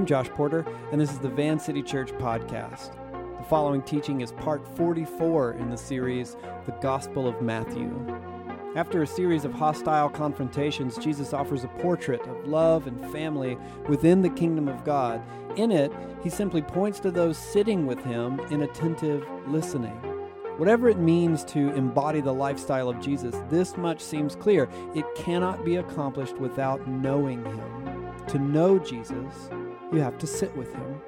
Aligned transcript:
I'm 0.00 0.06
Josh 0.06 0.30
Porter, 0.30 0.64
and 0.92 0.98
this 0.98 1.12
is 1.12 1.18
the 1.18 1.28
Van 1.28 1.60
City 1.60 1.82
Church 1.82 2.10
podcast. 2.12 2.94
The 3.36 3.44
following 3.50 3.82
teaching 3.82 4.22
is 4.22 4.32
part 4.32 4.66
44 4.78 5.52
in 5.58 5.68
the 5.68 5.76
series, 5.76 6.38
The 6.64 6.72
Gospel 6.80 7.28
of 7.28 7.42
Matthew. 7.42 8.18
After 8.76 9.02
a 9.02 9.06
series 9.06 9.44
of 9.44 9.52
hostile 9.52 10.08
confrontations, 10.08 10.96
Jesus 10.96 11.34
offers 11.34 11.64
a 11.64 11.68
portrait 11.68 12.22
of 12.22 12.48
love 12.48 12.86
and 12.86 13.12
family 13.12 13.58
within 13.88 14.22
the 14.22 14.30
kingdom 14.30 14.68
of 14.68 14.84
God. 14.84 15.22
In 15.56 15.70
it, 15.70 15.92
he 16.22 16.30
simply 16.30 16.62
points 16.62 16.98
to 17.00 17.10
those 17.10 17.36
sitting 17.36 17.84
with 17.84 18.02
him 18.02 18.40
in 18.50 18.62
attentive 18.62 19.28
listening. 19.48 20.00
Whatever 20.56 20.88
it 20.88 20.98
means 20.98 21.44
to 21.44 21.74
embody 21.74 22.22
the 22.22 22.32
lifestyle 22.32 22.88
of 22.88 23.02
Jesus, 23.02 23.34
this 23.50 23.76
much 23.76 24.00
seems 24.00 24.34
clear. 24.34 24.66
It 24.94 25.04
cannot 25.14 25.62
be 25.62 25.76
accomplished 25.76 26.38
without 26.38 26.88
knowing 26.88 27.44
him. 27.44 27.90
To 28.28 28.38
know 28.38 28.78
Jesus, 28.78 29.50
you 29.92 30.00
have 30.00 30.18
to 30.18 30.26
sit 30.26 30.56
with 30.56 30.72
him. 30.72 31.00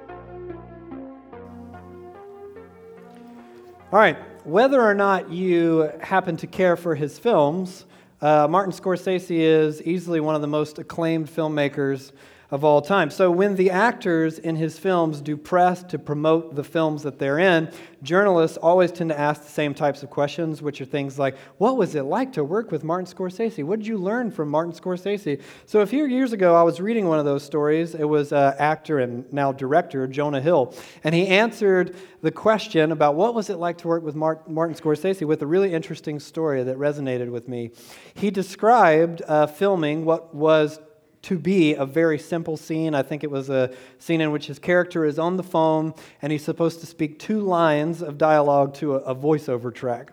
All 3.91 3.99
right, 3.99 4.17
whether 4.45 4.81
or 4.81 4.93
not 4.93 5.29
you 5.29 5.91
happen 6.01 6.35
to 6.37 6.47
care 6.47 6.75
for 6.75 6.95
his 6.95 7.19
films, 7.19 7.85
uh, 8.21 8.47
Martin 8.49 8.73
Scorsese 8.73 9.37
is 9.37 9.81
easily 9.83 10.19
one 10.19 10.33
of 10.33 10.41
the 10.41 10.47
most 10.47 10.79
acclaimed 10.79 11.27
filmmakers 11.27 12.11
of 12.53 12.63
all 12.63 12.83
time. 12.83 13.09
So 13.09 13.31
when 13.31 13.55
the 13.55 13.71
actors 13.71 14.37
in 14.37 14.55
his 14.55 14.77
films 14.77 15.21
do 15.21 15.35
press 15.35 15.81
to 15.85 15.97
promote 15.97 16.53
the 16.53 16.63
films 16.63 17.01
that 17.01 17.17
they're 17.17 17.39
in, 17.39 17.71
journalists 18.03 18.57
always 18.57 18.91
tend 18.91 19.09
to 19.09 19.19
ask 19.19 19.41
the 19.41 19.49
same 19.49 19.73
types 19.73 20.03
of 20.03 20.11
questions, 20.11 20.61
which 20.61 20.79
are 20.79 20.85
things 20.85 21.17
like, 21.17 21.35
What 21.57 21.77
was 21.77 21.95
it 21.95 22.03
like 22.03 22.31
to 22.33 22.43
work 22.43 22.71
with 22.71 22.83
Martin 22.83 23.11
Scorsese? 23.11 23.63
What 23.63 23.79
did 23.79 23.87
you 23.87 23.97
learn 23.97 24.29
from 24.29 24.49
Martin 24.49 24.71
Scorsese? 24.71 25.41
So 25.65 25.79
a 25.79 25.87
few 25.87 26.05
years 26.05 26.31
ago, 26.31 26.55
I 26.55 26.61
was 26.61 26.79
reading 26.79 27.07
one 27.07 27.17
of 27.17 27.25
those 27.25 27.41
stories. 27.41 27.95
It 27.95 28.03
was 28.03 28.31
uh, 28.31 28.55
actor 28.59 28.99
and 28.99 29.25
now 29.33 29.51
director 29.51 30.05
Jonah 30.05 30.39
Hill, 30.39 30.75
and 31.03 31.15
he 31.15 31.25
answered 31.29 31.95
the 32.21 32.29
question 32.29 32.91
about 32.91 33.15
what 33.15 33.33
was 33.33 33.49
it 33.49 33.57
like 33.57 33.79
to 33.79 33.87
work 33.87 34.03
with 34.03 34.15
Martin 34.15 34.75
Scorsese 34.75 35.25
with 35.25 35.41
a 35.41 35.47
really 35.47 35.73
interesting 35.73 36.19
story 36.19 36.61
that 36.61 36.77
resonated 36.77 37.31
with 37.31 37.47
me. 37.47 37.71
He 38.13 38.29
described 38.29 39.23
uh, 39.27 39.47
filming 39.47 40.05
what 40.05 40.35
was 40.35 40.79
to 41.23 41.39
be 41.39 41.73
a 41.73 41.85
very 41.85 42.19
simple 42.19 42.57
scene. 42.57 42.93
I 42.93 43.01
think 43.01 43.23
it 43.23 43.31
was 43.31 43.49
a 43.49 43.73
scene 43.97 44.21
in 44.21 44.31
which 44.31 44.47
his 44.47 44.59
character 44.59 45.05
is 45.05 45.17
on 45.17 45.37
the 45.37 45.43
phone 45.43 45.93
and 46.21 46.31
he's 46.31 46.43
supposed 46.43 46.81
to 46.81 46.85
speak 46.85 47.17
two 47.17 47.39
lines 47.39 48.01
of 48.01 48.17
dialogue 48.17 48.73
to 48.75 48.95
a, 48.95 48.97
a 48.99 49.15
voiceover 49.15 49.73
track. 49.73 50.11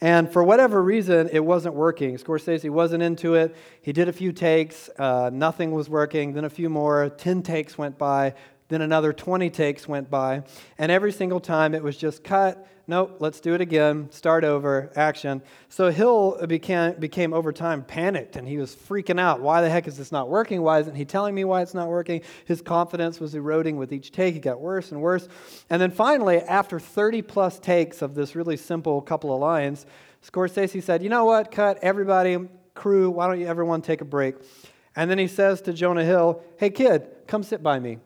And 0.00 0.30
for 0.30 0.44
whatever 0.44 0.82
reason, 0.82 1.30
it 1.32 1.44
wasn't 1.44 1.74
working. 1.74 2.16
Scorsese 2.16 2.68
wasn't 2.68 3.02
into 3.02 3.34
it. 3.34 3.56
He 3.80 3.92
did 3.92 4.08
a 4.08 4.12
few 4.12 4.32
takes, 4.32 4.90
uh, 4.98 5.30
nothing 5.32 5.72
was 5.72 5.88
working. 5.88 6.34
Then 6.34 6.44
a 6.44 6.50
few 6.50 6.68
more, 6.68 7.08
10 7.08 7.42
takes 7.42 7.78
went 7.78 7.96
by. 7.96 8.34
Then 8.68 8.80
another 8.80 9.12
20 9.12 9.50
takes 9.50 9.86
went 9.86 10.10
by. 10.10 10.42
And 10.78 10.90
every 10.90 11.12
single 11.12 11.40
time 11.40 11.74
it 11.74 11.82
was 11.82 11.96
just 11.96 12.24
cut, 12.24 12.66
nope, 12.86 13.16
let's 13.18 13.40
do 13.40 13.54
it 13.54 13.60
again, 13.60 14.10
start 14.10 14.44
over, 14.44 14.90
action. 14.96 15.42
So 15.68 15.90
Hill 15.90 16.38
became, 16.46 16.94
became 16.94 17.32
over 17.34 17.52
time 17.52 17.82
panicked 17.82 18.36
and 18.36 18.48
he 18.48 18.56
was 18.56 18.74
freaking 18.74 19.20
out. 19.20 19.40
Why 19.40 19.60
the 19.60 19.68
heck 19.68 19.86
is 19.86 19.96
this 19.96 20.12
not 20.12 20.28
working? 20.28 20.62
Why 20.62 20.80
isn't 20.80 20.94
he 20.94 21.04
telling 21.04 21.34
me 21.34 21.44
why 21.44 21.62
it's 21.62 21.74
not 21.74 21.88
working? 21.88 22.22
His 22.46 22.62
confidence 22.62 23.20
was 23.20 23.34
eroding 23.34 23.76
with 23.76 23.92
each 23.92 24.12
take. 24.12 24.34
He 24.34 24.40
got 24.40 24.60
worse 24.60 24.92
and 24.92 25.00
worse. 25.00 25.28
And 25.68 25.80
then 25.80 25.90
finally, 25.90 26.38
after 26.38 26.80
30 26.80 27.22
plus 27.22 27.58
takes 27.58 28.02
of 28.02 28.14
this 28.14 28.34
really 28.34 28.56
simple 28.56 29.00
couple 29.02 29.32
of 29.34 29.40
lines, 29.40 29.86
Scorsese 30.26 30.82
said, 30.82 31.02
You 31.02 31.10
know 31.10 31.26
what? 31.26 31.50
Cut, 31.50 31.78
everybody, 31.82 32.38
crew, 32.74 33.10
why 33.10 33.26
don't 33.26 33.40
you 33.40 33.46
everyone 33.46 33.82
take 33.82 34.00
a 34.00 34.06
break? 34.06 34.36
And 34.96 35.10
then 35.10 35.18
he 35.18 35.26
says 35.26 35.60
to 35.62 35.72
Jonah 35.72 36.04
Hill, 36.04 36.42
Hey, 36.56 36.70
kid, 36.70 37.08
come 37.26 37.42
sit 37.42 37.62
by 37.62 37.78
me. 37.78 37.98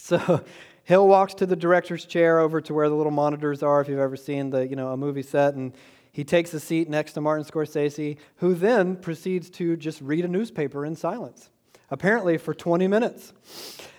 So 0.00 0.44
Hill 0.84 1.06
walks 1.06 1.34
to 1.34 1.46
the 1.46 1.56
director's 1.56 2.04
chair 2.04 2.40
over 2.40 2.60
to 2.62 2.74
where 2.74 2.88
the 2.88 2.94
little 2.94 3.12
monitors 3.12 3.62
are, 3.62 3.80
if 3.80 3.88
you've 3.88 3.98
ever 3.98 4.16
seen 4.16 4.50
the, 4.50 4.66
you 4.66 4.76
know, 4.76 4.88
a 4.88 4.96
movie 4.96 5.22
set, 5.22 5.54
and 5.54 5.72
he 6.10 6.24
takes 6.24 6.52
a 6.54 6.60
seat 6.60 6.88
next 6.88 7.12
to 7.12 7.20
Martin 7.20 7.44
Scorsese, 7.44 8.16
who 8.36 8.54
then 8.54 8.96
proceeds 8.96 9.48
to 9.50 9.76
just 9.76 10.00
read 10.00 10.24
a 10.24 10.28
newspaper 10.28 10.84
in 10.84 10.96
silence, 10.96 11.50
apparently 11.90 12.38
for 12.38 12.54
20 12.54 12.88
minutes. 12.88 13.32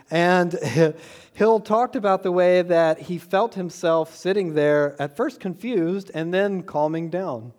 And 0.10 0.54
Hill 1.34 1.62
talked 1.62 1.96
about 1.96 2.24
the 2.24 2.32
way 2.32 2.62
that 2.62 3.00
he 3.00 3.18
felt 3.18 3.54
himself 3.54 4.14
sitting 4.14 4.54
there, 4.56 5.02
at 5.02 5.16
first 5.16 5.40
confused, 5.40 6.12
and 6.14 6.34
then 6.34 6.64
calming 6.64 7.10
down. 7.10 7.54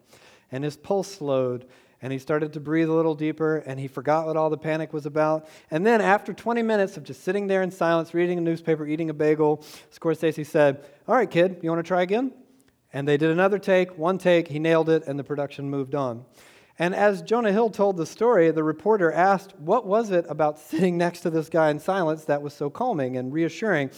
And 0.50 0.64
his 0.64 0.76
pulse 0.76 1.14
slowed, 1.14 1.66
and 2.02 2.12
he 2.12 2.18
started 2.18 2.52
to 2.52 2.60
breathe 2.60 2.88
a 2.88 2.92
little 2.92 3.14
deeper 3.14 3.58
and 3.58 3.78
he 3.78 3.86
forgot 3.86 4.26
what 4.26 4.36
all 4.36 4.50
the 4.50 4.58
panic 4.58 4.92
was 4.92 5.06
about. 5.06 5.48
And 5.70 5.86
then, 5.86 6.00
after 6.00 6.34
20 6.34 6.60
minutes 6.62 6.96
of 6.96 7.04
just 7.04 7.22
sitting 7.22 7.46
there 7.46 7.62
in 7.62 7.70
silence, 7.70 8.12
reading 8.12 8.38
a 8.38 8.42
newspaper, 8.42 8.84
eating 8.86 9.08
a 9.08 9.14
bagel, 9.14 9.64
Scorsese 9.96 10.44
said, 10.44 10.84
All 11.06 11.14
right, 11.14 11.30
kid, 11.30 11.60
you 11.62 11.70
want 11.70 11.78
to 11.78 11.88
try 11.88 12.02
again? 12.02 12.32
And 12.92 13.08
they 13.08 13.16
did 13.16 13.30
another 13.30 13.58
take, 13.58 13.96
one 13.96 14.18
take, 14.18 14.48
he 14.48 14.58
nailed 14.58 14.90
it, 14.90 15.04
and 15.06 15.18
the 15.18 15.24
production 15.24 15.70
moved 15.70 15.94
on. 15.94 16.26
And 16.78 16.94
as 16.94 17.22
Jonah 17.22 17.52
Hill 17.52 17.70
told 17.70 17.96
the 17.96 18.06
story, 18.06 18.50
the 18.50 18.64
reporter 18.64 19.12
asked, 19.12 19.56
What 19.58 19.86
was 19.86 20.10
it 20.10 20.26
about 20.28 20.58
sitting 20.58 20.98
next 20.98 21.20
to 21.20 21.30
this 21.30 21.48
guy 21.48 21.70
in 21.70 21.78
silence 21.78 22.24
that 22.24 22.42
was 22.42 22.52
so 22.52 22.68
calming 22.68 23.16
and 23.16 23.32
reassuring? 23.32 23.90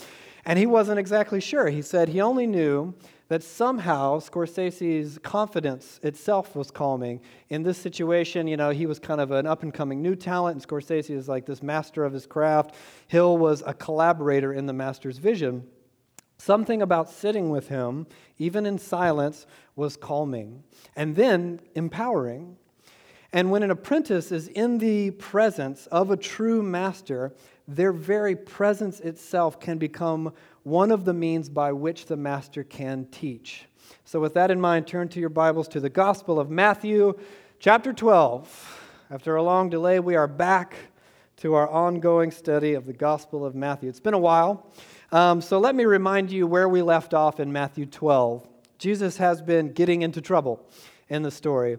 And 0.45 0.59
he 0.59 0.67
wasn't 0.67 0.99
exactly 0.99 1.41
sure. 1.41 1.69
He 1.69 1.81
said 1.81 2.11
he 2.11 2.21
only 2.21 2.47
knew 2.47 2.95
that 3.29 3.43
somehow 3.43 4.19
Scorsese's 4.19 5.19
confidence 5.19 5.99
itself 6.03 6.55
was 6.55 6.71
calming. 6.71 7.21
In 7.49 7.63
this 7.63 7.79
situation, 7.79 8.47
you 8.47 8.57
know, 8.57 8.71
he 8.71 8.87
was 8.87 8.99
kind 8.99 9.21
of 9.21 9.31
an 9.31 9.47
up 9.47 9.63
and 9.63 9.73
coming 9.73 10.03
new 10.03 10.15
talent, 10.15 10.57
and 10.57 10.67
Scorsese 10.67 11.11
is 11.11 11.29
like 11.29 11.47
this 11.47 11.63
master 11.63 12.05
of 12.05 12.13
his 12.13 12.27
craft. 12.27 12.75
Hill 13.09 13.39
was 13.39 13.63
a 13.67 13.73
collaborator 13.73 14.53
in 14.53 14.67
the 14.67 14.73
master's 14.73 15.19
vision. 15.19 15.67
Something 16.37 16.83
about 16.83 17.09
sitting 17.09 17.49
with 17.49 17.69
him, 17.69 18.07
even 18.39 18.67
in 18.67 18.79
silence, 18.79 19.47
was 19.77 19.97
calming 19.97 20.63
and 20.97 21.17
then 21.17 21.61
empowering. 21.75 22.57
And 23.33 23.51
when 23.51 23.63
an 23.63 23.71
apprentice 23.71 24.31
is 24.31 24.49
in 24.49 24.79
the 24.79 25.13
presence 25.13 25.87
of 25.87 26.11
a 26.11 26.17
true 26.17 26.63
master, 26.63 27.33
their 27.67 27.93
very 27.93 28.37
presence 28.37 29.01
itself 29.01 29.59
can 29.59 29.79
become 29.79 30.33
one 30.65 30.91
of 30.91 31.05
the 31.05 31.13
means 31.13 31.51
by 31.51 31.73
which 31.73 32.07
the 32.07 32.17
master 32.17 32.65
can 32.65 33.07
teach. 33.13 33.67
So, 34.07 34.19
with 34.19 34.33
that 34.35 34.51
in 34.51 34.59
mind, 34.59 34.87
turn 34.87 35.09
to 35.11 35.21
your 35.21 35.29
Bibles 35.29 35.69
to 35.69 35.81
the 35.81 35.91
Gospel 35.91 36.41
of 36.41 36.51
Matthew, 36.51 37.19
chapter 37.59 37.93
12. 37.93 38.81
After 39.11 39.37
a 39.37 39.43
long 39.43 39.69
delay, 39.69 40.01
we 40.01 40.17
are 40.17 40.27
back 40.27 40.75
to 41.37 41.53
our 41.53 41.69
ongoing 41.69 42.31
study 42.31 42.73
of 42.73 42.87
the 42.87 42.95
Gospel 42.95 43.45
of 43.45 43.55
Matthew. 43.55 43.91
It's 43.91 44.01
been 44.01 44.15
a 44.15 44.19
while, 44.19 44.73
um, 45.13 45.43
so 45.43 45.59
let 45.59 45.75
me 45.75 45.85
remind 45.85 46.33
you 46.33 46.47
where 46.47 46.69
we 46.69 46.81
left 46.81 47.13
off 47.13 47.41
in 47.41 47.53
Matthew 47.53 47.85
12. 47.85 48.49
Jesus 48.79 49.19
has 49.19 49.43
been 49.43 49.71
getting 49.71 50.01
into 50.01 50.23
trouble 50.23 50.67
in 51.11 51.23
the 51.23 51.31
story. 51.31 51.77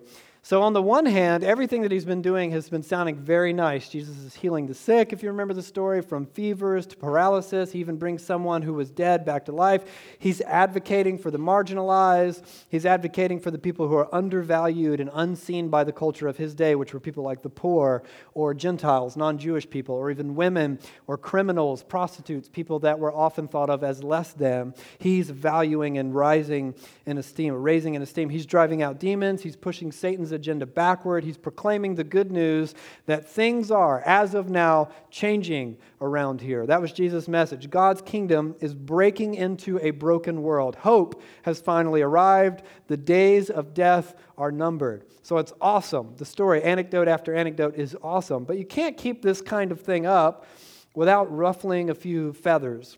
So, 0.47 0.61
on 0.61 0.73
the 0.73 0.81
one 0.81 1.07
hand, 1.07 1.43
everything 1.43 1.81
that 1.81 1.91
he's 1.91 2.05
been 2.05 2.21
doing 2.21 2.51
has 2.51 2.69
been 2.69 2.83
sounding 2.83 3.15
very 3.15 3.51
nice. 3.51 3.89
Jesus 3.89 4.15
is 4.19 4.35
healing 4.35 4.67
the 4.67 4.75
sick, 4.75 5.11
if 5.11 5.23
you 5.23 5.29
remember 5.29 5.55
the 5.55 5.63
story, 5.63 6.03
from 6.03 6.27
fevers 6.27 6.85
to 6.85 6.95
paralysis. 6.95 7.71
He 7.71 7.79
even 7.79 7.97
brings 7.97 8.23
someone 8.23 8.61
who 8.61 8.75
was 8.75 8.91
dead 8.91 9.25
back 9.25 9.45
to 9.45 9.51
life. 9.51 9.85
He's 10.19 10.41
advocating 10.41 11.17
for 11.17 11.31
the 11.31 11.39
marginalized. 11.39 12.43
He's 12.69 12.85
advocating 12.85 13.39
for 13.39 13.49
the 13.49 13.57
people 13.57 13.87
who 13.87 13.95
are 13.95 14.07
undervalued 14.13 14.99
and 14.99 15.09
unseen 15.15 15.69
by 15.69 15.83
the 15.83 15.91
culture 15.91 16.27
of 16.27 16.37
his 16.37 16.53
day, 16.53 16.75
which 16.75 16.93
were 16.93 16.99
people 16.99 17.23
like 17.23 17.41
the 17.41 17.49
poor 17.49 18.03
or 18.35 18.53
Gentiles, 18.53 19.17
non 19.17 19.39
Jewish 19.39 19.67
people, 19.67 19.95
or 19.95 20.11
even 20.11 20.35
women 20.35 20.77
or 21.07 21.17
criminals, 21.17 21.81
prostitutes, 21.81 22.49
people 22.49 22.77
that 22.81 22.99
were 22.99 23.11
often 23.11 23.47
thought 23.47 23.71
of 23.71 23.83
as 23.83 24.03
less 24.03 24.31
than. 24.33 24.75
He's 24.99 25.31
valuing 25.31 25.97
and 25.97 26.13
rising 26.13 26.75
in 27.07 27.17
esteem, 27.17 27.55
raising 27.55 27.95
in 27.95 28.03
esteem. 28.03 28.29
He's 28.29 28.45
driving 28.45 28.83
out 28.83 28.99
demons. 28.99 29.41
He's 29.41 29.55
pushing 29.55 29.91
Satan's 29.91 30.34
agenda 30.35 30.65
backward. 30.65 31.23
He's 31.23 31.37
proclaiming 31.37 31.95
the 31.95 32.03
good 32.03 32.31
news 32.31 32.75
that 33.07 33.27
things 33.27 33.71
are, 33.71 34.01
as 34.01 34.35
of 34.35 34.49
now, 34.49 34.89
changing 35.09 35.77
around 36.01 36.41
here. 36.41 36.67
That 36.67 36.81
was 36.81 36.91
Jesus' 36.91 37.27
message. 37.27 37.69
God's 37.69 38.01
kingdom 38.01 38.55
is 38.59 38.75
breaking 38.75 39.35
into 39.35 39.79
a 39.79 39.91
broken 39.91 40.43
world. 40.43 40.75
Hope 40.75 41.21
has 41.43 41.59
finally 41.59 42.01
arrived. 42.01 42.61
The 42.87 42.97
days 42.97 43.49
of 43.49 43.73
death 43.73 44.15
are 44.37 44.51
numbered. 44.51 45.05
So 45.23 45.37
it's 45.39 45.53
awesome. 45.59 46.13
The 46.17 46.25
story, 46.25 46.61
anecdote 46.61 47.07
after 47.07 47.33
anecdote, 47.33 47.75
is 47.75 47.97
awesome. 48.03 48.43
But 48.43 48.59
you 48.59 48.65
can't 48.65 48.95
keep 48.95 49.23
this 49.23 49.41
kind 49.41 49.71
of 49.71 49.81
thing 49.81 50.05
up 50.05 50.45
without 50.93 51.35
ruffling 51.35 51.89
a 51.89 51.95
few 51.95 52.33
feathers. 52.33 52.97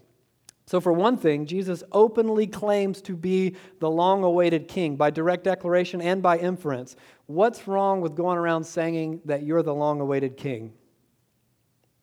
So, 0.67 0.81
for 0.81 0.91
one 0.91 1.15
thing, 1.15 1.45
Jesus 1.45 1.81
openly 1.93 2.45
claims 2.45 3.01
to 3.03 3.15
be 3.15 3.55
the 3.79 3.89
long 3.89 4.25
awaited 4.25 4.67
king 4.67 4.97
by 4.97 5.09
direct 5.11 5.45
declaration 5.45 6.01
and 6.01 6.21
by 6.21 6.37
inference. 6.37 6.97
What's 7.25 7.67
wrong 7.69 8.01
with 8.01 8.15
going 8.15 8.37
around 8.37 8.65
saying 8.65 9.21
that 9.25 9.43
you're 9.43 9.63
the 9.63 9.73
long 9.73 10.01
awaited 10.01 10.35
king? 10.35 10.73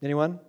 Anyone? 0.03 0.41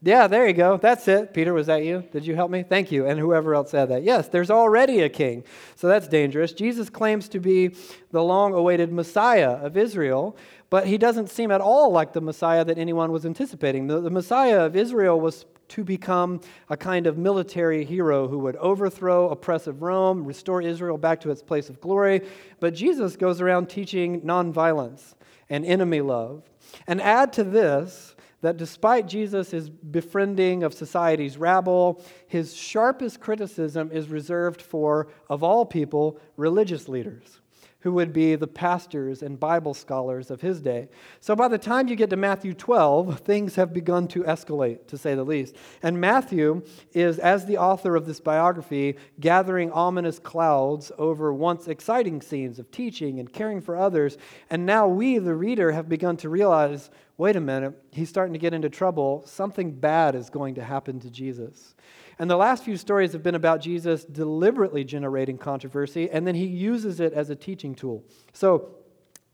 Yeah, 0.00 0.26
there 0.26 0.46
you 0.46 0.54
go. 0.54 0.78
That's 0.78 1.06
it. 1.06 1.34
Peter, 1.34 1.52
was 1.52 1.66
that 1.66 1.84
you? 1.84 2.04
Did 2.12 2.26
you 2.26 2.34
help 2.34 2.50
me? 2.50 2.62
Thank 2.62 2.90
you. 2.90 3.06
And 3.06 3.18
whoever 3.18 3.54
else 3.54 3.70
said 3.70 3.90
that. 3.90 4.02
Yes, 4.02 4.28
there's 4.28 4.50
already 4.50 5.00
a 5.00 5.08
king. 5.10 5.44
So 5.76 5.88
that's 5.88 6.08
dangerous. 6.08 6.52
Jesus 6.52 6.90
claims 6.90 7.28
to 7.30 7.40
be 7.40 7.74
the 8.10 8.22
long 8.22 8.54
awaited 8.54 8.92
Messiah 8.92 9.52
of 9.52 9.76
Israel, 9.78 10.36
but 10.68 10.86
he 10.86 10.98
doesn't 10.98 11.30
seem 11.30 11.50
at 11.50 11.62
all 11.62 11.90
like 11.90 12.12
the 12.12 12.20
Messiah 12.20 12.64
that 12.66 12.78
anyone 12.78 13.12
was 13.12 13.24
anticipating. 13.24 13.86
The, 13.86 14.00
the 14.00 14.10
Messiah 14.10 14.60
of 14.64 14.76
Israel 14.76 15.18
was 15.18 15.46
to 15.68 15.84
become 15.84 16.40
a 16.68 16.76
kind 16.76 17.06
of 17.06 17.18
military 17.18 17.84
hero 17.84 18.28
who 18.28 18.38
would 18.40 18.56
overthrow 18.56 19.30
oppressive 19.30 19.82
Rome, 19.82 20.24
restore 20.24 20.62
Israel 20.62 20.98
back 20.98 21.20
to 21.22 21.30
its 21.30 21.42
place 21.42 21.68
of 21.68 21.80
glory. 21.80 22.22
But 22.60 22.74
Jesus 22.74 23.16
goes 23.16 23.40
around 23.40 23.68
teaching 23.68 24.20
nonviolence 24.22 25.14
and 25.48 25.64
enemy 25.64 26.00
love. 26.00 26.42
And 26.86 27.00
add 27.00 27.32
to 27.34 27.44
this, 27.44 28.14
that 28.40 28.56
despite 28.58 29.06
Jesus' 29.06 29.70
befriending 29.70 30.64
of 30.64 30.74
society's 30.74 31.38
rabble, 31.38 32.04
his 32.26 32.54
sharpest 32.54 33.18
criticism 33.18 33.90
is 33.90 34.10
reserved 34.10 34.60
for, 34.60 35.08
of 35.30 35.42
all 35.42 35.64
people, 35.64 36.20
religious 36.36 36.86
leaders 36.86 37.40
who 37.84 37.92
would 37.92 38.14
be 38.14 38.34
the 38.34 38.46
pastors 38.46 39.22
and 39.22 39.38
Bible 39.38 39.74
scholars 39.74 40.30
of 40.30 40.40
his 40.40 40.62
day. 40.62 40.88
So 41.20 41.36
by 41.36 41.48
the 41.48 41.58
time 41.58 41.86
you 41.86 41.96
get 41.96 42.08
to 42.10 42.16
Matthew 42.16 42.54
12, 42.54 43.20
things 43.20 43.56
have 43.56 43.74
begun 43.74 44.08
to 44.08 44.22
escalate, 44.22 44.86
to 44.86 44.96
say 44.96 45.14
the 45.14 45.22
least. 45.22 45.54
And 45.82 46.00
Matthew 46.00 46.62
is, 46.94 47.18
as 47.18 47.44
the 47.44 47.58
author 47.58 47.94
of 47.94 48.06
this 48.06 48.20
biography, 48.20 48.96
gathering 49.20 49.70
ominous 49.70 50.18
clouds 50.18 50.92
over 50.96 51.30
once 51.34 51.68
exciting 51.68 52.22
scenes 52.22 52.58
of 52.58 52.70
teaching 52.70 53.20
and 53.20 53.30
caring 53.30 53.60
for 53.60 53.76
others. 53.76 54.16
And 54.48 54.64
now 54.64 54.88
we, 54.88 55.18
the 55.18 55.34
reader, 55.34 55.70
have 55.72 55.86
begun 55.86 56.16
to 56.18 56.30
realize 56.30 56.90
wait 57.16 57.36
a 57.36 57.40
minute, 57.40 57.80
he's 57.92 58.08
starting 58.08 58.32
to 58.32 58.38
get 58.40 58.54
into 58.54 58.68
trouble. 58.68 59.22
Something 59.24 59.70
bad 59.70 60.14
is 60.14 60.30
going 60.30 60.56
to 60.56 60.64
happen 60.64 60.98
to 61.00 61.10
Jesus. 61.10 61.74
And 62.18 62.30
the 62.30 62.36
last 62.36 62.64
few 62.64 62.76
stories 62.76 63.12
have 63.12 63.22
been 63.22 63.34
about 63.34 63.60
Jesus 63.60 64.04
deliberately 64.04 64.84
generating 64.84 65.38
controversy, 65.38 66.10
and 66.10 66.26
then 66.26 66.34
he 66.34 66.46
uses 66.46 67.00
it 67.00 67.12
as 67.12 67.30
a 67.30 67.36
teaching 67.36 67.74
tool. 67.74 68.04
So, 68.32 68.76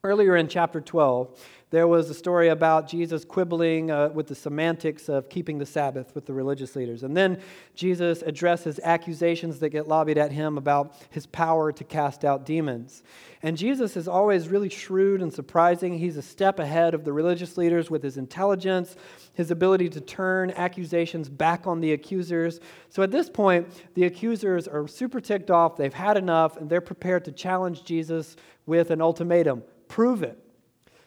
earlier 0.03 0.37
in 0.37 0.49
chapter 0.49 0.81
12, 0.81 1.39
there 1.69 1.87
was 1.87 2.09
a 2.09 2.15
story 2.15 2.49
about 2.49 2.89
Jesus 2.89 3.23
quibbling 3.23 3.91
uh, 3.91 4.09
with 4.09 4.29
the 4.29 4.35
semantics 4.35 5.11
of 5.11 5.29
keeping 5.29 5.59
the 5.59 5.67
Sabbath 5.67 6.15
with 6.15 6.25
the 6.25 6.33
religious 6.33 6.75
leaders. 6.75 7.03
And 7.03 7.15
then 7.15 7.39
Jesus 7.75 8.23
addresses 8.23 8.81
accusations 8.83 9.59
that 9.59 9.69
get 9.69 9.87
lobbied 9.87 10.17
at 10.17 10.33
him 10.33 10.57
about 10.57 10.95
his 11.11 11.27
power 11.27 11.71
to 11.71 11.85
cast 11.85 12.25
out 12.25 12.47
demons. 12.47 13.03
And 13.43 13.59
Jesus 13.59 13.95
is 13.95 14.09
always 14.09 14.49
really 14.49 14.71
shrewd 14.71 15.21
and 15.21 15.31
surprising. 15.31 15.99
He's 15.99 16.17
a 16.17 16.23
step 16.23 16.59
ahead 16.59 16.95
of 16.95 17.05
the 17.05 17.13
religious 17.13 17.59
leaders 17.59 17.91
with 17.91 18.03
his 18.03 18.17
intelligence, 18.17 18.97
his 19.35 19.51
ability 19.51 19.91
to 19.91 20.01
turn 20.01 20.51
accusations 20.53 21.29
back 21.29 21.67
on 21.67 21.81
the 21.81 21.93
accusers. 21.93 22.59
So 22.89 23.03
at 23.03 23.11
this 23.11 23.29
point, 23.29 23.69
the 23.95 24.05
accusers 24.05 24.67
are 24.67 24.89
super 24.89 25.21
ticked 25.21 25.51
off. 25.51 25.77
They've 25.77 25.93
had 25.93 26.17
enough, 26.17 26.57
and 26.57 26.71
they're 26.71 26.81
prepared 26.81 27.27
to 27.27 27.33
challenge 27.33 27.85
Jesus 27.85 28.35
with 28.67 28.91
an 28.91 29.03
ultimatum 29.03 29.63
prove 29.91 30.23
it. 30.23 30.39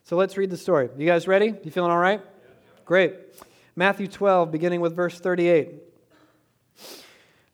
So 0.04 0.18
let's 0.18 0.38
read 0.38 0.52
the 0.52 0.58
story. 0.58 0.90
You 0.98 1.08
guys 1.08 1.28
ready? 1.28 1.56
You 1.64 1.72
feeling 1.72 1.90
all 1.90 1.98
right? 1.98 2.22
Great. 2.86 3.16
Matthew 3.76 4.08
12, 4.08 4.52
beginning 4.52 4.82
with 4.82 4.96
verse 4.96 5.20
38. 5.20 5.72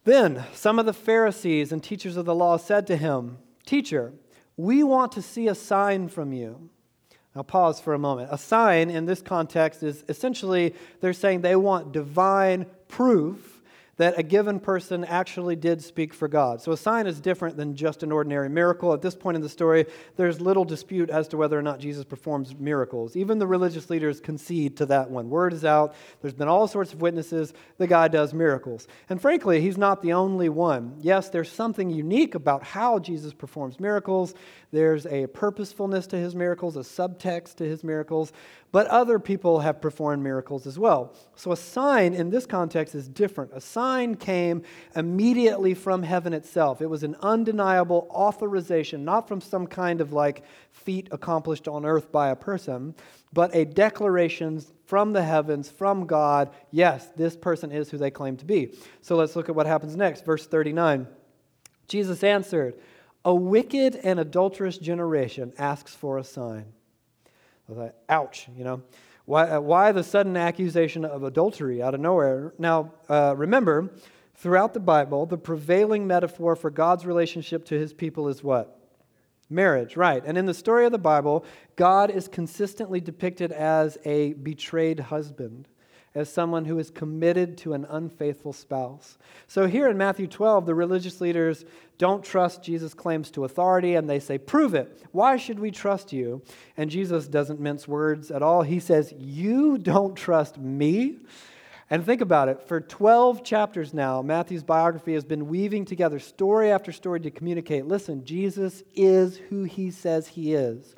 Then 0.04 0.44
some 0.54 0.80
of 0.80 0.88
the 0.88 0.94
Pharisees 0.94 1.72
and 1.72 1.84
teachers 1.84 2.18
of 2.18 2.26
the 2.26 2.34
law 2.34 2.58
said 2.58 2.88
to 2.88 2.98
him, 2.98 3.38
Teacher, 3.66 4.12
we 4.58 4.81
want 4.81 5.12
to 5.14 5.22
see 5.22 5.48
a 5.48 5.56
sign 5.56 6.10
from 6.10 6.34
you. 6.34 6.70
Now, 7.36 7.44
pause 7.44 7.80
for 7.80 7.94
a 7.94 8.00
moment. 8.00 8.30
A 8.31 8.38
sign 8.38 8.90
in 8.90 9.06
this 9.06 9.22
context 9.22 9.84
is 9.84 10.04
essentially 10.10 10.74
they're 11.00 11.14
saying 11.14 11.42
they 11.42 11.56
want 11.56 11.92
divine 11.92 12.66
proof 12.88 13.58
that 14.00 14.18
a 14.18 14.24
given 14.24 14.62
person 14.62 15.04
actually 15.04 15.57
did 15.57 15.84
speak 15.84 16.13
for 16.13 16.30
God. 16.30 16.62
So 16.62 16.72
a 16.72 16.78
sign 16.78 17.06
is 17.06 17.19
different 17.19 17.57
than 17.57 17.75
just 17.75 18.01
an 18.01 18.13
ordinary 18.13 18.48
miracle. 18.48 18.94
At 18.94 19.01
this 19.01 19.13
point 19.13 19.36
in 19.36 19.42
the 19.42 19.50
story, 19.50 19.88
there's 20.16 20.40
little 20.40 20.63
dispute 20.63 21.10
as 21.10 21.28
to 21.28 21.38
whether 21.38 21.60
or 21.60 21.62
not 21.62 21.80
Jesus 21.80 22.06
performs 22.06 22.56
miracles. 22.56 23.18
Even 23.18 23.40
the 23.40 23.46
religious 23.46 23.90
leaders 23.90 24.22
concede 24.22 24.78
to 24.78 24.86
that 24.86 25.12
one. 25.12 25.30
Word 25.30 25.51
is 25.51 25.66
out. 25.66 25.96
There's 26.22 26.34
been 26.34 26.48
all 26.48 26.66
sorts 26.66 26.94
of 26.94 27.01
witnesses. 27.01 27.54
The 27.78 27.88
guy 27.88 28.07
does 28.07 28.34
miracles. 28.34 28.88
And 29.10 29.22
frankly, 29.22 29.60
he's 29.60 29.78
not 29.78 30.02
the 30.02 30.13
only 30.13 30.48
one. 30.48 30.95
Yes, 31.02 31.28
there's 31.28 31.52
something 31.52 31.90
unique 31.90 32.36
about 32.36 32.63
how 32.63 33.00
Jesus 33.00 33.34
performs 33.34 33.81
miracles. 33.81 34.34
There's 34.72 35.07
a 35.07 35.28
purposefulness 35.28 36.07
to 36.07 36.16
his 36.16 36.36
miracles, 36.36 36.78
a 36.78 36.81
subtext 36.81 37.56
to 37.56 37.66
his 37.66 37.84
miracles, 37.84 38.31
but 38.72 38.88
other 38.88 39.19
people 39.19 39.60
have 39.60 39.81
performed 39.81 40.24
miracles 40.24 40.68
as 40.68 40.78
well. 40.78 41.16
So 41.36 41.52
a 41.52 41.57
sign 41.57 42.13
in 42.13 42.30
this 42.30 42.45
context 42.45 42.94
is 42.94 43.10
different. 43.10 43.52
A 43.54 43.60
sign 43.60 43.88
came 44.19 44.63
immediately 44.95 45.74
from 45.74 46.03
heaven 46.03 46.33
itself. 46.33 46.81
It 46.81 46.88
was 46.88 47.03
an 47.03 47.15
undeniable 47.21 48.07
authorization, 48.09 49.06
not 49.06 49.27
from 49.27 49.41
some 49.41 49.68
kind 49.68 50.01
of 50.01 50.13
like 50.13 50.44
feat 50.71 51.07
accomplished 51.12 51.68
on 51.68 51.86
earth 51.86 52.12
by 52.12 52.30
a 52.30 52.36
person, 52.36 52.95
but 53.33 53.53
a 53.56 53.65
declaration 53.65 54.63
from 54.86 55.13
the 55.13 55.24
heavens, 55.24 55.69
from 55.69 56.06
God, 56.07 56.50
yes, 56.71 57.09
this 57.15 57.36
person 57.36 57.71
is 57.71 57.89
who 57.89 57.97
they 57.97 58.12
claim 58.12 58.38
to 58.38 58.45
be. 58.45 58.75
So 59.01 59.15
let's 59.15 59.36
look 59.36 59.50
at 59.50 59.56
what 59.56 59.68
happens 59.68 59.95
next. 59.95 60.25
Verse 60.25 60.47
39. 60.47 61.07
Jesus 61.88 62.24
answered, 62.24 62.75
a 63.25 63.35
wicked 63.35 63.95
and 63.97 64.19
adulterous 64.19 64.77
generation 64.77 65.53
asks 65.57 65.94
for 65.94 66.18
a 66.18 66.24
sign. 66.24 66.65
I 67.25 67.71
was 67.71 67.77
like, 67.77 67.95
ouch, 68.07 68.47
you 68.56 68.63
know. 68.63 68.81
Why, 69.30 69.48
uh, 69.48 69.60
why 69.60 69.92
the 69.92 70.04
sudden 70.04 70.36
accusation 70.36 71.06
of 71.06 71.22
adultery 71.22 71.84
out 71.84 71.94
of 71.94 72.00
nowhere? 72.02 72.56
Now, 72.58 72.94
uh, 73.08 73.36
remember, 73.38 73.92
throughout 74.34 74.74
the 74.74 74.80
Bible, 74.80 75.28
the 75.28 75.38
prevailing 75.38 76.08
metaphor 76.08 76.56
for 76.56 76.72
God's 76.72 77.06
relationship 77.06 77.64
to 77.66 77.76
his 77.76 77.94
people 77.94 78.28
is 78.28 78.44
what? 78.44 78.80
Marriage, 79.48 79.96
right. 79.96 80.24
And 80.26 80.36
in 80.36 80.48
the 80.48 80.54
story 80.56 80.88
of 80.88 80.92
the 80.92 80.98
Bible, 80.98 81.46
God 81.76 82.10
is 82.10 82.28
consistently 82.28 83.00
depicted 83.00 83.52
as 83.52 84.00
a 84.04 84.34
betrayed 84.34 85.00
husband 85.00 85.68
as 86.15 86.31
someone 86.31 86.65
who 86.65 86.79
is 86.79 86.89
committed 86.89 87.57
to 87.59 87.73
an 87.73 87.85
unfaithful 87.89 88.53
spouse. 88.53 89.17
So 89.47 89.67
here 89.67 89.88
in 89.88 89.97
Matthew 89.97 90.27
12, 90.27 90.65
the 90.65 90.75
religious 90.75 91.21
leaders 91.21 91.65
don't 91.97 92.23
trust 92.23 92.63
Jesus' 92.63 92.94
claims 92.94 93.29
to 93.31 93.44
authority 93.44 93.95
and 93.95 94.09
they 94.09 94.19
say, 94.19 94.38
Prove 94.38 94.73
it. 94.73 95.03
Why 95.11 95.38
should 95.38 95.59
we 95.59 95.71
trust 95.71 96.11
you? 96.13 96.41
And 96.77 96.89
Jesus 96.89 97.27
doesn't 97.27 97.59
mince 97.59 97.88
words 97.88 98.31
at 98.31 98.41
all. 98.41 98.63
He 98.63 98.79
says, 98.79 99.13
You 99.17 99.77
don't 99.77 100.15
trust 100.15 100.57
me? 100.57 101.17
And 101.91 102.06
think 102.06 102.21
about 102.21 102.50
it. 102.50 102.61
For 102.67 102.79
12 102.79 103.44
chapters 103.44 103.94
now, 103.94 104.21
Matthew's 104.21 104.63
biography 104.63 105.13
has 105.13 105.25
been 105.25 105.47
weaving 105.47 105.85
together 105.85 106.19
story 106.19 106.71
after 106.71 106.91
story 106.91 107.19
to 107.21 107.31
communicate 107.31 107.85
listen, 107.85 108.25
Jesus 108.25 108.83
is 108.95 109.38
who 109.38 109.63
he 109.63 109.89
says 109.89 110.27
he 110.27 110.53
is. 110.53 110.95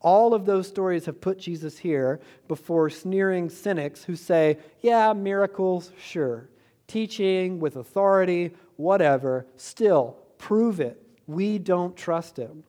All 0.00 0.34
of 0.34 0.46
those 0.46 0.68
stories 0.68 1.06
have 1.06 1.20
put 1.20 1.38
Jesus 1.38 1.78
here 1.78 2.20
before 2.48 2.90
sneering 2.90 3.48
cynics 3.48 4.04
who 4.04 4.14
say, 4.14 4.58
yeah, 4.80 5.12
miracles, 5.12 5.90
sure. 5.98 6.48
Teaching 6.86 7.58
with 7.58 7.76
authority, 7.76 8.52
whatever. 8.76 9.46
Still, 9.56 10.16
prove 10.38 10.80
it. 10.80 11.02
We 11.26 11.58
don't 11.58 11.96
trust 11.96 12.36
him. 12.36 12.62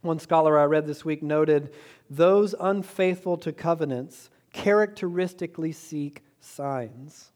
One 0.00 0.18
scholar 0.18 0.58
I 0.58 0.64
read 0.64 0.86
this 0.86 1.04
week 1.04 1.22
noted 1.22 1.74
those 2.08 2.54
unfaithful 2.58 3.36
to 3.38 3.52
covenants 3.52 4.30
characteristically 4.52 5.72
seek 5.72 6.22
signs. 6.40 7.30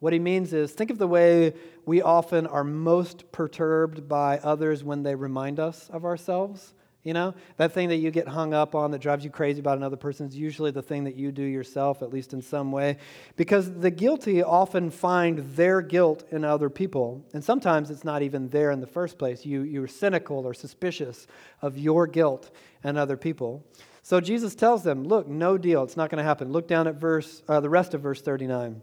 What 0.00 0.12
he 0.12 0.18
means 0.18 0.52
is 0.52 0.72
think 0.72 0.90
of 0.90 0.98
the 0.98 1.08
way 1.08 1.54
we 1.86 2.02
often 2.02 2.46
are 2.46 2.64
most 2.64 3.32
perturbed 3.32 4.08
by 4.08 4.38
others 4.38 4.84
when 4.84 5.02
they 5.02 5.14
remind 5.14 5.58
us 5.58 5.88
of 5.90 6.04
ourselves. 6.04 6.73
You 7.04 7.12
know, 7.12 7.34
that 7.58 7.72
thing 7.72 7.90
that 7.90 7.96
you 7.96 8.10
get 8.10 8.26
hung 8.26 8.54
up 8.54 8.74
on 8.74 8.90
that 8.92 9.00
drives 9.00 9.24
you 9.24 9.30
crazy 9.30 9.60
about 9.60 9.76
another 9.76 9.96
person 9.96 10.26
is 10.26 10.34
usually 10.34 10.70
the 10.70 10.80
thing 10.80 11.04
that 11.04 11.16
you 11.16 11.32
do 11.32 11.42
yourself, 11.42 12.00
at 12.00 12.10
least 12.10 12.32
in 12.32 12.40
some 12.40 12.72
way. 12.72 12.96
Because 13.36 13.70
the 13.70 13.90
guilty 13.90 14.42
often 14.42 14.90
find 14.90 15.40
their 15.54 15.82
guilt 15.82 16.24
in 16.30 16.44
other 16.44 16.70
people. 16.70 17.22
And 17.34 17.44
sometimes 17.44 17.90
it's 17.90 18.04
not 18.04 18.22
even 18.22 18.48
there 18.48 18.70
in 18.70 18.80
the 18.80 18.86
first 18.86 19.18
place. 19.18 19.44
You, 19.44 19.62
you're 19.62 19.86
cynical 19.86 20.46
or 20.46 20.54
suspicious 20.54 21.26
of 21.60 21.76
your 21.76 22.06
guilt 22.06 22.50
and 22.82 22.96
other 22.96 23.18
people. 23.18 23.62
So 24.02 24.18
Jesus 24.18 24.54
tells 24.54 24.82
them, 24.82 25.04
look, 25.04 25.28
no 25.28 25.58
deal. 25.58 25.82
It's 25.82 25.98
not 25.98 26.08
going 26.08 26.18
to 26.18 26.24
happen. 26.24 26.52
Look 26.52 26.66
down 26.66 26.86
at 26.86 26.94
verse, 26.94 27.42
uh, 27.48 27.60
the 27.60 27.70
rest 27.70 27.92
of 27.92 28.00
verse 28.00 28.22
39. 28.22 28.80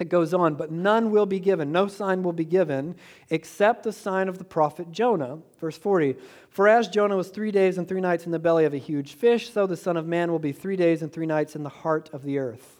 It 0.00 0.10
goes 0.10 0.32
on, 0.32 0.54
but 0.54 0.70
none 0.70 1.10
will 1.10 1.26
be 1.26 1.40
given, 1.40 1.72
no 1.72 1.88
sign 1.88 2.22
will 2.22 2.32
be 2.32 2.44
given, 2.44 2.94
except 3.30 3.82
the 3.82 3.92
sign 3.92 4.28
of 4.28 4.38
the 4.38 4.44
prophet 4.44 4.92
Jonah. 4.92 5.40
Verse 5.60 5.76
40 5.76 6.14
For 6.50 6.68
as 6.68 6.86
Jonah 6.86 7.16
was 7.16 7.30
three 7.30 7.50
days 7.50 7.78
and 7.78 7.88
three 7.88 8.00
nights 8.00 8.24
in 8.24 8.30
the 8.30 8.38
belly 8.38 8.64
of 8.64 8.72
a 8.72 8.78
huge 8.78 9.14
fish, 9.14 9.52
so 9.52 9.66
the 9.66 9.76
Son 9.76 9.96
of 9.96 10.06
Man 10.06 10.30
will 10.30 10.38
be 10.38 10.52
three 10.52 10.76
days 10.76 11.02
and 11.02 11.12
three 11.12 11.26
nights 11.26 11.56
in 11.56 11.64
the 11.64 11.68
heart 11.68 12.10
of 12.12 12.22
the 12.22 12.38
earth. 12.38 12.76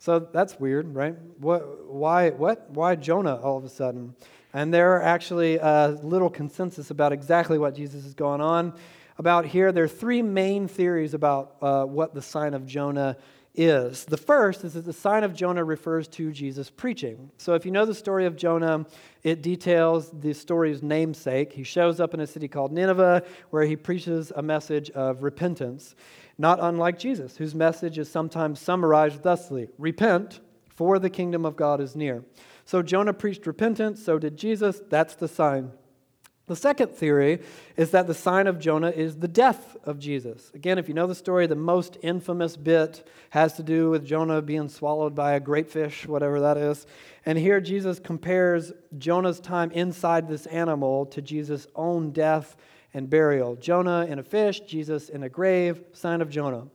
So 0.00 0.18
that's 0.18 0.60
weird, 0.60 0.94
right? 0.94 1.14
What, 1.38 1.86
why, 1.86 2.28
what? 2.28 2.68
Why 2.68 2.94
Jonah 2.94 3.36
all 3.36 3.56
of 3.56 3.64
a 3.64 3.70
sudden? 3.70 4.14
And 4.52 4.74
there 4.74 4.92
are 4.96 5.02
actually 5.02 5.56
a 5.56 5.98
little 6.02 6.28
consensus 6.28 6.90
about 6.90 7.12
exactly 7.12 7.56
what 7.56 7.74
Jesus 7.74 8.04
is 8.04 8.12
going 8.12 8.42
on 8.42 8.74
about 9.16 9.46
here. 9.46 9.72
There 9.72 9.84
are 9.84 9.88
three 9.88 10.20
main 10.20 10.68
theories 10.68 11.14
about 11.14 11.56
uh, 11.62 11.84
what 11.84 12.12
the 12.12 12.20
sign 12.20 12.52
of 12.52 12.66
Jonah 12.66 13.16
is. 13.54 14.04
The 14.04 14.16
first 14.16 14.64
is 14.64 14.74
that 14.74 14.84
the 14.84 14.92
sign 14.92 15.24
of 15.24 15.34
Jonah 15.34 15.64
refers 15.64 16.08
to 16.08 16.32
Jesus 16.32 16.70
preaching. 16.70 17.30
So 17.36 17.54
if 17.54 17.66
you 17.66 17.70
know 17.70 17.84
the 17.84 17.94
story 17.94 18.24
of 18.24 18.36
Jonah, 18.36 18.86
it 19.22 19.42
details 19.42 20.10
the 20.10 20.32
story's 20.32 20.82
namesake. 20.82 21.52
He 21.52 21.62
shows 21.62 22.00
up 22.00 22.14
in 22.14 22.20
a 22.20 22.26
city 22.26 22.48
called 22.48 22.72
Nineveh 22.72 23.22
where 23.50 23.64
he 23.64 23.76
preaches 23.76 24.32
a 24.34 24.42
message 24.42 24.90
of 24.90 25.22
repentance, 25.22 25.94
not 26.38 26.58
unlike 26.60 26.98
Jesus, 26.98 27.36
whose 27.36 27.54
message 27.54 27.98
is 27.98 28.10
sometimes 28.10 28.58
summarized 28.58 29.22
thusly 29.22 29.68
Repent, 29.78 30.40
for 30.68 30.98
the 30.98 31.10
kingdom 31.10 31.44
of 31.44 31.54
God 31.54 31.80
is 31.80 31.94
near. 31.94 32.24
So 32.64 32.82
Jonah 32.82 33.12
preached 33.12 33.46
repentance, 33.46 34.02
so 34.02 34.18
did 34.18 34.36
Jesus. 34.36 34.80
That's 34.88 35.14
the 35.14 35.28
sign. 35.28 35.72
The 36.48 36.56
second 36.56 36.88
theory 36.90 37.40
is 37.76 37.92
that 37.92 38.08
the 38.08 38.14
sign 38.14 38.48
of 38.48 38.58
Jonah 38.58 38.90
is 38.90 39.16
the 39.16 39.28
death 39.28 39.76
of 39.84 40.00
Jesus. 40.00 40.50
Again, 40.54 40.76
if 40.76 40.88
you 40.88 40.94
know 40.94 41.06
the 41.06 41.14
story, 41.14 41.46
the 41.46 41.54
most 41.54 41.98
infamous 42.02 42.56
bit 42.56 43.06
has 43.30 43.52
to 43.54 43.62
do 43.62 43.90
with 43.90 44.04
Jonah 44.04 44.42
being 44.42 44.68
swallowed 44.68 45.14
by 45.14 45.34
a 45.34 45.40
great 45.40 45.70
fish, 45.70 46.06
whatever 46.06 46.40
that 46.40 46.56
is. 46.56 46.84
And 47.24 47.38
here 47.38 47.60
Jesus 47.60 48.00
compares 48.00 48.72
Jonah's 48.98 49.38
time 49.38 49.70
inside 49.70 50.28
this 50.28 50.46
animal 50.46 51.06
to 51.06 51.22
Jesus' 51.22 51.68
own 51.76 52.10
death 52.10 52.56
and 52.92 53.08
burial. 53.08 53.54
Jonah 53.54 54.06
in 54.06 54.18
a 54.18 54.24
fish, 54.24 54.60
Jesus 54.60 55.08
in 55.08 55.22
a 55.22 55.28
grave, 55.28 55.84
sign 55.92 56.20
of 56.20 56.28
Jonah. 56.28 56.66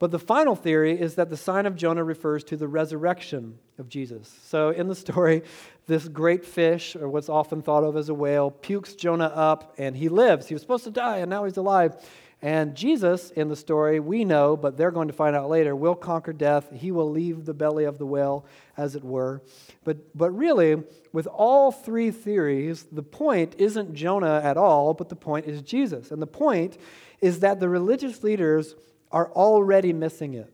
But 0.00 0.10
the 0.10 0.18
final 0.18 0.56
theory 0.56 1.00
is 1.00 1.14
that 1.14 1.30
the 1.30 1.36
sign 1.36 1.64
of 1.64 1.76
Jonah 1.76 2.04
refers 2.04 2.42
to 2.44 2.56
the 2.56 2.68
resurrection 2.68 3.58
of 3.78 3.88
Jesus. 3.88 4.32
So 4.44 4.70
in 4.70 4.88
the 4.88 4.94
story, 4.94 5.42
this 5.86 6.08
great 6.08 6.44
fish, 6.44 6.96
or 6.96 7.08
what's 7.08 7.28
often 7.28 7.62
thought 7.62 7.84
of 7.84 7.96
as 7.96 8.08
a 8.08 8.14
whale, 8.14 8.50
pukes 8.50 8.94
Jonah 8.94 9.26
up 9.26 9.74
and 9.78 9.96
he 9.96 10.08
lives. 10.08 10.48
He 10.48 10.54
was 10.54 10.62
supposed 10.62 10.84
to 10.84 10.90
die 10.90 11.18
and 11.18 11.30
now 11.30 11.44
he's 11.44 11.56
alive. 11.56 11.96
And 12.42 12.74
Jesus, 12.74 13.30
in 13.30 13.48
the 13.48 13.56
story, 13.56 13.98
we 13.98 14.24
know, 14.24 14.56
but 14.56 14.76
they're 14.76 14.90
going 14.90 15.08
to 15.08 15.14
find 15.14 15.34
out 15.34 15.48
later, 15.48 15.74
will 15.74 15.94
conquer 15.94 16.34
death. 16.34 16.70
He 16.70 16.92
will 16.92 17.10
leave 17.10 17.46
the 17.46 17.54
belly 17.54 17.84
of 17.84 17.96
the 17.96 18.04
whale, 18.04 18.44
as 18.76 18.94
it 18.94 19.02
were. 19.02 19.40
But, 19.84 19.96
but 20.14 20.30
really, 20.32 20.82
with 21.12 21.26
all 21.28 21.72
three 21.72 22.10
theories, 22.10 22.84
the 22.92 23.02
point 23.02 23.54
isn't 23.56 23.94
Jonah 23.94 24.40
at 24.44 24.58
all, 24.58 24.92
but 24.92 25.08
the 25.08 25.16
point 25.16 25.46
is 25.46 25.62
Jesus. 25.62 26.10
And 26.10 26.20
the 26.20 26.26
point 26.26 26.76
is 27.22 27.40
that 27.40 27.58
the 27.58 27.70
religious 27.70 28.22
leaders 28.22 28.74
are 29.10 29.30
already 29.32 29.94
missing 29.94 30.34
it. 30.34 30.52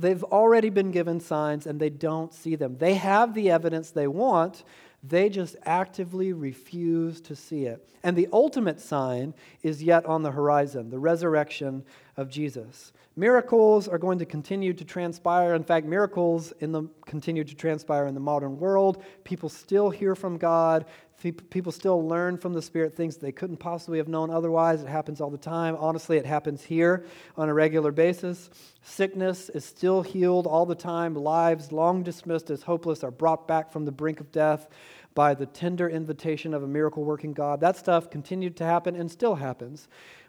They've 0.00 0.24
already 0.24 0.70
been 0.70 0.90
given 0.90 1.20
signs 1.20 1.66
and 1.66 1.78
they 1.78 1.90
don't 1.90 2.32
see 2.32 2.56
them. 2.56 2.78
They 2.78 2.94
have 2.94 3.34
the 3.34 3.50
evidence 3.50 3.90
they 3.90 4.06
want, 4.06 4.64
they 5.02 5.28
just 5.28 5.56
actively 5.64 6.32
refuse 6.32 7.20
to 7.22 7.34
see 7.36 7.64
it. 7.64 7.86
And 8.02 8.16
the 8.16 8.28
ultimate 8.32 8.80
sign 8.80 9.34
is 9.62 9.82
yet 9.82 10.06
on 10.06 10.22
the 10.22 10.30
horizon 10.30 10.90
the 10.90 10.98
resurrection 10.98 11.84
of 12.16 12.30
Jesus. 12.30 12.92
Miracles 13.16 13.88
are 13.88 13.98
going 13.98 14.18
to 14.18 14.24
continue 14.24 14.72
to 14.72 14.84
transpire. 14.84 15.54
In 15.54 15.64
fact, 15.64 15.84
miracles 15.84 16.52
in 16.60 16.72
the, 16.72 16.84
continue 17.04 17.44
to 17.44 17.54
transpire 17.54 18.06
in 18.06 18.14
the 18.14 18.20
modern 18.20 18.58
world. 18.58 19.02
People 19.24 19.48
still 19.48 19.90
hear 19.90 20.14
from 20.14 20.38
God. 20.38 20.86
People 21.20 21.70
still 21.70 22.08
learn 22.08 22.38
from 22.38 22.54
the 22.54 22.62
Spirit 22.62 22.94
things 22.94 23.18
they 23.18 23.30
couldn't 23.30 23.58
possibly 23.58 23.98
have 23.98 24.08
known 24.08 24.30
otherwise. 24.30 24.80
It 24.80 24.88
happens 24.88 25.20
all 25.20 25.28
the 25.28 25.36
time. 25.36 25.76
Honestly, 25.78 26.16
it 26.16 26.24
happens 26.24 26.62
here 26.62 27.04
on 27.36 27.50
a 27.50 27.54
regular 27.54 27.92
basis. 27.92 28.48
Sickness 28.82 29.50
is 29.50 29.64
still 29.64 30.00
healed 30.00 30.46
all 30.46 30.64
the 30.64 30.74
time. 30.74 31.14
Lives 31.14 31.72
long 31.72 32.02
dismissed 32.02 32.48
as 32.48 32.62
hopeless 32.62 33.04
are 33.04 33.10
brought 33.10 33.46
back 33.46 33.70
from 33.70 33.84
the 33.84 33.92
brink 33.92 34.18
of 34.18 34.32
death 34.32 34.68
by 35.14 35.34
the 35.34 35.44
tender 35.44 35.90
invitation 35.90 36.54
of 36.54 36.62
a 36.62 36.68
miracle 36.68 37.04
working 37.04 37.34
God. 37.34 37.60
That 37.60 37.76
stuff 37.76 38.10
continued 38.10 38.56
to 38.56 38.64
happen 38.64 38.96
and 38.96 39.10
still 39.10 39.34
happens. 39.34 39.88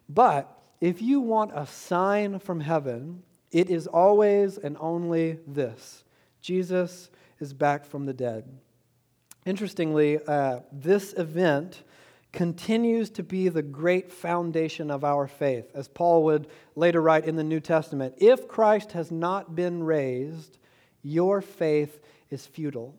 But 0.10 0.62
if 0.82 1.02
you 1.02 1.22
want 1.22 1.52
a 1.56 1.68
sign 1.68 2.40
from 2.40 2.60
heaven, 2.60 3.24
it 3.52 3.70
is 3.70 3.88
always 3.88 4.58
and 4.58 4.76
only 4.80 5.40
this 5.48 6.04
Jesus 6.42 7.10
is 7.40 7.54
back 7.54 7.86
from 7.86 8.06
the 8.06 8.14
dead. 8.14 8.44
Interestingly, 9.46 10.20
uh, 10.28 10.60
this 10.72 11.14
event 11.14 11.84
continues 12.32 13.10
to 13.10 13.24
be 13.24 13.50
the 13.50 13.62
great 13.62 14.12
foundation 14.12 14.90
of 14.90 15.04
our 15.04 15.28
faith. 15.28 15.70
As 15.74 15.88
Paul 15.88 16.24
would 16.26 16.48
later 16.76 17.02
write 17.02 17.26
in 17.26 17.36
the 17.36 17.44
New 17.44 17.60
Testament 17.60 18.16
if 18.18 18.48
Christ 18.48 18.94
has 18.94 19.12
not 19.12 19.56
been 19.56 19.84
raised, 19.84 20.58
your 21.04 21.42
faith 21.42 22.00
is 22.30 22.46
futile. 22.46 22.96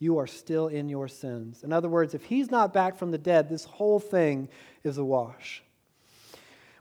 You 0.00 0.18
are 0.18 0.26
still 0.26 0.68
in 0.68 0.88
your 0.88 1.08
sins. 1.08 1.62
In 1.62 1.72
other 1.72 1.88
words, 1.88 2.14
if 2.14 2.24
he's 2.24 2.50
not 2.50 2.72
back 2.72 2.96
from 2.96 3.10
the 3.10 3.18
dead, 3.18 3.48
this 3.48 3.64
whole 3.64 4.00
thing 4.00 4.48
is 4.84 4.98
a 4.98 5.04
wash. 5.04 5.62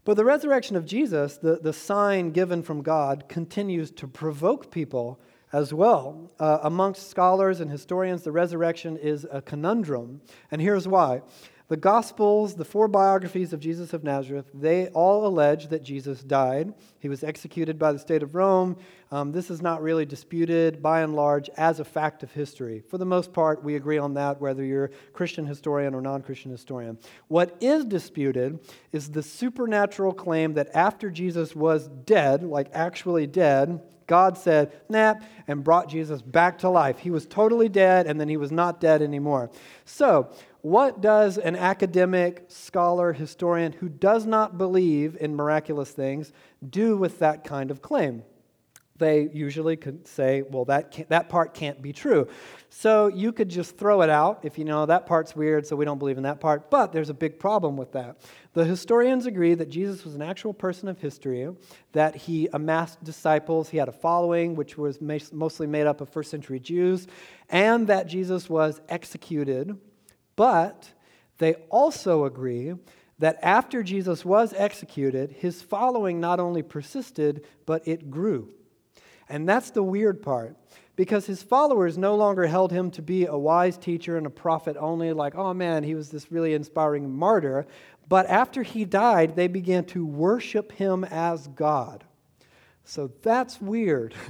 But 0.06 0.15
the 0.15 0.25
resurrection 0.25 0.75
of 0.75 0.86
Jesus, 0.86 1.38
the, 1.38 1.60
the 1.62 1.74
sign 1.74 2.32
given 2.32 2.63
from 2.63 2.82
God, 2.82 3.25
continues 3.27 3.91
to 3.91 4.08
provoke 4.08 4.72
people 4.72 5.20
as 5.57 5.73
well. 5.73 6.29
Uh, 6.39 6.59
amongst 6.61 7.09
scholars 7.09 7.59
and 7.61 7.71
historians, 7.71 8.21
the 8.21 8.31
resurrection 8.31 8.95
is 8.95 9.25
a 9.31 9.41
conundrum, 9.41 10.21
and 10.51 10.61
here's 10.61 10.87
why. 10.87 11.21
The 11.67 11.75
Gospels, 11.75 12.55
the 12.55 12.63
four 12.63 12.87
biographies 12.87 13.51
of 13.51 13.59
Jesus 13.59 13.91
of 13.91 14.03
Nazareth, 14.03 14.45
they 14.53 14.87
all 14.89 15.25
allege 15.27 15.67
that 15.67 15.83
Jesus 15.83 16.23
died. 16.23 16.73
He 16.99 17.09
was 17.09 17.23
executed 17.23 17.77
by 17.77 17.91
the 17.91 17.99
state 17.99 18.23
of 18.23 18.35
Rome. 18.35 18.77
Um, 19.11 19.31
this 19.31 19.49
is 19.49 19.61
not 19.61 19.81
really 19.81 20.05
disputed, 20.05 20.81
by 20.81 21.01
and 21.01 21.13
large, 21.13 21.49
as 21.57 21.79
a 21.79 21.83
fact 21.83 22.21
of 22.23 22.31
history. 22.31 22.83
For 22.87 22.97
the 22.99 23.05
most 23.05 23.33
part, 23.33 23.63
we 23.63 23.75
agree 23.75 23.97
on 23.97 24.13
that, 24.13 24.39
whether 24.39 24.63
you're 24.63 24.91
Christian 25.11 25.45
historian 25.45 25.93
or 25.93 26.01
non 26.01 26.21
Christian 26.21 26.51
historian. 26.51 26.99
What 27.29 27.57
is 27.59 27.83
disputed 27.83 28.59
is 28.93 29.09
the 29.09 29.23
supernatural 29.23 30.13
claim 30.13 30.53
that 30.53 30.69
after 30.73 31.09
Jesus 31.09 31.55
was 31.55 31.87
dead, 31.87 32.43
like 32.43 32.69
actually 32.73 33.27
dead, 33.27 33.81
God 34.07 34.37
said, 34.37 34.71
nah, 34.89 35.15
and 35.47 35.63
brought 35.63 35.89
Jesus 35.89 36.21
back 36.21 36.57
to 36.59 36.69
life. 36.69 36.99
He 36.99 37.11
was 37.11 37.25
totally 37.25 37.69
dead, 37.69 38.07
and 38.07 38.19
then 38.19 38.29
he 38.29 38.37
was 38.37 38.51
not 38.51 38.79
dead 38.79 39.01
anymore. 39.01 39.51
So, 39.85 40.29
what 40.61 41.01
does 41.01 41.37
an 41.37 41.55
academic, 41.55 42.45
scholar, 42.47 43.13
historian 43.13 43.73
who 43.73 43.87
does 43.89 44.25
not 44.25 44.57
believe 44.57 45.15
in 45.19 45.35
miraculous 45.35 45.91
things 45.91 46.33
do 46.67 46.97
with 46.97 47.19
that 47.19 47.43
kind 47.43 47.69
of 47.69 47.81
claim? 47.81 48.23
They 48.97 49.29
usually 49.33 49.75
could 49.75 50.07
say, 50.07 50.41
well, 50.41 50.65
that, 50.65 51.09
that 51.09 51.29
part 51.29 51.53
can't 51.53 51.81
be 51.81 51.93
true. 51.93 52.27
So 52.69 53.07
you 53.07 53.31
could 53.31 53.49
just 53.49 53.77
throw 53.77 54.01
it 54.01 54.09
out 54.09 54.39
if 54.43 54.57
you 54.57 54.65
know 54.65 54.85
that 54.85 55.05
part's 55.05 55.35
weird, 55.35 55.67
so 55.67 55.75
we 55.75 55.85
don't 55.85 55.99
believe 55.99 56.17
in 56.17 56.23
that 56.23 56.39
part. 56.39 56.69
But 56.69 56.91
there's 56.91 57.09
a 57.09 57.13
big 57.13 57.39
problem 57.39 57.77
with 57.77 57.91
that. 57.93 58.17
The 58.53 58.65
historians 58.65 59.25
agree 59.25 59.53
that 59.53 59.69
Jesus 59.69 60.03
was 60.03 60.15
an 60.15 60.21
actual 60.21 60.53
person 60.53 60.87
of 60.87 60.99
history, 60.99 61.47
that 61.91 62.15
he 62.15 62.49
amassed 62.53 63.03
disciples, 63.03 63.69
he 63.69 63.77
had 63.77 63.89
a 63.89 63.91
following, 63.93 64.55
which 64.55 64.77
was 64.77 64.99
mostly 65.01 65.67
made 65.67 65.87
up 65.87 66.01
of 66.01 66.09
first 66.09 66.31
century 66.31 66.59
Jews, 66.59 67.07
and 67.49 67.87
that 67.87 68.07
Jesus 68.07 68.49
was 68.49 68.81
executed 68.89 69.77
but 70.37 70.93
they 71.39 71.55
also 71.69 72.23
agree 72.23 72.75
that 73.19 73.39
after 73.41 73.83
Jesus 73.83 74.23
was 74.23 74.53
executed, 74.53 75.31
his 75.31 75.61
following 75.61 76.21
not 76.21 76.39
only 76.39 76.61
persisted, 76.61 77.45
but 77.65 77.85
it 77.85 78.09
grew. 78.09 78.53
And 79.29 79.48
that's 79.48 79.72
the 79.72 79.84
weird 79.84 80.22
part, 80.22 80.55
because 80.96 81.25
his 81.25 81.43
followers 81.43 81.98
no 81.98 82.15
longer 82.15 82.48
held 82.48 82.72
him 82.72 82.91
to 82.91 83.01
be 83.01 83.25
a 83.25 83.38
wise 83.38 83.77
teacher 83.77 84.17
and 84.17 84.25
a 84.25 84.31
prophet 84.31 84.77
only, 84.79 85.13
like, 85.13 85.36
oh 85.36 85.53
man, 85.53 85.84
he 85.84 85.96
was 85.96 86.10
this 86.10 86.31
really 86.31 86.53
inspiring 86.53 87.12
martyr. 87.13 87.65
But 88.10 88.27
after 88.27 88.63
he 88.63 88.86
died, 88.86 89.36
they 89.36 89.48
began 89.48 89.84
to 89.86 90.05
worship 90.05 90.72
him 90.72 91.03
as 91.03 91.48
God. 91.48 92.05
So 92.86 93.12
that's 93.22 93.62
weird. 93.62 94.15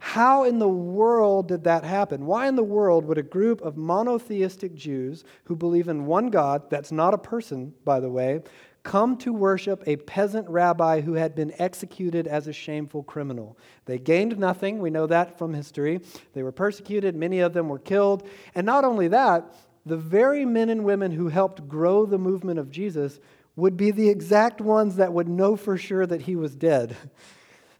How 0.00 0.44
in 0.44 0.60
the 0.60 0.68
world 0.68 1.48
did 1.48 1.64
that 1.64 1.84
happen? 1.84 2.24
Why 2.24 2.46
in 2.46 2.54
the 2.54 2.62
world 2.62 3.04
would 3.04 3.18
a 3.18 3.22
group 3.22 3.60
of 3.60 3.76
monotheistic 3.76 4.74
Jews 4.74 5.24
who 5.44 5.56
believe 5.56 5.88
in 5.88 6.06
one 6.06 6.30
God, 6.30 6.70
that's 6.70 6.92
not 6.92 7.14
a 7.14 7.18
person, 7.18 7.74
by 7.84 7.98
the 7.98 8.08
way, 8.08 8.42
come 8.88 9.18
to 9.18 9.34
worship 9.34 9.82
a 9.86 9.96
peasant 9.96 10.48
rabbi 10.48 11.02
who 11.02 11.12
had 11.12 11.34
been 11.34 11.52
executed 11.58 12.26
as 12.26 12.48
a 12.48 12.54
shameful 12.54 13.02
criminal? 13.02 13.58
They 13.84 13.98
gained 13.98 14.38
nothing. 14.38 14.78
We 14.78 14.88
know 14.88 15.06
that 15.06 15.36
from 15.36 15.52
history. 15.52 16.00
They 16.32 16.42
were 16.42 16.52
persecuted, 16.52 17.14
many 17.14 17.40
of 17.40 17.52
them 17.52 17.68
were 17.68 17.78
killed. 17.78 18.26
And 18.54 18.64
not 18.64 18.86
only 18.86 19.08
that, 19.08 19.54
the 19.84 19.98
very 19.98 20.46
men 20.46 20.70
and 20.70 20.84
women 20.84 21.12
who 21.12 21.28
helped 21.28 21.68
grow 21.68 22.06
the 22.06 22.16
movement 22.16 22.58
of 22.58 22.70
Jesus 22.70 23.20
would 23.56 23.76
be 23.76 23.90
the 23.90 24.08
exact 24.08 24.62
ones 24.62 24.96
that 24.96 25.12
would 25.12 25.28
know 25.28 25.54
for 25.54 25.76
sure 25.76 26.06
that 26.06 26.22
he 26.22 26.34
was 26.34 26.56
dead. 26.56 26.96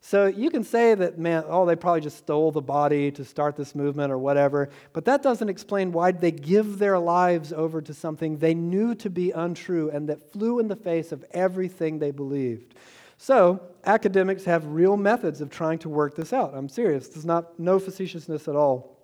So 0.00 0.26
you 0.26 0.50
can 0.50 0.62
say 0.62 0.95
that, 0.95 1.19
man, 1.19 1.45
oh, 1.49 1.67
they 1.67 1.75
probably 1.76 2.00
just 2.00 2.19
stole 2.19 2.52
the 2.52 2.62
body 2.62 3.11
to 3.11 3.25
start 3.25 3.57
this 3.57 3.75
movement 3.75 4.12
or 4.12 4.19
whatever, 4.19 4.71
but 4.93 5.05
that 5.07 5.23
doesn't 5.23 5.49
explain 5.49 5.93
why 5.93 6.12
they 6.12 6.31
give 6.31 6.78
their 6.78 6.99
lives 6.99 7.52
over 7.52 7.83
to 7.83 7.93
something 7.93 8.38
they 8.38 8.55
knew 8.55 8.95
to 8.95 9.11
be 9.11 9.33
untrue 9.33 9.90
and 9.90 10.09
that 10.09 10.33
flew 10.33 10.61
in 10.61 10.69
the 10.69 10.76
face 10.76 11.11
of 11.11 11.25
everything 11.33 11.99
they 11.99 12.12
believed. 12.12 12.75
So 13.19 13.61
academics 13.85 14.45
have 14.45 14.64
real 14.67 14.97
methods 14.97 15.40
of 15.40 15.50
trying 15.50 15.81
to 15.81 15.88
work 15.88 16.14
this 16.14 16.33
out. 16.33 16.55
I'm 16.55 16.69
serious. 16.69 17.09
There's 17.09 17.26
not 17.26 17.59
no 17.59 17.81
facetiousness 17.81 18.47
at 18.47 18.55
all. 18.55 18.97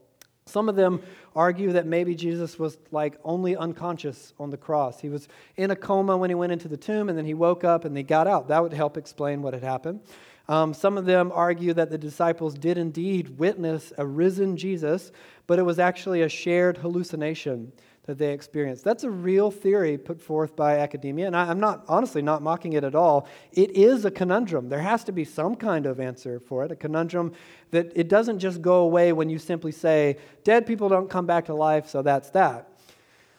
Some 0.46 0.68
of 0.68 0.76
them 0.76 1.02
argue 1.34 1.72
that 1.72 1.86
maybe 1.86 2.14
Jesus 2.14 2.58
was 2.58 2.76
like 2.92 3.18
only 3.24 3.56
unconscious 3.56 4.32
on 4.38 4.50
the 4.50 4.56
cross. 4.56 5.00
He 5.00 5.08
was 5.08 5.26
in 5.56 5.70
a 5.70 5.76
coma 5.76 6.16
when 6.16 6.30
he 6.30 6.34
went 6.34 6.52
into 6.52 6.68
the 6.68 6.76
tomb, 6.76 7.08
and 7.08 7.16
then 7.16 7.24
he 7.24 7.34
woke 7.34 7.64
up 7.64 7.84
and 7.84 7.96
he 7.96 8.02
got 8.02 8.26
out. 8.26 8.48
That 8.48 8.62
would 8.62 8.74
help 8.74 8.96
explain 8.96 9.42
what 9.42 9.54
had 9.54 9.62
happened. 9.62 10.00
Um, 10.48 10.74
some 10.74 10.98
of 10.98 11.06
them 11.06 11.32
argue 11.34 11.72
that 11.74 11.90
the 11.90 11.98
disciples 11.98 12.54
did 12.54 12.76
indeed 12.76 13.38
witness 13.38 13.92
a 13.96 14.06
risen 14.06 14.56
Jesus, 14.56 15.10
but 15.46 15.58
it 15.58 15.62
was 15.62 15.78
actually 15.78 16.22
a 16.22 16.28
shared 16.28 16.78
hallucination 16.78 17.72
that 18.06 18.18
they 18.18 18.32
experienced. 18.34 18.84
That's 18.84 19.04
a 19.04 19.10
real 19.10 19.50
theory 19.50 19.96
put 19.96 20.20
forth 20.20 20.54
by 20.54 20.78
academia, 20.78 21.26
and 21.26 21.34
I, 21.34 21.50
am 21.50 21.58
not, 21.58 21.84
honestly, 21.88 22.20
not 22.20 22.42
mocking 22.42 22.74
it 22.74 22.84
at 22.84 22.94
all. 22.94 23.26
It 23.52 23.70
is 23.70 24.04
a 24.04 24.10
conundrum. 24.10 24.68
There 24.68 24.80
has 24.80 25.04
to 25.04 25.12
be 25.12 25.24
some 25.24 25.56
kind 25.56 25.86
of 25.86 25.98
answer 25.98 26.38
for 26.38 26.64
it, 26.64 26.72
a 26.72 26.76
conundrum 26.76 27.32
that 27.70 27.92
it 27.96 28.08
doesn't 28.08 28.40
just 28.40 28.60
go 28.60 28.80
away 28.80 29.14
when 29.14 29.30
you 29.30 29.38
simply 29.38 29.72
say, 29.72 30.18
dead 30.44 30.66
people 30.66 30.90
don't 30.90 31.08
come 31.08 31.24
back 31.24 31.46
to 31.46 31.54
life, 31.54 31.88
so 31.88 32.02
that's 32.02 32.28
that. 32.30 32.73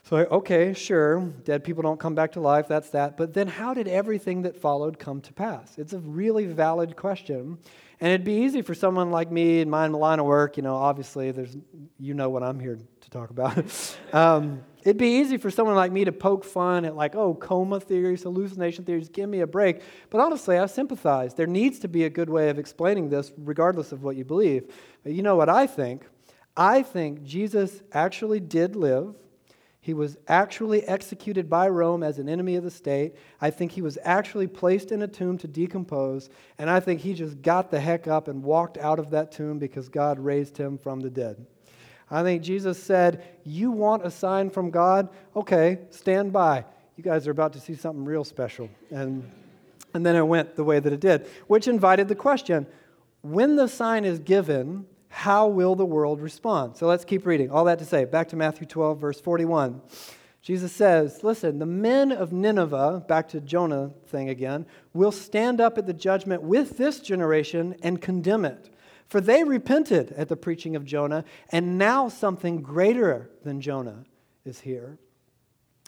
So, 0.07 0.17
okay, 0.17 0.71
sure, 0.73 1.21
dead 1.45 1.63
people 1.63 1.81
don't 1.81 1.99
come 1.99 2.13
back 2.13 2.33
to 2.33 2.39
life, 2.39 2.67
that's 2.67 2.91
that. 2.91 3.17
But 3.17 3.33
then 3.33 3.47
how 3.47 3.73
did 3.73 3.87
everything 3.87 4.43
that 4.43 4.55
followed 4.55 4.99
come 4.99 5.19
to 5.21 5.33
pass? 5.33 5.79
It's 5.79 5.93
a 5.93 5.97
really 5.97 6.45
valid 6.45 6.95
question. 6.95 7.57
And 7.99 8.11
it'd 8.11 8.23
be 8.23 8.43
easy 8.43 8.61
for 8.61 8.75
someone 8.75 9.09
like 9.09 9.31
me 9.31 9.61
in 9.61 9.69
my 9.69 9.87
line 9.87 10.19
of 10.19 10.27
work, 10.27 10.57
you 10.57 10.63
know, 10.63 10.75
obviously, 10.75 11.31
there's, 11.31 11.57
you 11.97 12.13
know 12.13 12.29
what 12.29 12.43
I'm 12.43 12.59
here 12.59 12.77
to 13.01 13.09
talk 13.09 13.31
about. 13.31 13.97
um, 14.13 14.61
it'd 14.83 14.97
be 14.97 15.21
easy 15.21 15.37
for 15.37 15.49
someone 15.49 15.75
like 15.75 15.91
me 15.91 16.05
to 16.05 16.11
poke 16.11 16.45
fun 16.45 16.85
at, 16.85 16.95
like, 16.95 17.15
oh, 17.15 17.33
coma 17.33 17.79
theories, 17.79 18.21
hallucination 18.21 18.85
theories, 18.85 19.09
give 19.09 19.27
me 19.27 19.39
a 19.39 19.47
break. 19.47 19.81
But 20.11 20.21
honestly, 20.21 20.59
I 20.59 20.67
sympathize. 20.67 21.33
There 21.33 21.47
needs 21.47 21.79
to 21.79 21.87
be 21.87 22.03
a 22.03 22.11
good 22.11 22.29
way 22.29 22.49
of 22.49 22.59
explaining 22.59 23.09
this, 23.09 23.31
regardless 23.39 23.91
of 23.91 24.03
what 24.03 24.17
you 24.17 24.23
believe. 24.23 24.71
But 25.01 25.13
you 25.13 25.23
know 25.23 25.35
what 25.35 25.49
I 25.49 25.65
think? 25.65 26.05
I 26.55 26.83
think 26.83 27.23
Jesus 27.23 27.81
actually 27.91 28.39
did 28.39 28.75
live. 28.75 29.15
He 29.85 29.93
was 29.93 30.17
actually 30.27 30.81
executed 30.87 31.47
by 31.47 31.69
Rome 31.69 32.01
as 32.01 32.17
an 32.17 32.27
enemy 32.27 32.55
of 32.55 32.63
the 32.63 32.71
state. 32.71 33.13
I 33.39 33.51
think 33.51 33.71
he 33.71 33.83
was 33.83 33.99
actually 34.01 34.47
placed 34.47 34.91
in 34.91 35.03
a 35.03 35.07
tomb 35.07 35.37
to 35.37 35.47
decompose. 35.47 36.31
And 36.57 36.71
I 36.71 36.79
think 36.79 37.01
he 37.01 37.13
just 37.13 37.39
got 37.43 37.69
the 37.69 37.79
heck 37.79 38.07
up 38.07 38.27
and 38.27 38.41
walked 38.41 38.79
out 38.79 38.97
of 38.97 39.11
that 39.11 39.31
tomb 39.31 39.59
because 39.59 39.87
God 39.87 40.17
raised 40.17 40.57
him 40.57 40.79
from 40.79 41.01
the 41.01 41.11
dead. 41.11 41.45
I 42.09 42.23
think 42.23 42.41
Jesus 42.41 42.81
said, 42.81 43.25
You 43.43 43.69
want 43.69 44.03
a 44.03 44.09
sign 44.09 44.49
from 44.49 44.71
God? 44.71 45.09
Okay, 45.35 45.77
stand 45.91 46.33
by. 46.33 46.65
You 46.95 47.03
guys 47.03 47.27
are 47.27 47.31
about 47.31 47.53
to 47.53 47.59
see 47.59 47.75
something 47.75 48.05
real 48.05 48.23
special. 48.23 48.71
And, 48.89 49.31
and 49.93 50.03
then 50.03 50.15
it 50.15 50.25
went 50.25 50.55
the 50.55 50.63
way 50.63 50.79
that 50.79 50.93
it 50.93 50.99
did, 50.99 51.27
which 51.45 51.67
invited 51.67 52.07
the 52.07 52.15
question 52.15 52.65
when 53.21 53.55
the 53.55 53.67
sign 53.67 54.03
is 54.03 54.17
given, 54.17 54.87
how 55.15 55.47
will 55.47 55.75
the 55.75 55.85
world 55.85 56.21
respond? 56.21 56.75
So 56.75 56.87
let's 56.87 57.05
keep 57.05 57.25
reading. 57.25 57.49
All 57.49 57.63
that 57.63 57.79
to 57.79 57.85
say, 57.85 58.03
back 58.03 58.27
to 58.29 58.35
Matthew 58.35 58.67
12, 58.67 58.99
verse 58.99 59.21
41. 59.21 59.81
Jesus 60.41 60.73
says, 60.73 61.23
Listen, 61.23 61.57
the 61.57 61.65
men 61.65 62.11
of 62.11 62.33
Nineveh, 62.33 63.05
back 63.07 63.29
to 63.29 63.39
Jonah 63.39 63.91
thing 64.07 64.27
again, 64.27 64.65
will 64.93 65.13
stand 65.13 65.61
up 65.61 65.77
at 65.77 65.85
the 65.85 65.93
judgment 65.93 66.43
with 66.43 66.77
this 66.77 66.99
generation 66.99 67.77
and 67.81 68.01
condemn 68.01 68.43
it. 68.43 68.69
For 69.07 69.21
they 69.21 69.45
repented 69.45 70.11
at 70.17 70.27
the 70.27 70.35
preaching 70.35 70.75
of 70.75 70.83
Jonah, 70.83 71.23
and 71.49 71.77
now 71.77 72.09
something 72.09 72.61
greater 72.61 73.29
than 73.41 73.61
Jonah 73.61 74.03
is 74.43 74.59
here. 74.59 74.97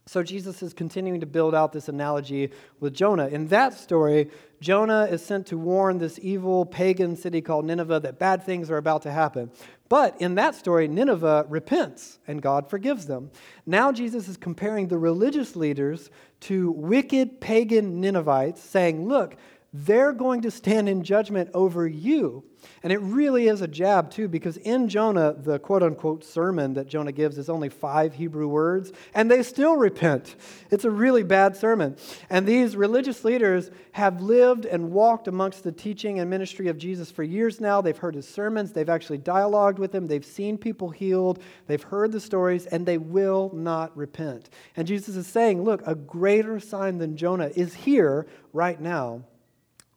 So 0.07 0.23
Jesus 0.23 0.63
is 0.63 0.73
continuing 0.73 1.19
to 1.19 1.25
build 1.25 1.53
out 1.53 1.73
this 1.73 1.89
analogy 1.89 2.51
with 2.79 2.93
Jonah. 2.93 3.27
In 3.27 3.47
that 3.47 3.73
story, 3.73 4.29
Jonah 4.61 5.03
is 5.03 5.23
sent 5.23 5.47
to 5.47 5.57
warn 5.57 5.97
this 5.97 6.17
evil 6.21 6.65
pagan 6.65 7.17
city 7.17 7.41
called 7.41 7.65
Nineveh 7.65 7.99
that 7.99 8.17
bad 8.17 8.41
things 8.43 8.71
are 8.71 8.77
about 8.77 9.01
to 9.01 9.11
happen. 9.11 9.51
But 9.89 10.19
in 10.21 10.35
that 10.35 10.55
story, 10.55 10.87
Nineveh 10.87 11.45
repents 11.49 12.19
and 12.25 12.41
God 12.41 12.69
forgives 12.69 13.07
them. 13.07 13.31
Now 13.65 13.91
Jesus 13.91 14.29
is 14.29 14.37
comparing 14.37 14.87
the 14.87 14.97
religious 14.97 15.57
leaders 15.57 16.09
to 16.41 16.71
wicked 16.71 17.41
pagan 17.41 17.99
Ninevites, 17.99 18.61
saying, 18.61 19.07
Look, 19.09 19.35
they're 19.73 20.13
going 20.13 20.41
to 20.43 20.51
stand 20.51 20.87
in 20.87 21.03
judgment 21.03 21.49
over 21.53 21.85
you. 21.85 22.45
And 22.83 22.93
it 22.93 22.99
really 23.01 23.47
is 23.47 23.61
a 23.61 23.67
jab, 23.67 24.11
too, 24.11 24.27
because 24.27 24.57
in 24.57 24.87
Jonah, 24.87 25.33
the 25.33 25.59
quote 25.59 25.83
unquote 25.83 26.23
sermon 26.23 26.73
that 26.75 26.87
Jonah 26.87 27.11
gives 27.11 27.37
is 27.37 27.49
only 27.49 27.69
five 27.69 28.13
Hebrew 28.13 28.47
words, 28.47 28.91
and 29.13 29.29
they 29.29 29.43
still 29.43 29.75
repent. 29.75 30.35
It's 30.69 30.85
a 30.85 30.91
really 30.91 31.23
bad 31.23 31.57
sermon. 31.57 31.97
And 32.29 32.47
these 32.47 32.75
religious 32.75 33.23
leaders 33.23 33.71
have 33.93 34.21
lived 34.21 34.65
and 34.65 34.91
walked 34.91 35.27
amongst 35.27 35.63
the 35.63 35.71
teaching 35.71 36.19
and 36.19 36.29
ministry 36.29 36.67
of 36.67 36.77
Jesus 36.77 37.09
for 37.09 37.23
years 37.23 37.59
now. 37.59 37.81
They've 37.81 37.97
heard 37.97 38.15
his 38.15 38.27
sermons, 38.27 38.71
they've 38.71 38.89
actually 38.89 39.19
dialogued 39.19 39.79
with 39.79 39.93
him, 39.93 40.07
they've 40.07 40.25
seen 40.25 40.57
people 40.57 40.89
healed, 40.89 41.41
they've 41.67 41.81
heard 41.81 42.11
the 42.11 42.19
stories, 42.19 42.65
and 42.67 42.85
they 42.85 42.97
will 42.97 43.51
not 43.53 43.95
repent. 43.97 44.49
And 44.75 44.87
Jesus 44.87 45.15
is 45.15 45.27
saying, 45.27 45.63
Look, 45.63 45.81
a 45.85 45.95
greater 45.95 46.59
sign 46.59 46.97
than 46.97 47.17
Jonah 47.17 47.51
is 47.55 47.73
here 47.73 48.27
right 48.53 48.79
now. 48.79 49.23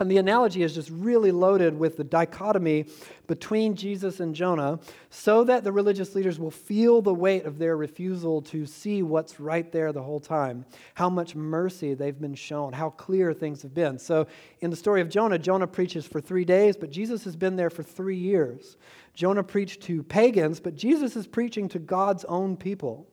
And 0.00 0.10
the 0.10 0.16
analogy 0.16 0.62
is 0.62 0.74
just 0.74 0.88
really 0.88 1.30
loaded 1.30 1.78
with 1.78 1.98
the 1.98 2.04
dichotomy 2.04 2.86
between 3.26 3.74
Jesus 3.74 4.18
and 4.18 4.34
Jonah 4.34 4.80
so 5.10 5.44
that 5.44 5.62
the 5.62 5.72
religious 5.72 6.14
leaders 6.14 6.38
will 6.38 6.50
feel 6.50 7.02
the 7.02 7.12
weight 7.12 7.44
of 7.44 7.58
their 7.58 7.76
refusal 7.76 8.40
to 8.42 8.64
see 8.64 9.02
what's 9.02 9.38
right 9.38 9.70
there 9.70 9.92
the 9.92 10.02
whole 10.02 10.18
time, 10.18 10.64
how 10.94 11.10
much 11.10 11.36
mercy 11.36 11.92
they've 11.92 12.18
been 12.18 12.34
shown, 12.34 12.72
how 12.72 12.88
clear 12.88 13.34
things 13.34 13.60
have 13.60 13.74
been. 13.74 13.98
So, 13.98 14.26
in 14.60 14.70
the 14.70 14.76
story 14.76 15.02
of 15.02 15.10
Jonah, 15.10 15.38
Jonah 15.38 15.66
preaches 15.66 16.06
for 16.06 16.22
three 16.22 16.46
days, 16.46 16.78
but 16.78 16.90
Jesus 16.90 17.22
has 17.24 17.36
been 17.36 17.56
there 17.56 17.70
for 17.70 17.82
three 17.82 18.16
years. 18.16 18.78
Jonah 19.12 19.44
preached 19.44 19.82
to 19.82 20.02
pagans, 20.02 20.60
but 20.60 20.76
Jesus 20.76 21.14
is 21.14 21.26
preaching 21.26 21.68
to 21.68 21.78
God's 21.78 22.24
own 22.24 22.56
people. 22.56 23.06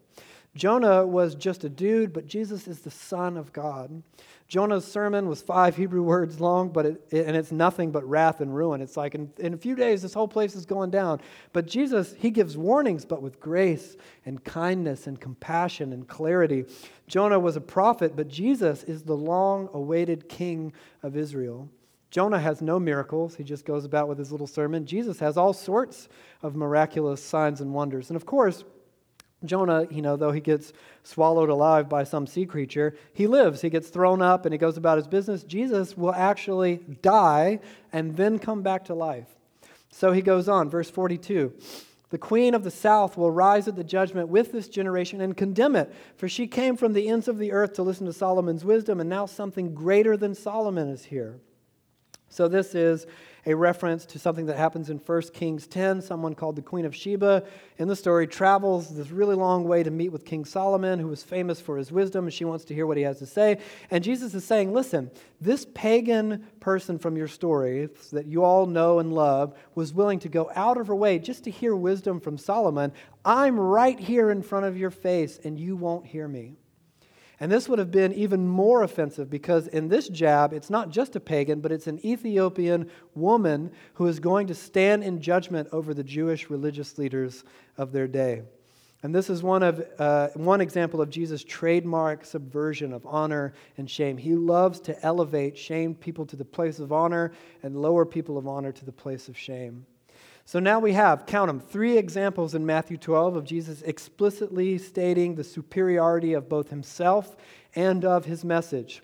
Jonah 0.58 1.06
was 1.06 1.36
just 1.36 1.63
a 1.63 1.70
dude, 1.70 2.12
but 2.12 2.26
Jesus 2.26 2.67
is 2.67 2.80
the 2.80 2.91
Son 2.91 3.38
of 3.38 3.54
God. 3.54 4.04
Jonah's 4.48 4.86
sermon 4.86 5.28
was 5.28 5.41
five 5.41 5.76
Hebrew 5.76 6.02
words 6.02 6.39
long, 6.39 6.70
but 6.70 6.86
it, 6.86 7.08
it, 7.12 7.28
and 7.28 7.36
it's 7.36 7.52
nothing 7.52 7.91
but 7.91 8.08
wrath 8.08 8.39
and 8.39 8.56
ruin. 8.56 8.82
It's 8.82 8.96
like 8.96 9.13
in, 9.13 9.32
in 9.39 9.54
a 9.54 9.58
few 9.58 9.76
days, 9.76 10.02
this 10.02 10.13
whole 10.13 10.28
place 10.28 10.56
is 10.56 10.65
going 10.65 10.89
down. 10.89 11.20
But 11.52 11.67
Jesus, 11.67 12.15
he 12.17 12.32
gives 12.32 12.58
warnings, 12.58 13.06
but 13.06 13.22
with 13.22 13.39
grace 13.39 13.98
and 14.26 14.43
kindness 14.43 15.06
and 15.06 15.20
compassion 15.20 15.91
and 15.91 16.08
clarity. 16.08 16.65
Jonah 17.08 17.39
was 17.39 17.58
a 17.58 17.62
prophet, 17.62 18.15
but 18.15 18.30
Jesus 18.30 18.84
is 18.84 19.04
the 19.04 19.17
long 19.17 19.70
awaited 19.74 20.30
king 20.30 20.72
of 21.04 21.17
Israel. 21.17 21.70
Jonah 22.10 22.39
has 22.39 22.62
no 22.62 22.80
miracles. 22.80 23.36
He 23.36 23.43
just 23.43 23.65
goes 23.65 23.84
about 23.84 24.08
with 24.08 24.17
his 24.17 24.32
little 24.32 24.48
sermon. 24.48 24.86
Jesus 24.86 25.20
has 25.20 25.36
all 25.36 25.52
sorts 25.52 26.08
of 26.41 26.56
miraculous 26.56 27.22
signs 27.22 27.60
and 27.60 27.74
wonders. 27.74 28.10
And 28.10 28.15
of 28.15 28.26
course, 28.26 28.63
Jonah, 29.45 29.88
you 29.91 30.02
know, 30.02 30.15
though 30.15 30.32
he 30.32 30.39
gets 30.39 30.73
swallowed 31.04 31.50
alive 31.50 31.88
by 31.88 32.04
some 32.04 32.26
sea 32.26 32.45
creature, 32.45 32.95
he 33.13 33.28
lives. 33.28 33.62
He 33.62 33.69
gets 33.69 33.89
thrown 33.89 34.21
up 34.21 34.45
and 34.45 34.54
he 34.54 34.58
goes 34.58 34.78
about 34.78 34.97
his 34.97 35.08
business. 35.08 35.43
Jesus 35.43 35.95
will 35.95 36.13
actually 36.13 36.78
die 37.02 37.60
and 37.93 38.17
then 38.17 38.39
come 38.39 38.63
back 38.63 38.86
to 38.86 38.95
life. 38.95 39.28
So 39.91 40.12
he 40.12 40.21
goes 40.21 40.50
on, 40.50 40.69
verse 40.69 40.89
42. 40.89 41.54
The 42.10 42.17
queen 42.17 42.54
of 42.54 42.63
the 42.63 42.71
south 42.71 43.17
will 43.17 43.32
rise 43.32 43.67
at 43.67 43.76
the 43.76 43.84
judgment 43.84 44.30
with 44.30 44.52
this 44.52 44.69
generation 44.69 45.19
and 45.19 45.36
condemn 45.36 45.76
it, 45.76 45.93
for 46.15 46.30
she 46.30 46.47
came 46.47 46.78
from 46.78 46.93
the 46.93 47.10
ends 47.10 47.28
of 47.28 47.38
the 47.38 47.52
earth 47.52 47.73
to 47.73 47.84
listen 47.84 48.06
to 48.06 48.13
Solomon's 48.13 48.63
wisdom, 48.63 49.02
and 49.02 49.10
now 49.10 49.26
something 49.26 49.73
greater 49.73 50.15
than 50.15 50.34
Solomon 50.34 50.88
is 50.88 51.04
here. 51.04 51.39
So, 52.30 52.47
this 52.47 52.76
is 52.76 53.08
a 53.47 53.55
reference 53.55 54.05
to 54.05 54.19
something 54.19 54.45
that 54.45 54.57
happens 54.57 54.89
in 54.89 54.97
1 54.97 55.21
Kings 55.33 55.67
10. 55.67 56.01
Someone 56.01 56.36
called 56.36 56.57
the 56.57 56.62
Queen 56.62 56.83
of 56.83 56.93
Sheba 56.93 57.45
in 57.77 57.88
the 57.88 57.95
story 57.95 58.27
travels 58.27 58.93
this 58.93 59.10
really 59.10 59.36
long 59.36 59.63
way 59.63 59.83
to 59.83 59.89
meet 59.89 60.10
with 60.10 60.25
King 60.25 60.43
Solomon, 60.43 60.99
who 60.99 61.07
was 61.07 61.23
famous 61.23 61.62
for 61.62 61.77
his 61.77 61.89
wisdom, 61.89 62.25
and 62.25 62.33
she 62.33 62.43
wants 62.43 62.65
to 62.65 62.73
hear 62.73 62.86
what 62.86 62.97
he 62.97 63.03
has 63.03 63.19
to 63.19 63.25
say. 63.25 63.60
And 63.89 64.03
Jesus 64.03 64.36
is 64.36 64.43
saying, 64.43 64.73
Listen, 64.73 65.10
this 65.39 65.65
pagan 65.73 66.45
person 66.60 66.99
from 66.99 67.15
your 67.15 67.29
story 67.29 67.88
that 68.12 68.25
you 68.25 68.43
all 68.43 68.65
know 68.65 68.99
and 68.99 69.13
love 69.13 69.57
was 69.75 69.93
willing 69.93 70.19
to 70.19 70.29
go 70.29 70.51
out 70.53 70.77
of 70.77 70.88
her 70.88 70.95
way 70.95 71.17
just 71.17 71.45
to 71.45 71.49
hear 71.49 71.73
wisdom 71.73 72.19
from 72.19 72.38
Solomon. 72.38 72.91
I'm 73.23 73.57
right 73.57 73.97
here 73.97 74.29
in 74.29 74.41
front 74.41 74.65
of 74.65 74.77
your 74.77 74.91
face, 74.91 75.39
and 75.41 75.57
you 75.57 75.77
won't 75.77 76.05
hear 76.05 76.27
me. 76.27 76.57
And 77.39 77.52
this 77.52 77.69
would 77.69 77.78
have 77.78 77.91
been 77.91 78.13
even 78.13 78.47
more 78.47 78.82
offensive 78.82 79.30
because 79.30 79.67
in 79.67 79.89
this 79.89 80.10
jab, 80.10 80.54
it's 80.54 80.71
not 80.71 80.89
just 80.89 81.15
a 81.15 81.19
pagan, 81.19 81.62
but 81.62 81.71
it's 81.71 81.86
an 81.86 82.04
Ethiopian 82.04 82.89
woman 83.13 83.71
who 83.93 84.08
is 84.08 84.19
going 84.19 84.47
to 84.47 84.56
stand 84.56 85.04
in 85.04 85.21
judgment 85.21 85.69
over 85.71 85.93
the 85.93 86.04
Jewish 86.04 86.50
religious 86.50 86.97
leaders 86.97 87.43
of 87.78 87.91
their 87.91 88.08
day. 88.08 88.41
And 89.04 89.13
this 89.13 89.30
is 89.30 89.43
one, 89.43 89.62
of, 89.62 89.86
uh, 90.00 90.30
one 90.34 90.60
example 90.60 91.00
of 91.02 91.12
Jesus' 91.12 91.43
trademark 91.43 92.26
subversion 92.26 92.91
of 92.91 93.06
honor 93.06 93.54
and 93.78 93.88
shame. 93.88 94.17
He 94.17 94.34
loves 94.34 94.80
to 94.82 95.06
elevate 95.06 95.56
shamed 95.56 96.00
people 96.00 96.26
to 96.26 96.36
the 96.36 96.43
place 96.43 96.80
of 96.80 96.91
honor 96.91 97.32
and 97.62 97.80
lower 97.80 98.06
people 98.06 98.39
of 98.39 98.47
honor 98.47 98.71
to 98.71 98.86
the 98.86 98.91
place 98.91 99.30
of 99.30 99.38
shame. 99.38 99.86
So 100.47 100.60
now 100.60 100.79
we 100.79 100.93
have, 100.93 101.25
count 101.25 101.49
them, 101.49 101.60
three 101.60 101.97
examples 101.97 102.55
in 102.55 102.65
Matthew 102.65 102.95
12 102.95 103.36
of 103.36 103.43
Jesus 103.43 103.81
explicitly 103.81 104.77
stating 104.77 105.36
the 105.36 105.43
superiority 105.43 106.31
of 106.31 106.47
both 106.47 106.69
himself 106.69 107.36
and 107.75 108.05
of 108.05 108.23
his 108.23 108.45
message. 108.45 109.01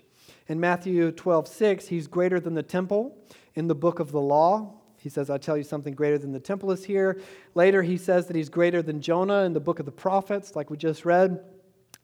In 0.48 0.58
Matthew 0.58 1.12
12, 1.12 1.46
6, 1.46 1.88
he's 1.88 2.06
greater 2.06 2.40
than 2.40 2.54
the 2.54 2.62
temple. 2.62 3.18
In 3.56 3.68
the 3.68 3.74
book 3.74 4.00
of 4.00 4.10
the 4.10 4.22
law, 4.22 4.72
He 4.96 5.10
says, 5.10 5.28
I 5.28 5.36
tell 5.36 5.58
you 5.58 5.64
something 5.64 5.92
greater 5.92 6.16
than 6.16 6.32
the 6.32 6.40
temple 6.40 6.70
is 6.70 6.82
here. 6.82 7.20
Later, 7.54 7.82
he 7.82 7.98
says 7.98 8.26
that 8.28 8.36
he's 8.36 8.48
greater 8.48 8.80
than 8.80 9.02
Jonah 9.02 9.42
in 9.42 9.52
the 9.52 9.60
book 9.60 9.78
of 9.78 9.84
the 9.84 9.92
prophets, 9.92 10.56
like 10.56 10.70
we 10.70 10.78
just 10.78 11.04
read. 11.04 11.44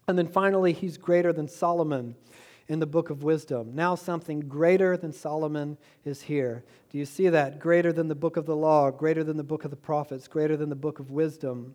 And 0.06 0.18
then 0.18 0.28
finally, 0.28 0.74
he's 0.74 0.98
greater 0.98 1.32
than 1.32 1.48
Solomon 1.48 2.14
in 2.70 2.78
the 2.78 2.86
book 2.86 3.10
of 3.10 3.24
wisdom. 3.24 3.74
Now, 3.74 3.96
something 3.96 4.38
greater 4.42 4.96
than 4.96 5.12
Solomon 5.12 5.76
is 6.04 6.22
here. 6.22 6.62
Do 6.88 6.98
you 6.98 7.04
see 7.04 7.28
that? 7.28 7.58
Greater 7.58 7.92
than 7.92 8.06
the 8.06 8.14
book 8.14 8.36
of 8.36 8.46
the 8.46 8.54
law, 8.54 8.92
greater 8.92 9.24
than 9.24 9.36
the 9.36 9.42
book 9.42 9.64
of 9.64 9.72
the 9.72 9.76
prophets, 9.76 10.28
greater 10.28 10.56
than 10.56 10.68
the 10.68 10.76
book 10.76 11.00
of 11.00 11.10
wisdom. 11.10 11.74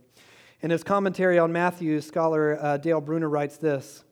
In 0.62 0.70
his 0.70 0.86
commentary 0.86 1.38
on 1.38 1.52
Matthew, 1.52 2.00
scholar 2.00 2.58
uh, 2.62 2.78
Dale 2.78 3.02
Bruner 3.02 3.28
writes 3.28 3.58
this 3.58 4.06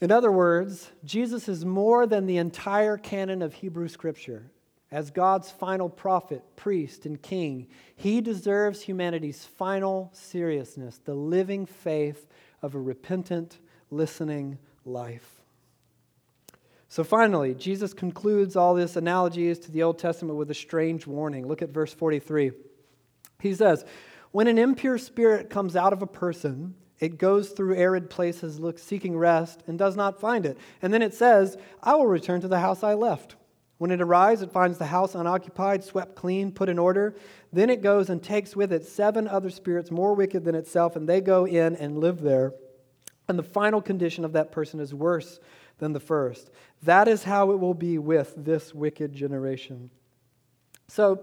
In 0.00 0.10
other 0.10 0.32
words, 0.32 0.90
Jesus 1.04 1.48
is 1.48 1.64
more 1.64 2.08
than 2.08 2.26
the 2.26 2.38
entire 2.38 2.96
canon 2.98 3.40
of 3.40 3.54
Hebrew 3.54 3.86
scripture. 3.86 4.50
As 4.90 5.12
God's 5.12 5.52
final 5.52 5.88
prophet, 5.88 6.42
priest, 6.56 7.06
and 7.06 7.22
king, 7.22 7.68
he 7.94 8.20
deserves 8.20 8.82
humanity's 8.82 9.44
final 9.44 10.10
seriousness, 10.12 10.98
the 11.04 11.14
living 11.14 11.66
faith 11.66 12.26
of 12.62 12.74
a 12.74 12.80
repentant, 12.80 13.58
listening 13.92 14.58
life. 14.84 15.37
So 16.88 17.04
finally, 17.04 17.54
Jesus 17.54 17.92
concludes 17.92 18.56
all 18.56 18.74
this 18.74 18.96
analogies 18.96 19.58
to 19.60 19.70
the 19.70 19.82
Old 19.82 19.98
Testament 19.98 20.38
with 20.38 20.50
a 20.50 20.54
strange 20.54 21.06
warning. 21.06 21.46
Look 21.46 21.60
at 21.60 21.68
verse 21.68 21.92
43. 21.92 22.52
He 23.40 23.54
says, 23.54 23.84
When 24.32 24.46
an 24.46 24.58
impure 24.58 24.96
spirit 24.96 25.50
comes 25.50 25.76
out 25.76 25.92
of 25.92 26.00
a 26.00 26.06
person, 26.06 26.74
it 26.98 27.18
goes 27.18 27.50
through 27.50 27.76
arid 27.76 28.08
places, 28.08 28.58
looks 28.58 28.82
seeking 28.82 29.16
rest, 29.16 29.62
and 29.66 29.78
does 29.78 29.96
not 29.96 30.18
find 30.20 30.46
it. 30.46 30.56
And 30.80 30.92
then 30.92 31.02
it 31.02 31.14
says, 31.14 31.58
I 31.82 31.94
will 31.94 32.06
return 32.06 32.40
to 32.40 32.48
the 32.48 32.60
house 32.60 32.82
I 32.82 32.94
left. 32.94 33.36
When 33.76 33.92
it 33.92 34.00
arrives, 34.00 34.42
it 34.42 34.50
finds 34.50 34.78
the 34.78 34.86
house 34.86 35.14
unoccupied, 35.14 35.84
swept 35.84 36.16
clean, 36.16 36.50
put 36.50 36.68
in 36.68 36.78
order. 36.78 37.14
Then 37.52 37.70
it 37.70 37.82
goes 37.82 38.10
and 38.10 38.20
takes 38.20 38.56
with 38.56 38.72
it 38.72 38.84
seven 38.84 39.28
other 39.28 39.50
spirits 39.50 39.90
more 39.90 40.14
wicked 40.14 40.44
than 40.44 40.56
itself, 40.56 40.96
and 40.96 41.08
they 41.08 41.20
go 41.20 41.46
in 41.46 41.76
and 41.76 41.98
live 41.98 42.22
there. 42.22 42.54
And 43.28 43.38
the 43.38 43.44
final 43.44 43.80
condition 43.80 44.24
of 44.24 44.32
that 44.32 44.50
person 44.50 44.80
is 44.80 44.92
worse 44.92 45.38
than 45.78 45.92
the 45.92 46.00
first. 46.00 46.50
That 46.82 47.08
is 47.08 47.24
how 47.24 47.50
it 47.52 47.60
will 47.60 47.74
be 47.74 47.98
with 47.98 48.34
this 48.36 48.74
wicked 48.74 49.12
generation. 49.12 49.90
So 50.88 51.20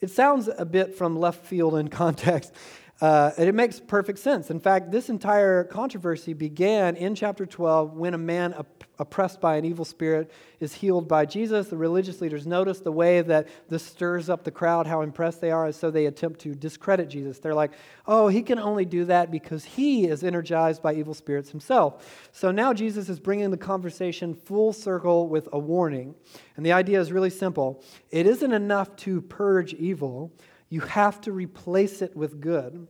it 0.00 0.10
sounds 0.10 0.48
a 0.56 0.64
bit 0.64 0.96
from 0.96 1.18
left 1.18 1.44
field 1.44 1.76
in 1.76 1.88
context, 2.02 2.52
uh, 3.00 3.30
and 3.38 3.48
it 3.48 3.54
makes 3.54 3.80
perfect 3.80 4.18
sense. 4.18 4.50
In 4.50 4.60
fact, 4.60 4.90
this 4.90 5.08
entire 5.08 5.64
controversy 5.64 6.34
began 6.34 6.96
in 6.96 7.14
chapter 7.14 7.46
12 7.46 7.94
when 7.94 8.12
a 8.12 8.18
man 8.18 8.52
op- 8.52 8.84
oppressed 8.98 9.40
by 9.40 9.56
an 9.56 9.64
evil 9.64 9.86
spirit 9.86 10.30
is 10.60 10.74
healed 10.74 11.08
by 11.08 11.24
Jesus. 11.24 11.68
The 11.68 11.78
religious 11.78 12.20
leaders 12.20 12.46
notice 12.46 12.80
the 12.80 12.92
way 12.92 13.22
that 13.22 13.48
this 13.70 13.82
stirs 13.82 14.28
up 14.28 14.44
the 14.44 14.50
crowd, 14.50 14.86
how 14.86 15.00
impressed 15.00 15.40
they 15.40 15.50
are, 15.50 15.64
and 15.64 15.74
so 15.74 15.90
they 15.90 16.04
attempt 16.04 16.40
to 16.40 16.54
discredit 16.54 17.08
Jesus. 17.08 17.38
They're 17.38 17.54
like, 17.54 17.72
oh, 18.06 18.28
he 18.28 18.42
can 18.42 18.58
only 18.58 18.84
do 18.84 19.06
that 19.06 19.30
because 19.30 19.64
he 19.64 20.06
is 20.06 20.22
energized 20.22 20.82
by 20.82 20.92
evil 20.92 21.14
spirits 21.14 21.50
himself. 21.50 22.28
So 22.32 22.50
now 22.50 22.74
Jesus 22.74 23.08
is 23.08 23.18
bringing 23.18 23.50
the 23.50 23.56
conversation 23.56 24.34
full 24.34 24.74
circle 24.74 25.26
with 25.26 25.48
a 25.52 25.58
warning. 25.58 26.14
And 26.56 26.66
the 26.66 26.72
idea 26.72 27.00
is 27.00 27.12
really 27.12 27.30
simple 27.30 27.82
it 28.10 28.26
isn't 28.26 28.52
enough 28.52 28.94
to 28.96 29.22
purge 29.22 29.72
evil 29.72 30.30
you 30.70 30.80
have 30.80 31.20
to 31.22 31.32
replace 31.32 32.00
it 32.00 32.16
with 32.16 32.40
good. 32.40 32.86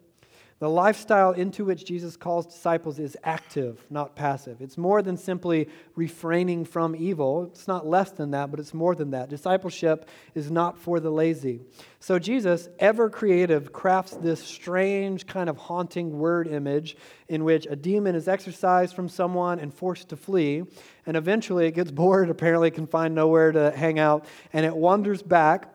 The 0.61 0.69
lifestyle 0.69 1.33
into 1.33 1.65
which 1.65 1.87
Jesus 1.87 2.19
calls 2.19 2.45
disciples 2.45 2.99
is 2.99 3.17
active, 3.25 3.83
not 3.89 4.15
passive. 4.15 4.61
It's 4.61 4.77
more 4.77 5.01
than 5.01 5.17
simply 5.17 5.71
refraining 5.97 6.67
from 6.67 6.95
evil. 6.95 7.45
It's 7.45 7.67
not 7.67 7.87
less 7.87 8.11
than 8.11 8.33
that, 8.33 8.51
but 8.51 8.61
it's 8.61 8.75
more 8.75 8.95
than 8.95 9.13
that. 9.13 9.31
Discipleship 9.31 10.07
is 10.35 10.51
not 10.51 10.77
for 10.77 11.01
the 11.01 11.09
lazy. 11.09 11.63
So 11.99 12.19
Jesus, 12.19 12.69
ever 12.79 13.09
creative, 13.09 13.73
crafts 13.73 14.19
this 14.19 14.43
strange, 14.43 15.27
kind 15.27 15.49
of 15.49 15.57
haunting 15.57 16.19
word 16.19 16.47
image 16.47 16.95
in 17.29 17.43
which 17.45 17.67
a 17.71 17.75
demon 17.75 18.15
is 18.15 18.29
exorcised 18.29 18.95
from 18.95 19.09
someone 19.09 19.61
and 19.61 19.73
forced 19.73 20.11
to 20.11 20.17
flee. 20.17 20.65
And 21.07 21.17
eventually 21.17 21.69
it 21.69 21.73
gets 21.73 21.91
bored, 22.01 22.29
apparently, 22.29 22.71
can 22.71 22.87
find 22.87 23.15
nowhere 23.15 23.51
to 23.51 23.71
hang 23.71 23.99
out, 23.99 24.27
and 24.53 24.67
it 24.67 24.77
wanders 24.77 25.23
back 25.23 25.73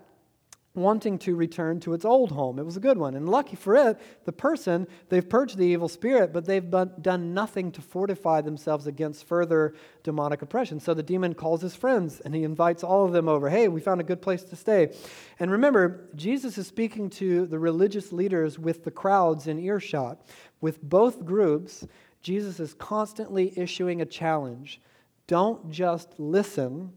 wanting 0.75 1.17
to 1.19 1.35
return 1.35 1.79
to 1.79 1.93
its 1.93 2.05
old 2.05 2.31
home. 2.31 2.59
It 2.59 2.65
was 2.65 2.77
a 2.77 2.81
good 2.81 2.97
one. 2.97 3.15
And 3.15 3.27
lucky 3.27 3.55
for 3.55 3.75
it, 3.75 3.97
the 4.25 4.31
person, 4.31 4.87
they've 5.09 5.27
purged 5.27 5.57
the 5.57 5.65
evil 5.65 5.87
spirit, 5.87 6.33
but 6.33 6.45
they've 6.45 6.69
done 6.69 7.33
nothing 7.33 7.71
to 7.71 7.81
fortify 7.81 8.41
themselves 8.41 8.85
against 8.85 9.25
further 9.25 9.73
demonic 10.03 10.41
oppression. 10.41 10.79
So 10.79 10.93
the 10.93 11.01
demon 11.01 11.33
calls 11.33 11.61
his 11.61 11.75
friends 11.75 12.19
and 12.19 12.35
he 12.35 12.43
invites 12.43 12.83
all 12.83 13.05
of 13.05 13.13
them 13.13 13.29
over. 13.29 13.49
Hey, 13.49 13.67
we 13.67 13.79
found 13.79 14.01
a 14.01 14.05
good 14.05 14.21
place 14.21 14.43
to 14.43 14.55
stay. 14.55 14.93
And 15.39 15.49
remember, 15.49 16.09
Jesus 16.15 16.57
is 16.57 16.67
speaking 16.67 17.09
to 17.11 17.45
the 17.45 17.59
religious 17.59 18.11
leaders 18.11 18.59
with 18.59 18.83
the 18.83 18.91
crowds 18.91 19.47
in 19.47 19.59
earshot. 19.59 20.21
With 20.61 20.81
both 20.81 21.25
groups, 21.25 21.87
Jesus 22.21 22.59
is 22.59 22.73
constantly 22.73 23.53
issuing 23.57 24.01
a 24.01 24.05
challenge. 24.05 24.81
Don't 25.27 25.71
just 25.71 26.19
listen, 26.19 26.91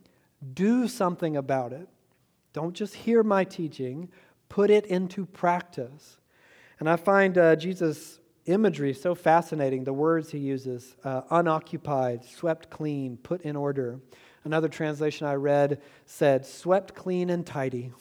do 0.54 0.88
something 0.88 1.36
about 1.36 1.72
it. 1.72 1.88
Don't 2.59 2.75
just 2.75 2.97
hear 2.97 3.23
my 3.23 3.44
teaching, 3.44 4.09
put 4.49 4.68
it 4.68 4.85
into 4.87 5.25
practice. 5.25 6.16
And 6.81 6.90
I 6.90 6.97
find 6.97 7.38
uh, 7.38 7.55
Jesus' 7.55 8.18
imagery 8.47 8.92
so 8.94 9.14
fascinating, 9.14 9.85
the 9.85 9.92
words 9.92 10.33
he 10.33 10.38
uses 10.38 10.97
uh, 11.05 11.21
unoccupied, 11.31 12.25
swept 12.25 12.68
clean, 12.68 13.16
put 13.16 13.42
in 13.42 13.55
order. 13.55 14.01
Another 14.42 14.66
translation 14.66 15.25
I 15.25 15.35
read 15.35 15.81
said, 16.05 16.44
swept 16.44 16.97
clean 16.97 17.31
and 17.31 17.47
tidy. 17.47 17.92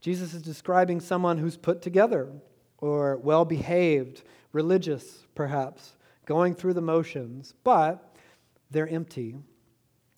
Jesus 0.00 0.34
is 0.34 0.42
describing 0.42 0.98
someone 0.98 1.38
who's 1.38 1.56
put 1.56 1.80
together 1.80 2.32
or 2.78 3.18
well 3.18 3.44
behaved, 3.44 4.24
religious 4.52 5.22
perhaps, 5.36 5.94
going 6.26 6.56
through 6.56 6.74
the 6.74 6.80
motions, 6.80 7.54
but 7.62 8.12
they're 8.72 8.88
empty. 8.88 9.36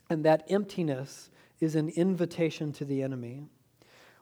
And 0.08 0.24
that 0.24 0.46
emptiness 0.48 1.28
is 1.60 1.76
an 1.76 1.90
invitation 1.90 2.72
to 2.72 2.84
the 2.84 3.02
enemy. 3.02 3.44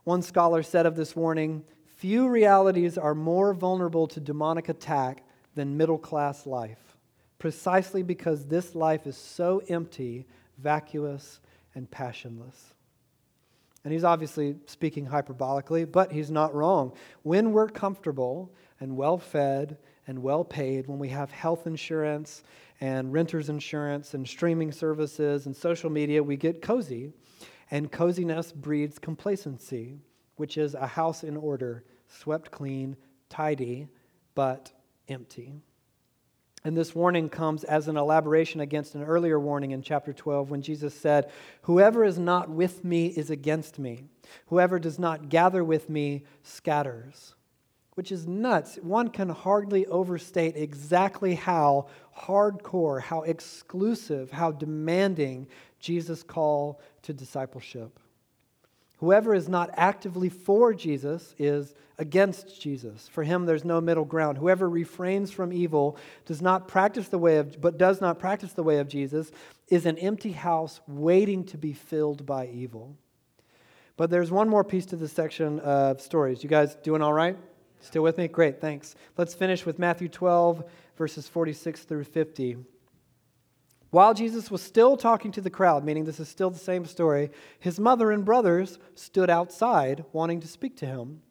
One 0.05 0.23
scholar 0.23 0.63
said 0.63 0.87
of 0.87 0.97
this 0.97 1.15
warning 1.15 1.65
few 1.97 2.29
realities 2.29 2.97
are 2.97 3.15
more 3.15 3.53
vulnerable 3.53 4.07
to 4.09 4.21
demonic 4.21 4.69
attack 4.69 5.25
than 5.55 5.77
middle 5.77 5.99
class 5.99 6.47
life, 6.47 6.97
precisely 7.39 8.03
because 8.03 8.47
this 8.47 8.75
life 8.75 9.07
is 9.07 9.17
so 9.17 9.63
empty, 9.69 10.27
vacuous, 10.59 11.41
and 11.75 11.91
passionless. 11.91 12.75
And 13.85 13.93
he's 13.93 14.05
obviously 14.05 14.57
speaking 14.67 15.07
hyperbolically, 15.07 15.91
but 15.91 16.13
he's 16.13 16.31
not 16.31 16.55
wrong. 16.55 16.93
When 17.23 17.53
we're 17.53 17.69
comfortable 17.69 18.53
and 18.81 18.97
well 18.97 19.19
fed 19.19 19.79
and 20.07 20.23
well 20.23 20.45
paid, 20.45 20.87
when 20.87 20.99
we 20.99 21.09
have 21.09 21.31
health 21.31 21.67
insurance 21.67 22.43
and 22.81 23.13
renter's 23.13 23.49
insurance 23.49 24.15
and 24.15 24.27
streaming 24.27 24.73
services 24.73 25.47
and 25.47 25.57
social 25.57 25.91
media, 25.91 26.23
we 26.23 26.37
get 26.37 26.63
cozy. 26.63 27.13
And 27.71 27.93
coziness 27.93 28.53
breeds 28.53 28.99
complacency, 28.99 29.99
which 30.37 30.57
is 30.57 30.75
a 30.75 30.87
house 30.87 31.23
in 31.23 31.37
order, 31.37 31.85
swept 32.07 32.51
clean, 32.51 32.97
tidy, 33.29 33.89
but 34.35 34.73
empty. 35.09 35.53
And 36.65 36.77
this 36.77 36.95
warning 36.95 37.29
comes 37.29 37.65
as 37.65 37.89
an 37.89 37.97
elaboration 37.97 38.61
against 38.61 38.95
an 38.95 39.03
earlier 39.03 39.39
warning 39.39 39.73
in 39.73 39.83
chapter 39.83 40.13
12 40.13 40.51
when 40.51 40.63
Jesus 40.63 40.95
said, 40.95 41.31
Whoever 41.63 42.05
is 42.05 42.19
not 42.19 42.49
with 42.49 42.85
me 42.85 43.09
is 43.09 43.31
against 43.31 43.79
me. 43.79 44.05
Whoever 44.47 44.79
does 44.79 44.99
not 44.99 45.29
gather 45.29 45.63
with 45.63 45.89
me 45.89 46.25
scatters 46.43 47.35
which 47.99 48.13
is 48.13 48.29
nuts. 48.29 48.79
One 48.81 49.09
can 49.09 49.29
hardly 49.29 49.85
overstate 49.87 50.55
exactly 50.55 51.35
how 51.35 51.89
hardcore, 52.17 53.03
how 53.03 53.23
exclusive, 53.23 54.31
how 54.31 54.53
demanding 54.53 55.49
Jesus' 55.81 56.23
call 56.23 56.81
to 57.03 57.13
discipleship. 57.13 57.99
Whoever 58.99 59.35
is 59.35 59.49
not 59.49 59.71
actively 59.73 60.29
for 60.29 60.73
Jesus 60.73 61.35
is 61.39 61.75
against 61.99 62.63
Jesus. 62.63 63.09
For 63.09 63.25
him, 63.25 63.47
there's 63.47 63.65
no 63.65 63.81
middle 63.81 64.05
ground. 64.05 64.39
Whoever 64.39 64.71
refrains 64.71 65.33
from 65.33 65.53
evil, 65.53 65.97
does 66.25 66.41
not 66.41 66.69
practice 66.69 67.09
the 67.09 67.19
way 67.19 67.39
of, 67.39 67.61
but 67.61 67.79
does 67.79 68.01
not 68.01 68.21
practice 68.21 68.53
the 68.53 68.63
way 68.63 68.79
of 68.79 68.87
Jesus, 68.87 69.33
is 69.67 69.87
an 69.87 69.99
empty 69.99 70.31
house 70.31 70.81
waiting 70.87 71.43
to 71.47 71.59
be 71.59 71.73
filled 71.73 72.25
by 72.25 72.47
evil. 72.47 72.97
But 73.97 74.09
there's 74.09 74.31
one 74.31 74.49
more 74.49 74.63
piece 74.63 74.87
to 74.87 74.97
this 74.97 75.11
section 75.11 75.59
of 75.59 76.01
stories. 76.01 76.45
You 76.45 76.49
guys 76.49 76.77
doing 76.77 77.03
all 77.03 77.13
right? 77.13 77.37
Still 77.81 78.03
with 78.03 78.19
me? 78.19 78.29
Great, 78.29 78.61
thanks. 78.61 78.95
Let's 79.17 79.35
finish 79.35 79.65
with 79.65 79.79
Matthew 79.79 80.09
12, 80.09 80.65
verses 80.97 81.29
46 81.29 81.83
through 81.83 82.05
50. 82.05 82.59
While 83.91 84.13
Jesus 84.13 84.51
was 84.51 84.61
still 84.61 84.97
talking 84.97 85.33
to 85.33 85.41
the 85.41 85.49
crowd, 85.49 85.85
meaning 85.85 86.05
this 86.05 86.21
is 86.21 86.29
still 86.29 86.51
the 86.51 86.59
same 86.59 86.85
story, 86.85 87.31
his 87.59 87.81
mother 87.81 88.11
and 88.11 88.25
brothers 88.25 88.79
stood 88.95 89.31
outside 89.31 90.05
wanting 90.13 90.41
to 90.41 90.49
speak 90.49 90.77
to 90.79 90.87
him. 90.87 91.23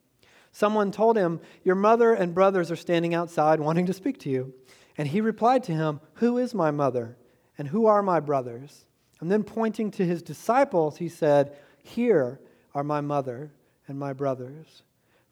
Someone 0.52 0.92
told 0.92 1.18
him, 1.18 1.40
Your 1.64 1.76
mother 1.76 2.14
and 2.14 2.34
brothers 2.34 2.72
are 2.72 2.76
standing 2.76 3.14
outside 3.14 3.60
wanting 3.60 3.86
to 3.86 3.94
speak 3.94 4.18
to 4.22 4.30
you. 4.30 4.54
And 4.98 5.08
he 5.08 5.22
replied 5.22 5.64
to 5.66 5.74
him, 5.74 6.00
Who 6.16 6.40
is 6.40 6.56
my 6.56 6.72
mother? 6.72 7.16
And 7.60 7.68
who 7.68 7.86
are 7.86 8.02
my 8.02 8.20
brothers? 8.20 8.86
And 9.20 9.32
then 9.32 9.44
pointing 9.44 9.92
to 9.92 10.06
his 10.06 10.24
disciples, 10.24 10.98
he 10.98 11.10
said, 11.10 11.56
Here 11.84 12.40
are 12.74 12.84
my 12.84 13.02
mother 13.02 13.52
and 13.88 14.00
my 14.00 14.14
brothers. 14.14 14.82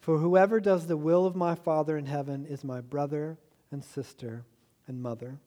For 0.06 0.20
whoever 0.20 0.60
does 0.60 0.86
the 0.86 0.98
will 0.98 1.26
of 1.26 1.36
my 1.36 1.56
Father 1.56 1.98
in 1.98 2.06
heaven 2.06 2.46
is 2.46 2.64
my 2.64 2.80
brother 2.80 3.40
and 3.72 3.84
sister 3.84 4.46
and 4.86 5.02
mother. 5.02 5.40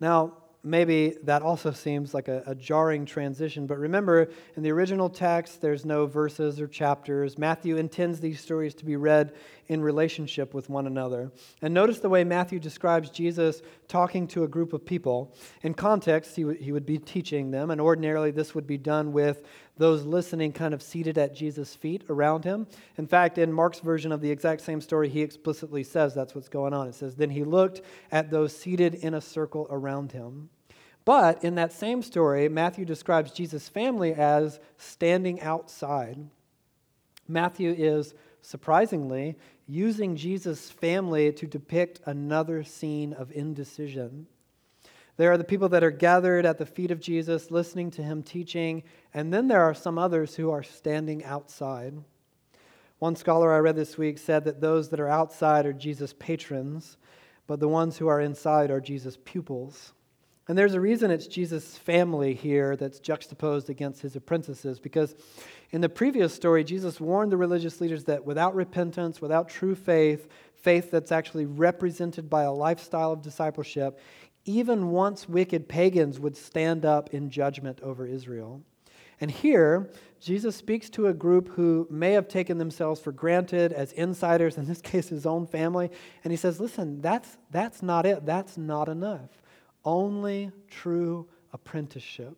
Now, 0.00 0.34
maybe 0.62 1.16
that 1.22 1.40
also 1.40 1.70
seems 1.70 2.12
like 2.12 2.28
a, 2.28 2.42
a, 2.44 2.54
jarring 2.54 3.06
transition. 3.06 3.66
But 3.66 3.78
remember, 3.78 4.28
in 4.54 4.62
the 4.62 4.70
original 4.70 5.08
text, 5.08 5.62
there's 5.62 5.86
no 5.86 6.04
verses 6.04 6.60
or 6.60 6.68
chapters. 6.68 7.38
Matthew 7.38 7.78
intends 7.78 8.20
these 8.20 8.38
stories 8.38 8.74
to 8.74 8.84
be 8.84 8.96
read 8.96 9.32
in 9.70 9.80
relationship 9.80 10.52
with 10.52 10.68
one 10.68 10.88
another. 10.88 11.30
And 11.62 11.72
notice 11.72 12.00
the 12.00 12.08
way 12.08 12.24
Matthew 12.24 12.58
describes 12.58 13.08
Jesus 13.08 13.62
talking 13.86 14.26
to 14.26 14.42
a 14.42 14.48
group 14.48 14.72
of 14.72 14.84
people. 14.84 15.32
In 15.62 15.74
context, 15.74 16.34
he, 16.34 16.42
w- 16.42 16.60
he 16.60 16.72
would 16.72 16.84
be 16.84 16.98
teaching 16.98 17.52
them, 17.52 17.70
and 17.70 17.80
ordinarily 17.80 18.32
this 18.32 18.52
would 18.52 18.66
be 18.66 18.76
done 18.76 19.12
with 19.12 19.44
those 19.76 20.02
listening 20.02 20.52
kind 20.52 20.74
of 20.74 20.82
seated 20.82 21.16
at 21.18 21.36
Jesus' 21.36 21.76
feet 21.76 22.02
around 22.10 22.44
him. 22.44 22.66
In 22.98 23.06
fact, 23.06 23.38
in 23.38 23.52
Mark's 23.52 23.78
version 23.78 24.10
of 24.10 24.20
the 24.20 24.30
exact 24.32 24.60
same 24.62 24.80
story, 24.80 25.08
he 25.08 25.22
explicitly 25.22 25.84
says 25.84 26.16
that's 26.16 26.34
what's 26.34 26.48
going 26.48 26.74
on. 26.74 26.88
It 26.88 26.96
says, 26.96 27.14
Then 27.14 27.30
he 27.30 27.44
looked 27.44 27.80
at 28.10 28.28
those 28.28 28.54
seated 28.54 28.96
in 28.96 29.14
a 29.14 29.20
circle 29.20 29.68
around 29.70 30.10
him. 30.10 30.50
But 31.04 31.44
in 31.44 31.54
that 31.54 31.72
same 31.72 32.02
story, 32.02 32.48
Matthew 32.48 32.84
describes 32.84 33.30
Jesus' 33.30 33.68
family 33.68 34.14
as 34.14 34.58
standing 34.78 35.40
outside. 35.40 36.18
Matthew 37.28 37.72
is 37.78 38.14
surprisingly 38.42 39.36
using 39.66 40.16
Jesus' 40.16 40.70
family 40.70 41.32
to 41.32 41.46
depict 41.46 42.00
another 42.06 42.64
scene 42.64 43.12
of 43.12 43.30
indecision. 43.32 44.26
There 45.16 45.30
are 45.30 45.38
the 45.38 45.44
people 45.44 45.68
that 45.68 45.84
are 45.84 45.90
gathered 45.90 46.46
at 46.46 46.58
the 46.58 46.66
feet 46.66 46.90
of 46.90 47.00
Jesus, 47.00 47.50
listening 47.50 47.90
to 47.92 48.02
him 48.02 48.22
teaching, 48.22 48.82
and 49.12 49.32
then 49.32 49.48
there 49.48 49.62
are 49.62 49.74
some 49.74 49.98
others 49.98 50.34
who 50.34 50.50
are 50.50 50.62
standing 50.62 51.24
outside. 51.24 51.94
One 52.98 53.16
scholar 53.16 53.52
I 53.52 53.58
read 53.58 53.76
this 53.76 53.98
week 53.98 54.18
said 54.18 54.44
that 54.44 54.60
those 54.60 54.88
that 54.88 55.00
are 55.00 55.08
outside 55.08 55.66
are 55.66 55.72
Jesus' 55.72 56.14
patrons, 56.18 56.96
but 57.46 57.60
the 57.60 57.68
ones 57.68 57.98
who 57.98 58.08
are 58.08 58.20
inside 58.20 58.70
are 58.70 58.80
Jesus' 58.80 59.18
pupils. 59.24 59.92
And 60.50 60.58
there's 60.58 60.74
a 60.74 60.80
reason 60.80 61.12
it's 61.12 61.28
Jesus' 61.28 61.78
family 61.78 62.34
here 62.34 62.74
that's 62.74 62.98
juxtaposed 62.98 63.70
against 63.70 64.02
his 64.02 64.16
apprentices, 64.16 64.80
because 64.80 65.14
in 65.70 65.80
the 65.80 65.88
previous 65.88 66.34
story, 66.34 66.64
Jesus 66.64 66.98
warned 66.98 67.30
the 67.30 67.36
religious 67.36 67.80
leaders 67.80 68.02
that 68.06 68.24
without 68.24 68.56
repentance, 68.56 69.20
without 69.20 69.48
true 69.48 69.76
faith, 69.76 70.26
faith 70.56 70.90
that's 70.90 71.12
actually 71.12 71.46
represented 71.46 72.28
by 72.28 72.42
a 72.42 72.52
lifestyle 72.52 73.12
of 73.12 73.22
discipleship, 73.22 74.00
even 74.44 74.90
once 74.90 75.28
wicked 75.28 75.68
pagans 75.68 76.18
would 76.18 76.36
stand 76.36 76.84
up 76.84 77.14
in 77.14 77.30
judgment 77.30 77.78
over 77.80 78.04
Israel. 78.04 78.60
And 79.20 79.30
here, 79.30 79.88
Jesus 80.20 80.56
speaks 80.56 80.90
to 80.90 81.06
a 81.06 81.14
group 81.14 81.50
who 81.50 81.86
may 81.88 82.10
have 82.14 82.26
taken 82.26 82.58
themselves 82.58 83.00
for 83.00 83.12
granted 83.12 83.72
as 83.72 83.92
insiders, 83.92 84.58
in 84.58 84.66
this 84.66 84.80
case, 84.80 85.10
his 85.10 85.26
own 85.26 85.46
family. 85.46 85.92
And 86.24 86.32
he 86.32 86.36
says, 86.36 86.58
Listen, 86.58 87.00
that's, 87.00 87.38
that's 87.52 87.84
not 87.84 88.04
it. 88.04 88.26
That's 88.26 88.58
not 88.58 88.88
enough. 88.88 89.30
Only 89.84 90.50
true 90.68 91.26
apprenticeship. 91.52 92.36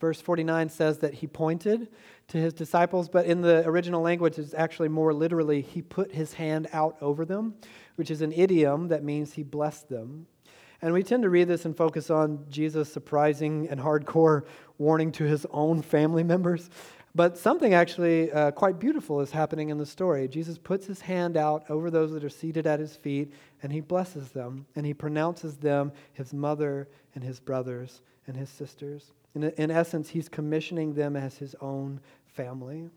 Verse 0.00 0.20
49 0.20 0.68
says 0.68 0.98
that 0.98 1.14
he 1.14 1.26
pointed 1.26 1.88
to 2.28 2.38
his 2.38 2.52
disciples, 2.52 3.08
but 3.08 3.26
in 3.26 3.40
the 3.40 3.66
original 3.66 4.00
language, 4.00 4.38
it's 4.38 4.54
actually 4.54 4.88
more 4.88 5.12
literally, 5.12 5.60
he 5.60 5.82
put 5.82 6.14
his 6.14 6.34
hand 6.34 6.68
out 6.72 6.96
over 7.00 7.24
them, 7.24 7.54
which 7.96 8.10
is 8.10 8.22
an 8.22 8.32
idiom 8.32 8.88
that 8.88 9.02
means 9.02 9.32
he 9.32 9.42
blessed 9.42 9.88
them. 9.88 10.26
And 10.80 10.94
we 10.94 11.02
tend 11.02 11.24
to 11.24 11.30
read 11.30 11.48
this 11.48 11.64
and 11.64 11.76
focus 11.76 12.10
on 12.10 12.46
Jesus' 12.48 12.92
surprising 12.92 13.68
and 13.68 13.80
hardcore 13.80 14.44
warning 14.78 15.10
to 15.12 15.24
his 15.24 15.44
own 15.50 15.82
family 15.82 16.22
members. 16.22 16.70
But 17.14 17.38
something 17.38 17.74
actually 17.74 18.30
uh, 18.30 18.50
quite 18.50 18.78
beautiful 18.78 19.20
is 19.20 19.30
happening 19.30 19.70
in 19.70 19.78
the 19.78 19.86
story. 19.86 20.28
Jesus 20.28 20.58
puts 20.58 20.86
his 20.86 21.00
hand 21.00 21.36
out 21.36 21.64
over 21.70 21.90
those 21.90 22.12
that 22.12 22.24
are 22.24 22.28
seated 22.28 22.66
at 22.66 22.80
his 22.80 22.96
feet, 22.96 23.32
and 23.62 23.72
he 23.72 23.80
blesses 23.80 24.30
them, 24.30 24.66
and 24.76 24.84
he 24.84 24.94
pronounces 24.94 25.56
them 25.56 25.92
his 26.12 26.34
mother 26.34 26.88
and 27.14 27.24
his 27.24 27.40
brothers 27.40 28.02
and 28.26 28.36
his 28.36 28.50
sisters. 28.50 29.12
In, 29.34 29.44
in 29.44 29.70
essence, 29.70 30.10
he's 30.10 30.28
commissioning 30.28 30.94
them 30.94 31.16
as 31.16 31.36
his 31.36 31.54
own 31.60 32.00
family. 32.26 32.90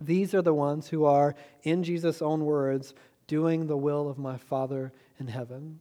These 0.00 0.34
are 0.34 0.42
the 0.42 0.54
ones 0.54 0.88
who 0.88 1.04
are, 1.04 1.34
in 1.62 1.84
Jesus' 1.84 2.22
own 2.22 2.44
words, 2.44 2.94
doing 3.26 3.66
the 3.66 3.76
will 3.76 4.08
of 4.08 4.18
my 4.18 4.38
Father 4.38 4.92
in 5.18 5.28
heaven, 5.28 5.78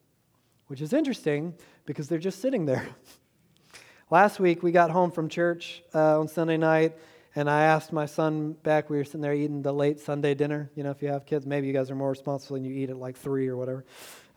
which 0.67 0.81
is 0.81 0.91
interesting 0.91 1.55
because 1.85 2.09
they're 2.09 2.19
just 2.19 2.41
sitting 2.41 2.65
there. 2.65 2.87
Last 4.11 4.39
week, 4.39 4.61
we 4.61 4.71
got 4.71 4.91
home 4.91 5.09
from 5.09 5.29
church 5.29 5.83
uh, 5.95 6.19
on 6.19 6.27
Sunday 6.27 6.57
night 6.57 6.97
and 7.35 7.49
I 7.49 7.63
asked 7.63 7.93
my 7.93 8.05
son 8.05 8.53
Beck, 8.63 8.89
we 8.89 8.97
were 8.97 9.03
sitting 9.03 9.21
there 9.21 9.33
eating 9.33 9.61
the 9.61 9.73
late 9.73 9.99
Sunday 9.99 10.33
dinner. 10.33 10.71
You 10.75 10.83
know, 10.83 10.91
if 10.91 11.01
you 11.01 11.09
have 11.09 11.25
kids, 11.25 11.45
maybe 11.45 11.67
you 11.67 11.73
guys 11.73 11.91
are 11.91 11.95
more 11.95 12.09
responsible 12.09 12.55
and 12.55 12.65
you 12.65 12.73
eat 12.73 12.89
at 12.89 12.97
like 12.97 13.17
three 13.17 13.47
or 13.47 13.55
whatever. 13.55 13.85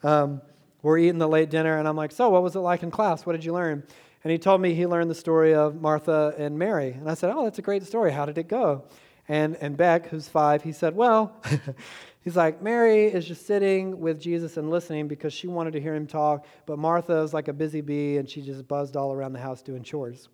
Um, 0.02 0.42
we're 0.82 0.98
eating 0.98 1.18
the 1.18 1.28
late 1.28 1.48
dinner, 1.48 1.78
and 1.78 1.86
I'm 1.86 1.96
like, 1.96 2.12
So, 2.12 2.28
what 2.28 2.42
was 2.42 2.56
it 2.56 2.60
like 2.60 2.82
in 2.82 2.90
class? 2.90 3.24
What 3.24 3.32
did 3.32 3.44
you 3.44 3.52
learn? 3.52 3.84
And 4.24 4.30
he 4.30 4.38
told 4.38 4.60
me 4.60 4.74
he 4.74 4.86
learned 4.86 5.10
the 5.10 5.16
story 5.16 5.54
of 5.54 5.80
Martha 5.80 6.34
and 6.38 6.58
Mary. 6.58 6.92
And 6.92 7.10
I 7.10 7.14
said, 7.14 7.32
Oh, 7.34 7.44
that's 7.44 7.58
a 7.58 7.62
great 7.62 7.84
story. 7.84 8.12
How 8.12 8.26
did 8.26 8.38
it 8.38 8.48
go? 8.48 8.84
And, 9.28 9.56
and 9.56 9.76
Beck, 9.76 10.08
who's 10.08 10.28
five, 10.28 10.62
he 10.62 10.72
said, 10.72 10.94
Well, 10.94 11.34
he's 12.24 12.36
like, 12.36 12.62
Mary 12.62 13.06
is 13.06 13.26
just 13.26 13.46
sitting 13.46 14.00
with 14.00 14.20
Jesus 14.20 14.56
and 14.56 14.70
listening 14.70 15.08
because 15.08 15.32
she 15.32 15.46
wanted 15.46 15.72
to 15.72 15.80
hear 15.80 15.94
him 15.94 16.06
talk, 16.06 16.46
but 16.66 16.78
Martha 16.78 17.18
is 17.18 17.32
like 17.32 17.48
a 17.48 17.52
busy 17.52 17.80
bee 17.80 18.18
and 18.18 18.28
she 18.28 18.42
just 18.42 18.66
buzzed 18.66 18.96
all 18.96 19.12
around 19.12 19.32
the 19.32 19.40
house 19.40 19.62
doing 19.62 19.82
chores. 19.82 20.28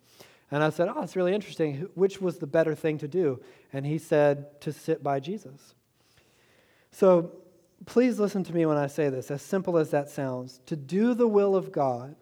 And 0.51 0.63
I 0.63 0.71
said, 0.71 0.89
Oh, 0.89 1.03
it's 1.03 1.17
really 1.17 1.35
interesting. 1.35 1.89
Which 1.95 2.21
was 2.21 2.39
the 2.39 2.47
better 2.47 2.75
thing 2.75 2.99
to 2.99 3.09
do? 3.09 3.41
And 3.73 3.85
he 3.85 3.99
said, 3.99 4.61
To 4.63 4.73
sit 4.73 5.03
by 5.03 5.21
Jesus. 5.21 5.75
So 6.91 7.33
please 7.87 8.19
listen 8.19 8.45
to 8.45 8.55
me 8.55 8.67
when 8.67 8.77
I 8.77 8.87
say 8.87 9.09
this, 9.09 9.31
as 9.31 9.43
simple 9.43 9.77
as 9.77 9.91
that 9.91 10.09
sounds. 10.09 10.61
To 10.67 10.77
do 10.77 11.15
the 11.15 11.29
will 11.29 11.55
of 11.55 11.73
God, 11.73 12.17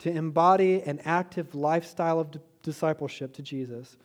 to 0.00 0.10
embody 0.10 0.82
an 0.82 1.00
active 1.04 1.54
lifestyle 1.54 2.20
of 2.20 2.38
discipleship 2.62 3.34
to 3.34 3.42
Jesus, 3.42 3.96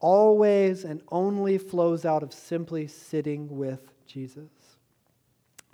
always 0.00 0.84
and 0.84 1.02
only 1.10 1.58
flows 1.58 2.04
out 2.04 2.22
of 2.22 2.32
simply 2.32 2.86
sitting 2.86 3.56
with 3.56 3.92
Jesus. 4.06 4.50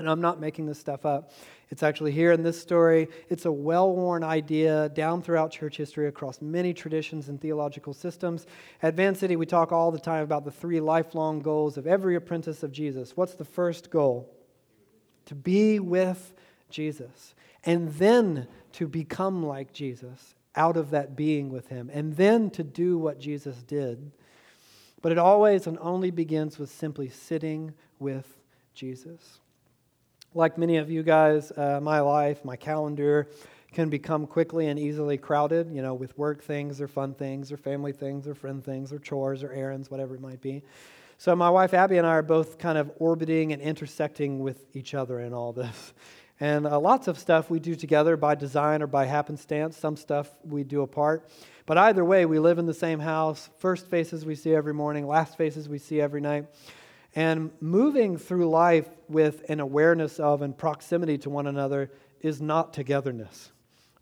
And 0.02 0.10
I'm 0.10 0.20
not 0.20 0.40
making 0.40 0.66
this 0.66 0.80
stuff 0.80 1.06
up. 1.06 1.30
It's 1.70 1.84
actually 1.84 2.10
here 2.10 2.32
in 2.32 2.42
this 2.42 2.60
story. 2.60 3.06
It's 3.28 3.44
a 3.44 3.52
well 3.52 3.94
worn 3.94 4.24
idea 4.24 4.88
down 4.88 5.22
throughout 5.22 5.52
church 5.52 5.76
history 5.76 6.08
across 6.08 6.42
many 6.42 6.74
traditions 6.74 7.28
and 7.28 7.40
theological 7.40 7.94
systems. 7.94 8.46
At 8.82 8.94
Van 8.94 9.14
City, 9.14 9.36
we 9.36 9.46
talk 9.46 9.70
all 9.70 9.92
the 9.92 10.00
time 10.00 10.24
about 10.24 10.44
the 10.44 10.50
three 10.50 10.80
lifelong 10.80 11.38
goals 11.38 11.76
of 11.76 11.86
every 11.86 12.16
apprentice 12.16 12.64
of 12.64 12.72
Jesus. 12.72 13.16
What's 13.16 13.34
the 13.34 13.44
first 13.44 13.90
goal? 13.90 14.28
To 15.26 15.36
be 15.36 15.78
with 15.78 16.34
Jesus, 16.68 17.36
and 17.62 17.88
then 17.92 18.48
to 18.72 18.88
become 18.88 19.46
like 19.46 19.72
Jesus 19.72 20.34
out 20.56 20.76
of 20.76 20.90
that 20.90 21.14
being 21.14 21.48
with 21.48 21.68
him, 21.68 21.88
and 21.92 22.16
then 22.16 22.50
to 22.50 22.64
do 22.64 22.98
what 22.98 23.20
Jesus 23.20 23.62
did. 23.62 24.10
But 25.00 25.12
it 25.12 25.18
always 25.18 25.68
and 25.68 25.78
only 25.80 26.10
begins 26.10 26.58
with 26.58 26.70
simply 26.70 27.08
sitting 27.08 27.72
with 28.00 28.26
Jesus. 28.74 29.38
Like 30.34 30.56
many 30.56 30.78
of 30.78 30.90
you 30.90 31.02
guys, 31.02 31.52
uh, 31.52 31.78
my 31.82 32.00
life, 32.00 32.42
my 32.42 32.56
calendar 32.56 33.28
can 33.72 33.90
become 33.90 34.26
quickly 34.26 34.68
and 34.68 34.78
easily 34.78 35.18
crowded, 35.18 35.70
you 35.70 35.82
know, 35.82 35.92
with 35.92 36.16
work 36.16 36.42
things 36.42 36.80
or 36.80 36.88
fun 36.88 37.12
things 37.12 37.52
or 37.52 37.58
family 37.58 37.92
things 37.92 38.26
or 38.26 38.34
friend 38.34 38.64
things 38.64 38.92
or 38.92 38.98
chores 38.98 39.42
or 39.42 39.52
errands, 39.52 39.90
whatever 39.90 40.14
it 40.14 40.22
might 40.22 40.40
be. 40.40 40.62
So 41.18 41.36
my 41.36 41.50
wife 41.50 41.74
Abby 41.74 41.98
and 41.98 42.06
I 42.06 42.10
are 42.10 42.22
both 42.22 42.58
kind 42.58 42.78
of 42.78 42.90
orbiting 42.96 43.52
and 43.52 43.60
intersecting 43.60 44.40
with 44.40 44.64
each 44.74 44.94
other 44.94 45.20
in 45.20 45.32
all 45.32 45.52
this. 45.52 45.92
And 46.40 46.66
uh, 46.66 46.80
lots 46.80 47.06
of 47.06 47.20
stuff 47.20 47.50
we 47.50 47.60
do 47.60 47.76
together 47.76 48.16
by 48.16 48.34
design 48.34 48.82
or 48.82 48.88
by 48.88 49.04
happenstance. 49.04 49.76
Some 49.76 49.94
stuff 49.94 50.28
we 50.42 50.64
do 50.64 50.82
apart. 50.82 51.30
But 51.66 51.78
either 51.78 52.04
way, 52.04 52.26
we 52.26 52.40
live 52.40 52.58
in 52.58 52.66
the 52.66 52.74
same 52.74 52.98
house. 52.98 53.48
First 53.58 53.86
faces 53.86 54.26
we 54.26 54.34
see 54.34 54.52
every 54.52 54.74
morning, 54.74 55.06
last 55.06 55.36
faces 55.36 55.68
we 55.68 55.78
see 55.78 56.00
every 56.00 56.20
night. 56.20 56.46
And 57.14 57.50
moving 57.60 58.16
through 58.16 58.48
life 58.48 58.88
with 59.08 59.44
an 59.48 59.60
awareness 59.60 60.18
of 60.18 60.42
and 60.42 60.56
proximity 60.56 61.18
to 61.18 61.30
one 61.30 61.46
another 61.46 61.90
is 62.20 62.40
not 62.40 62.72
togetherness, 62.72 63.52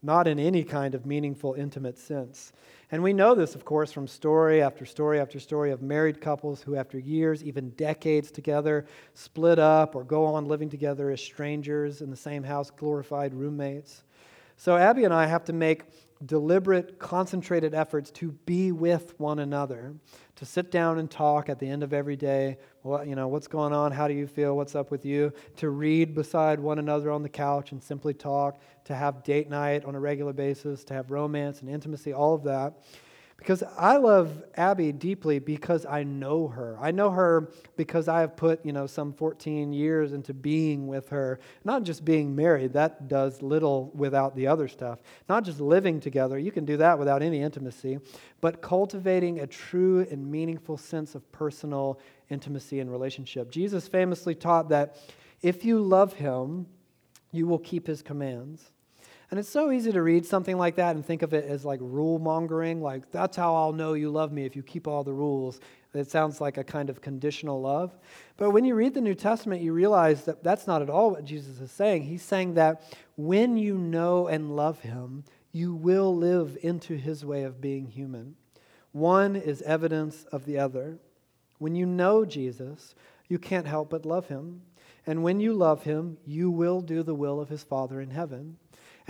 not 0.02 0.28
in 0.28 0.38
any 0.38 0.62
kind 0.62 0.94
of 0.94 1.06
meaningful, 1.06 1.54
intimate 1.54 1.98
sense. 1.98 2.52
And 2.92 3.02
we 3.02 3.12
know 3.12 3.34
this, 3.34 3.54
of 3.54 3.64
course, 3.64 3.92
from 3.92 4.06
story 4.06 4.62
after 4.62 4.84
story 4.84 5.20
after 5.20 5.40
story 5.40 5.70
of 5.70 5.82
married 5.82 6.20
couples 6.20 6.62
who, 6.62 6.76
after 6.76 6.98
years, 6.98 7.42
even 7.42 7.70
decades 7.70 8.30
together, 8.30 8.86
split 9.14 9.58
up 9.58 9.94
or 9.94 10.04
go 10.04 10.24
on 10.24 10.46
living 10.46 10.68
together 10.68 11.10
as 11.10 11.20
strangers 11.20 12.02
in 12.02 12.10
the 12.10 12.16
same 12.16 12.42
house, 12.42 12.70
glorified 12.70 13.34
roommates. 13.34 14.02
So, 14.56 14.76
Abby 14.76 15.04
and 15.04 15.14
I 15.14 15.26
have 15.26 15.44
to 15.44 15.52
make 15.52 15.84
deliberate, 16.24 16.98
concentrated 16.98 17.74
efforts 17.74 18.10
to 18.10 18.32
be 18.44 18.72
with 18.72 19.18
one 19.18 19.38
another, 19.38 19.94
to 20.36 20.44
sit 20.44 20.70
down 20.70 20.98
and 20.98 21.10
talk 21.10 21.48
at 21.48 21.58
the 21.58 21.68
end 21.68 21.82
of 21.82 21.92
every 21.92 22.16
day. 22.16 22.58
What, 22.82 23.06
you 23.06 23.14
know, 23.14 23.28
what's 23.28 23.46
going 23.46 23.72
on? 23.72 23.92
How 23.92 24.06
do 24.06 24.14
you 24.14 24.26
feel? 24.26 24.56
What's 24.56 24.74
up 24.74 24.90
with 24.90 25.04
you? 25.04 25.32
To 25.56 25.70
read 25.70 26.14
beside 26.14 26.60
one 26.60 26.78
another 26.78 27.10
on 27.10 27.22
the 27.22 27.28
couch 27.28 27.72
and 27.72 27.82
simply 27.82 28.12
talk, 28.12 28.60
to 28.84 28.94
have 28.94 29.24
date 29.24 29.48
night 29.48 29.84
on 29.84 29.94
a 29.94 30.00
regular 30.00 30.32
basis, 30.32 30.84
to 30.84 30.94
have 30.94 31.10
romance 31.10 31.60
and 31.60 31.70
intimacy, 31.70 32.12
all 32.12 32.34
of 32.34 32.44
that. 32.44 32.82
Because 33.40 33.62
I 33.78 33.96
love 33.96 34.44
Abby 34.54 34.92
deeply 34.92 35.38
because 35.38 35.86
I 35.86 36.02
know 36.02 36.46
her. 36.48 36.76
I 36.78 36.90
know 36.90 37.10
her 37.10 37.50
because 37.74 38.06
I 38.06 38.20
have 38.20 38.36
put, 38.36 38.64
you 38.66 38.72
know, 38.72 38.86
some 38.86 39.14
14 39.14 39.72
years 39.72 40.12
into 40.12 40.34
being 40.34 40.86
with 40.86 41.08
her. 41.08 41.40
Not 41.64 41.82
just 41.82 42.04
being 42.04 42.36
married, 42.36 42.74
that 42.74 43.08
does 43.08 43.40
little 43.40 43.90
without 43.94 44.36
the 44.36 44.46
other 44.46 44.68
stuff. 44.68 44.98
Not 45.26 45.44
just 45.44 45.58
living 45.58 46.00
together, 46.00 46.38
you 46.38 46.52
can 46.52 46.66
do 46.66 46.76
that 46.76 46.98
without 46.98 47.22
any 47.22 47.40
intimacy, 47.40 47.98
but 48.42 48.60
cultivating 48.60 49.40
a 49.40 49.46
true 49.46 50.06
and 50.10 50.30
meaningful 50.30 50.76
sense 50.76 51.14
of 51.14 51.32
personal 51.32 51.98
intimacy 52.28 52.80
and 52.80 52.92
relationship. 52.92 53.50
Jesus 53.50 53.88
famously 53.88 54.34
taught 54.34 54.68
that 54.68 54.98
if 55.40 55.64
you 55.64 55.80
love 55.80 56.12
him, 56.12 56.66
you 57.32 57.46
will 57.46 57.58
keep 57.58 57.86
his 57.86 58.02
commands. 58.02 58.70
And 59.30 59.38
it's 59.38 59.48
so 59.48 59.70
easy 59.70 59.92
to 59.92 60.02
read 60.02 60.26
something 60.26 60.58
like 60.58 60.74
that 60.76 60.96
and 60.96 61.06
think 61.06 61.22
of 61.22 61.32
it 61.32 61.44
as 61.44 61.64
like 61.64 61.78
rule 61.80 62.18
mongering, 62.18 62.82
like 62.82 63.12
that's 63.12 63.36
how 63.36 63.54
I'll 63.54 63.72
know 63.72 63.92
you 63.92 64.10
love 64.10 64.32
me 64.32 64.44
if 64.44 64.56
you 64.56 64.62
keep 64.62 64.88
all 64.88 65.04
the 65.04 65.12
rules. 65.12 65.60
It 65.94 66.10
sounds 66.10 66.40
like 66.40 66.56
a 66.56 66.64
kind 66.64 66.90
of 66.90 67.00
conditional 67.00 67.60
love. 67.60 67.96
But 68.36 68.50
when 68.50 68.64
you 68.64 68.74
read 68.74 68.94
the 68.94 69.00
New 69.00 69.14
Testament, 69.14 69.62
you 69.62 69.72
realize 69.72 70.24
that 70.24 70.42
that's 70.42 70.66
not 70.66 70.82
at 70.82 70.90
all 70.90 71.10
what 71.12 71.24
Jesus 71.24 71.60
is 71.60 71.70
saying. 71.70 72.04
He's 72.04 72.22
saying 72.22 72.54
that 72.54 72.82
when 73.16 73.56
you 73.56 73.78
know 73.78 74.26
and 74.26 74.56
love 74.56 74.80
him, 74.80 75.24
you 75.52 75.74
will 75.74 76.14
live 76.14 76.58
into 76.62 76.96
his 76.96 77.24
way 77.24 77.44
of 77.44 77.60
being 77.60 77.86
human. 77.86 78.34
One 78.92 79.36
is 79.36 79.62
evidence 79.62 80.24
of 80.32 80.44
the 80.44 80.58
other. 80.58 80.98
When 81.58 81.76
you 81.76 81.86
know 81.86 82.24
Jesus, 82.24 82.94
you 83.28 83.38
can't 83.38 83.66
help 83.66 83.90
but 83.90 84.06
love 84.06 84.26
him. 84.26 84.62
And 85.06 85.22
when 85.22 85.40
you 85.40 85.52
love 85.52 85.84
him, 85.84 86.18
you 86.24 86.50
will 86.50 86.80
do 86.80 87.02
the 87.02 87.14
will 87.14 87.40
of 87.40 87.48
his 87.48 87.62
Father 87.62 88.00
in 88.00 88.10
heaven. 88.10 88.56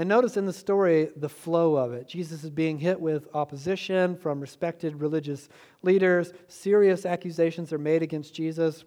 And 0.00 0.08
notice 0.08 0.38
in 0.38 0.46
the 0.46 0.52
story 0.54 1.10
the 1.14 1.28
flow 1.28 1.76
of 1.76 1.92
it. 1.92 2.08
Jesus 2.08 2.42
is 2.42 2.48
being 2.48 2.78
hit 2.78 2.98
with 2.98 3.28
opposition 3.34 4.16
from 4.16 4.40
respected 4.40 4.98
religious 4.98 5.50
leaders. 5.82 6.32
Serious 6.48 7.04
accusations 7.04 7.70
are 7.70 7.78
made 7.78 8.02
against 8.02 8.32
Jesus. 8.32 8.84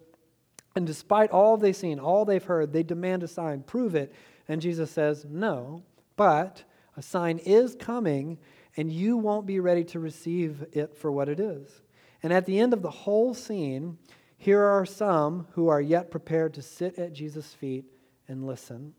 And 0.74 0.84
despite 0.84 1.30
all 1.30 1.56
they've 1.56 1.76
seen, 1.76 2.00
all 2.00 2.24
they've 2.24 2.42
heard, 2.42 2.72
they 2.72 2.82
demand 2.82 3.22
a 3.22 3.28
sign. 3.28 3.62
Prove 3.62 3.94
it. 3.94 4.12
And 4.48 4.60
Jesus 4.60 4.90
says, 4.90 5.24
No, 5.30 5.84
but 6.16 6.64
a 6.96 7.02
sign 7.02 7.38
is 7.38 7.76
coming, 7.76 8.36
and 8.76 8.90
you 8.90 9.16
won't 9.16 9.46
be 9.46 9.60
ready 9.60 9.84
to 9.84 10.00
receive 10.00 10.66
it 10.72 10.96
for 10.96 11.12
what 11.12 11.28
it 11.28 11.38
is. 11.38 11.82
And 12.24 12.32
at 12.32 12.44
the 12.44 12.58
end 12.58 12.72
of 12.72 12.82
the 12.82 12.90
whole 12.90 13.34
scene, 13.34 13.98
here 14.36 14.64
are 14.64 14.84
some 14.84 15.46
who 15.52 15.68
are 15.68 15.80
yet 15.80 16.10
prepared 16.10 16.54
to 16.54 16.62
sit 16.62 16.98
at 16.98 17.12
Jesus' 17.12 17.54
feet 17.54 17.84
and 18.26 18.44
listen. 18.44 18.94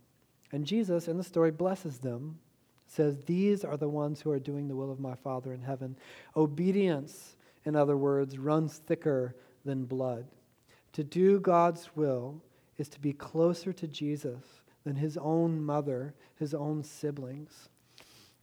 And 0.51 0.65
Jesus, 0.65 1.07
in 1.07 1.17
the 1.17 1.23
story, 1.23 1.51
blesses 1.51 1.99
them, 1.99 2.39
says, 2.87 3.17
These 3.25 3.63
are 3.63 3.77
the 3.77 3.89
ones 3.89 4.21
who 4.21 4.31
are 4.31 4.39
doing 4.39 4.67
the 4.67 4.75
will 4.75 4.91
of 4.91 4.99
my 4.99 5.15
Father 5.15 5.53
in 5.53 5.61
heaven. 5.61 5.97
Obedience, 6.35 7.35
in 7.65 7.75
other 7.75 7.97
words, 7.97 8.37
runs 8.37 8.77
thicker 8.77 9.35
than 9.63 9.85
blood. 9.85 10.25
To 10.93 11.03
do 11.03 11.39
God's 11.39 11.89
will 11.95 12.41
is 12.77 12.89
to 12.89 12.99
be 12.99 13.13
closer 13.13 13.73
to 13.73 13.87
Jesus 13.87 14.43
than 14.83 14.95
his 14.95 15.17
own 15.17 15.63
mother, 15.63 16.13
his 16.37 16.53
own 16.53 16.83
siblings. 16.83 17.69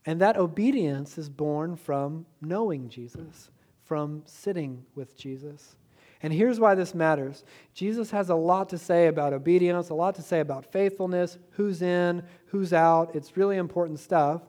And 0.04 0.20
that 0.20 0.36
obedience 0.36 1.16
is 1.16 1.28
born 1.28 1.76
from 1.76 2.26
knowing 2.40 2.88
Jesus, 2.88 3.50
from 3.84 4.22
sitting 4.26 4.84
with 4.94 5.16
Jesus. 5.16 5.76
And 6.22 6.32
here's 6.32 6.60
why 6.60 6.74
this 6.74 6.94
matters 6.94 7.44
Jesus 7.74 8.10
has 8.12 8.30
a 8.30 8.34
lot 8.34 8.68
to 8.70 8.78
say 8.78 9.08
about 9.08 9.32
obedience, 9.32 9.90
a 9.90 9.94
lot 9.94 10.14
to 10.16 10.22
say 10.22 10.40
about 10.40 10.64
faithfulness, 10.64 11.38
who's 11.50 11.82
in, 11.82 12.22
who's 12.46 12.72
out. 12.72 13.14
It's 13.14 13.36
really 13.36 13.56
important 13.56 13.98
stuff. 13.98 14.42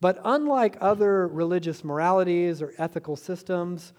But 0.00 0.20
unlike 0.24 0.76
other 0.80 1.28
religious 1.28 1.84
moralities 1.84 2.60
or 2.60 2.74
ethical 2.76 3.14
systems, 3.14 3.92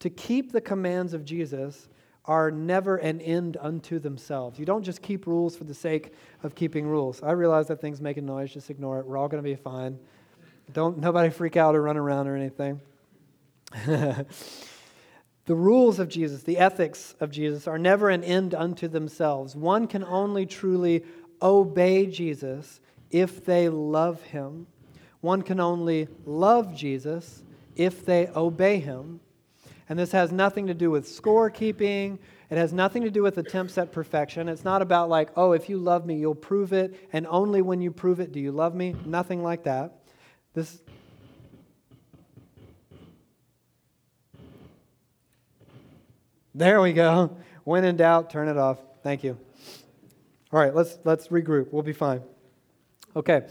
to 0.00 0.10
keep 0.10 0.52
the 0.52 0.60
commands 0.60 1.14
of 1.14 1.24
Jesus 1.24 1.88
are 2.26 2.50
never 2.50 2.96
an 2.96 3.20
end 3.22 3.56
unto 3.60 3.98
themselves. 3.98 4.58
You 4.58 4.66
don't 4.66 4.82
just 4.82 5.00
keep 5.00 5.26
rules 5.26 5.56
for 5.56 5.64
the 5.64 5.72
sake 5.72 6.12
of 6.42 6.54
keeping 6.54 6.86
rules. 6.86 7.22
I 7.22 7.30
realize 7.30 7.68
that 7.68 7.80
thing's 7.80 8.02
making 8.02 8.26
noise, 8.26 8.52
just 8.52 8.68
ignore 8.68 8.98
it. 8.98 9.06
We're 9.06 9.16
all 9.16 9.28
going 9.28 9.42
to 9.42 9.48
be 9.48 9.54
fine. 9.54 9.98
Don't 10.72 10.98
nobody 10.98 11.30
freak 11.30 11.56
out 11.56 11.74
or 11.74 11.82
run 11.82 11.96
around 11.96 12.26
or 12.26 12.36
anything. 12.36 12.80
The 15.46 15.54
rules 15.54 16.00
of 16.00 16.08
Jesus, 16.08 16.42
the 16.42 16.58
ethics 16.58 17.14
of 17.20 17.30
Jesus, 17.30 17.68
are 17.68 17.78
never 17.78 18.10
an 18.10 18.24
end 18.24 18.54
unto 18.54 18.88
themselves. 18.88 19.54
One 19.54 19.86
can 19.86 20.02
only 20.04 20.44
truly 20.44 21.04
obey 21.40 22.06
Jesus 22.06 22.80
if 23.10 23.44
they 23.44 23.68
love 23.68 24.20
him. 24.22 24.66
One 25.20 25.42
can 25.42 25.60
only 25.60 26.08
love 26.24 26.74
Jesus 26.74 27.44
if 27.76 28.04
they 28.04 28.28
obey 28.34 28.80
him. 28.80 29.20
And 29.88 29.96
this 29.96 30.10
has 30.12 30.32
nothing 30.32 30.66
to 30.66 30.74
do 30.74 30.90
with 30.90 31.06
scorekeeping. 31.06 32.18
It 32.50 32.58
has 32.58 32.72
nothing 32.72 33.02
to 33.02 33.10
do 33.10 33.22
with 33.22 33.38
attempts 33.38 33.78
at 33.78 33.92
perfection. 33.92 34.48
It's 34.48 34.64
not 34.64 34.82
about, 34.82 35.08
like, 35.08 35.30
oh, 35.36 35.52
if 35.52 35.68
you 35.68 35.78
love 35.78 36.06
me, 36.06 36.16
you'll 36.16 36.34
prove 36.34 36.72
it, 36.72 37.08
and 37.12 37.24
only 37.28 37.62
when 37.62 37.80
you 37.80 37.92
prove 37.92 38.18
it 38.18 38.32
do 38.32 38.40
you 38.40 38.50
love 38.50 38.74
me. 38.74 38.96
Nothing 39.04 39.44
like 39.44 39.62
that. 39.62 39.92
This, 40.54 40.80
There 46.56 46.80
we 46.80 46.94
go. 46.94 47.36
When 47.64 47.84
in 47.84 47.98
doubt, 47.98 48.30
turn 48.30 48.48
it 48.48 48.56
off. 48.56 48.78
Thank 49.02 49.22
you. 49.22 49.36
All 50.50 50.58
right, 50.58 50.74
let's 50.74 50.98
let's 51.04 51.28
regroup. 51.28 51.70
We'll 51.70 51.82
be 51.82 51.92
fine. 51.92 52.22
Okay. 53.14 53.42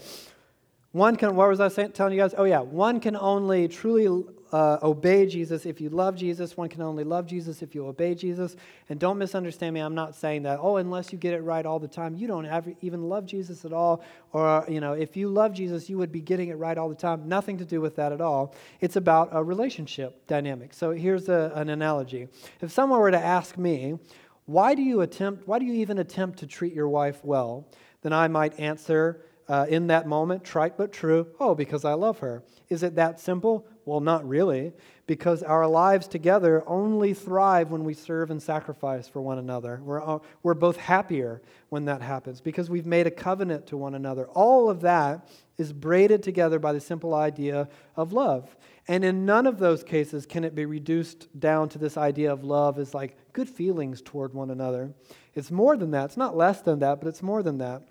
One 0.90 1.14
can. 1.14 1.36
What 1.36 1.48
was 1.48 1.60
I 1.60 1.68
saying, 1.68 1.92
telling 1.92 2.14
you 2.14 2.18
guys? 2.18 2.34
Oh 2.36 2.42
yeah, 2.42 2.58
one 2.58 2.98
can 2.98 3.14
only 3.14 3.68
truly 3.68 4.24
uh, 4.52 4.78
obey 4.82 5.26
Jesus 5.26 5.66
if 5.66 5.80
you 5.80 5.88
love 5.88 6.16
Jesus. 6.16 6.56
One 6.56 6.68
can 6.68 6.82
only 6.82 7.04
love 7.04 7.26
Jesus 7.26 7.62
if 7.62 7.74
you 7.74 7.86
obey 7.86 8.14
Jesus. 8.14 8.56
And 8.88 9.00
don't 9.00 9.18
misunderstand 9.18 9.74
me. 9.74 9.80
I'm 9.80 9.94
not 9.94 10.14
saying 10.14 10.44
that, 10.44 10.58
oh, 10.60 10.76
unless 10.76 11.12
you 11.12 11.18
get 11.18 11.34
it 11.34 11.40
right 11.40 11.64
all 11.66 11.78
the 11.78 11.88
time, 11.88 12.14
you 12.14 12.26
don't 12.26 12.46
ever 12.46 12.72
even 12.80 13.08
love 13.08 13.26
Jesus 13.26 13.64
at 13.64 13.72
all. 13.72 14.02
Or, 14.32 14.64
you 14.68 14.80
know, 14.80 14.92
if 14.92 15.16
you 15.16 15.28
love 15.28 15.52
Jesus, 15.52 15.88
you 15.88 15.98
would 15.98 16.12
be 16.12 16.20
getting 16.20 16.48
it 16.48 16.54
right 16.54 16.78
all 16.78 16.88
the 16.88 16.94
time. 16.94 17.28
Nothing 17.28 17.58
to 17.58 17.64
do 17.64 17.80
with 17.80 17.96
that 17.96 18.12
at 18.12 18.20
all. 18.20 18.54
It's 18.80 18.96
about 18.96 19.30
a 19.32 19.42
relationship 19.42 20.26
dynamic. 20.26 20.72
So 20.74 20.92
here's 20.92 21.28
a, 21.28 21.52
an 21.54 21.68
analogy. 21.68 22.28
If 22.60 22.70
someone 22.70 23.00
were 23.00 23.10
to 23.10 23.18
ask 23.18 23.58
me, 23.58 23.98
why 24.46 24.74
do 24.74 24.82
you 24.82 25.00
attempt, 25.00 25.48
why 25.48 25.58
do 25.58 25.64
you 25.64 25.74
even 25.74 25.98
attempt 25.98 26.38
to 26.38 26.46
treat 26.46 26.72
your 26.72 26.88
wife 26.88 27.24
well? 27.24 27.68
Then 28.02 28.12
I 28.12 28.28
might 28.28 28.58
answer, 28.60 29.22
uh, 29.48 29.66
in 29.68 29.88
that 29.88 30.06
moment, 30.06 30.44
trite 30.44 30.76
but 30.76 30.92
true, 30.92 31.26
oh, 31.40 31.54
because 31.54 31.84
I 31.84 31.94
love 31.94 32.18
her. 32.20 32.42
Is 32.68 32.82
it 32.82 32.96
that 32.96 33.20
simple? 33.20 33.66
Well, 33.86 34.00
not 34.00 34.28
really, 34.28 34.72
because 35.06 35.44
our 35.44 35.64
lives 35.64 36.08
together 36.08 36.64
only 36.66 37.14
thrive 37.14 37.70
when 37.70 37.84
we 37.84 37.94
serve 37.94 38.32
and 38.32 38.42
sacrifice 38.42 39.06
for 39.06 39.22
one 39.22 39.38
another. 39.38 39.80
We're, 39.80 40.02
uh, 40.02 40.18
we're 40.42 40.54
both 40.54 40.76
happier 40.76 41.40
when 41.68 41.84
that 41.84 42.02
happens 42.02 42.40
because 42.40 42.68
we've 42.68 42.84
made 42.84 43.06
a 43.06 43.12
covenant 43.12 43.68
to 43.68 43.76
one 43.76 43.94
another. 43.94 44.26
All 44.26 44.68
of 44.68 44.80
that 44.80 45.28
is 45.56 45.72
braided 45.72 46.24
together 46.24 46.58
by 46.58 46.72
the 46.72 46.80
simple 46.80 47.14
idea 47.14 47.68
of 47.94 48.12
love. 48.12 48.56
And 48.88 49.04
in 49.04 49.24
none 49.24 49.46
of 49.46 49.60
those 49.60 49.84
cases 49.84 50.26
can 50.26 50.42
it 50.42 50.56
be 50.56 50.66
reduced 50.66 51.28
down 51.38 51.68
to 51.68 51.78
this 51.78 51.96
idea 51.96 52.32
of 52.32 52.42
love 52.42 52.80
as 52.80 52.92
like 52.92 53.16
good 53.32 53.48
feelings 53.48 54.02
toward 54.02 54.34
one 54.34 54.50
another. 54.50 54.92
It's 55.32 55.52
more 55.52 55.76
than 55.76 55.92
that. 55.92 56.06
It's 56.06 56.16
not 56.16 56.36
less 56.36 56.60
than 56.60 56.80
that, 56.80 56.98
but 57.00 57.06
it's 57.06 57.22
more 57.22 57.44
than 57.44 57.58
that. 57.58 57.82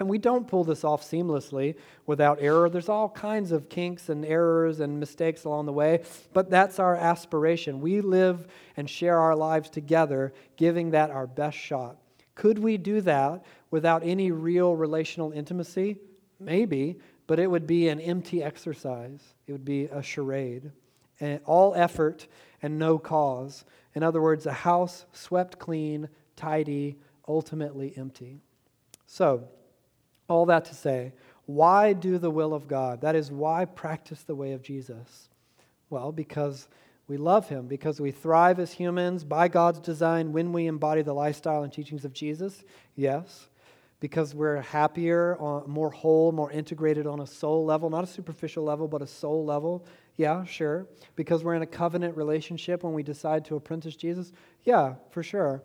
And 0.00 0.08
we 0.08 0.18
don't 0.18 0.46
pull 0.46 0.62
this 0.62 0.84
off 0.84 1.02
seamlessly 1.02 1.74
without 2.06 2.38
error. 2.40 2.70
There's 2.70 2.88
all 2.88 3.08
kinds 3.08 3.50
of 3.50 3.68
kinks 3.68 4.08
and 4.08 4.24
errors 4.24 4.78
and 4.78 5.00
mistakes 5.00 5.44
along 5.44 5.66
the 5.66 5.72
way, 5.72 6.04
but 6.32 6.50
that's 6.50 6.78
our 6.78 6.94
aspiration. 6.94 7.80
We 7.80 8.00
live 8.00 8.46
and 8.76 8.88
share 8.88 9.18
our 9.18 9.34
lives 9.34 9.70
together, 9.70 10.32
giving 10.56 10.90
that 10.92 11.10
our 11.10 11.26
best 11.26 11.58
shot. 11.58 11.96
Could 12.36 12.60
we 12.60 12.76
do 12.76 13.00
that 13.00 13.44
without 13.72 14.04
any 14.04 14.30
real 14.30 14.76
relational 14.76 15.32
intimacy? 15.32 15.96
Maybe, 16.38 17.00
but 17.26 17.40
it 17.40 17.50
would 17.50 17.66
be 17.66 17.88
an 17.88 18.00
empty 18.00 18.40
exercise. 18.40 19.34
It 19.48 19.52
would 19.52 19.64
be 19.64 19.86
a 19.86 20.00
charade. 20.00 20.70
And 21.18 21.40
all 21.44 21.74
effort 21.74 22.28
and 22.62 22.78
no 22.78 23.00
cause. 23.00 23.64
In 23.96 24.04
other 24.04 24.22
words, 24.22 24.46
a 24.46 24.52
house 24.52 25.06
swept 25.12 25.58
clean, 25.58 26.08
tidy, 26.36 26.96
ultimately 27.26 27.92
empty. 27.96 28.38
So, 29.06 29.48
all 30.28 30.46
that 30.46 30.64
to 30.66 30.74
say, 30.74 31.12
why 31.46 31.94
do 31.94 32.18
the 32.18 32.30
will 32.30 32.52
of 32.52 32.68
God? 32.68 33.00
That 33.00 33.16
is, 33.16 33.30
why 33.30 33.64
practice 33.64 34.22
the 34.22 34.34
way 34.34 34.52
of 34.52 34.62
Jesus? 34.62 35.30
Well, 35.88 36.12
because 36.12 36.68
we 37.06 37.16
love 37.16 37.48
him, 37.48 37.66
because 37.66 38.00
we 38.00 38.10
thrive 38.10 38.58
as 38.58 38.72
humans 38.72 39.24
by 39.24 39.48
God's 39.48 39.80
design 39.80 40.32
when 40.32 40.52
we 40.52 40.66
embody 40.66 41.00
the 41.00 41.14
lifestyle 41.14 41.62
and 41.62 41.72
teachings 41.72 42.04
of 42.04 42.12
Jesus, 42.12 42.64
yes. 42.96 43.48
Because 44.00 44.34
we're 44.34 44.60
happier, 44.60 45.36
uh, 45.42 45.66
more 45.66 45.90
whole, 45.90 46.30
more 46.32 46.52
integrated 46.52 47.06
on 47.06 47.20
a 47.20 47.26
soul 47.26 47.64
level, 47.64 47.88
not 47.88 48.04
a 48.04 48.06
superficial 48.06 48.62
level, 48.62 48.86
but 48.86 49.00
a 49.00 49.06
soul 49.06 49.44
level, 49.44 49.86
yeah, 50.16 50.44
sure. 50.44 50.86
Because 51.16 51.42
we're 51.42 51.54
in 51.54 51.62
a 51.62 51.66
covenant 51.66 52.14
relationship 52.16 52.82
when 52.82 52.92
we 52.92 53.02
decide 53.02 53.46
to 53.46 53.56
apprentice 53.56 53.96
Jesus, 53.96 54.32
yeah, 54.64 54.94
for 55.10 55.22
sure. 55.22 55.62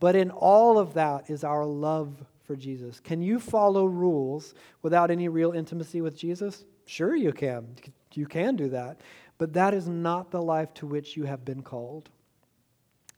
But 0.00 0.16
in 0.16 0.30
all 0.30 0.78
of 0.78 0.94
that 0.94 1.28
is 1.28 1.44
our 1.44 1.66
love 1.66 2.24
for 2.46 2.56
Jesus. 2.56 3.00
Can 3.00 3.20
you 3.22 3.38
follow 3.38 3.86
rules 3.86 4.54
without 4.82 5.10
any 5.10 5.28
real 5.28 5.52
intimacy 5.52 6.00
with 6.00 6.16
Jesus? 6.16 6.64
Sure, 6.86 7.14
you 7.14 7.32
can. 7.32 7.76
You 8.14 8.26
can 8.26 8.56
do 8.56 8.68
that. 8.70 9.00
But 9.38 9.52
that 9.52 9.74
is 9.74 9.88
not 9.88 10.30
the 10.30 10.40
life 10.40 10.72
to 10.74 10.86
which 10.86 11.16
you 11.16 11.24
have 11.24 11.44
been 11.44 11.62
called. 11.62 12.08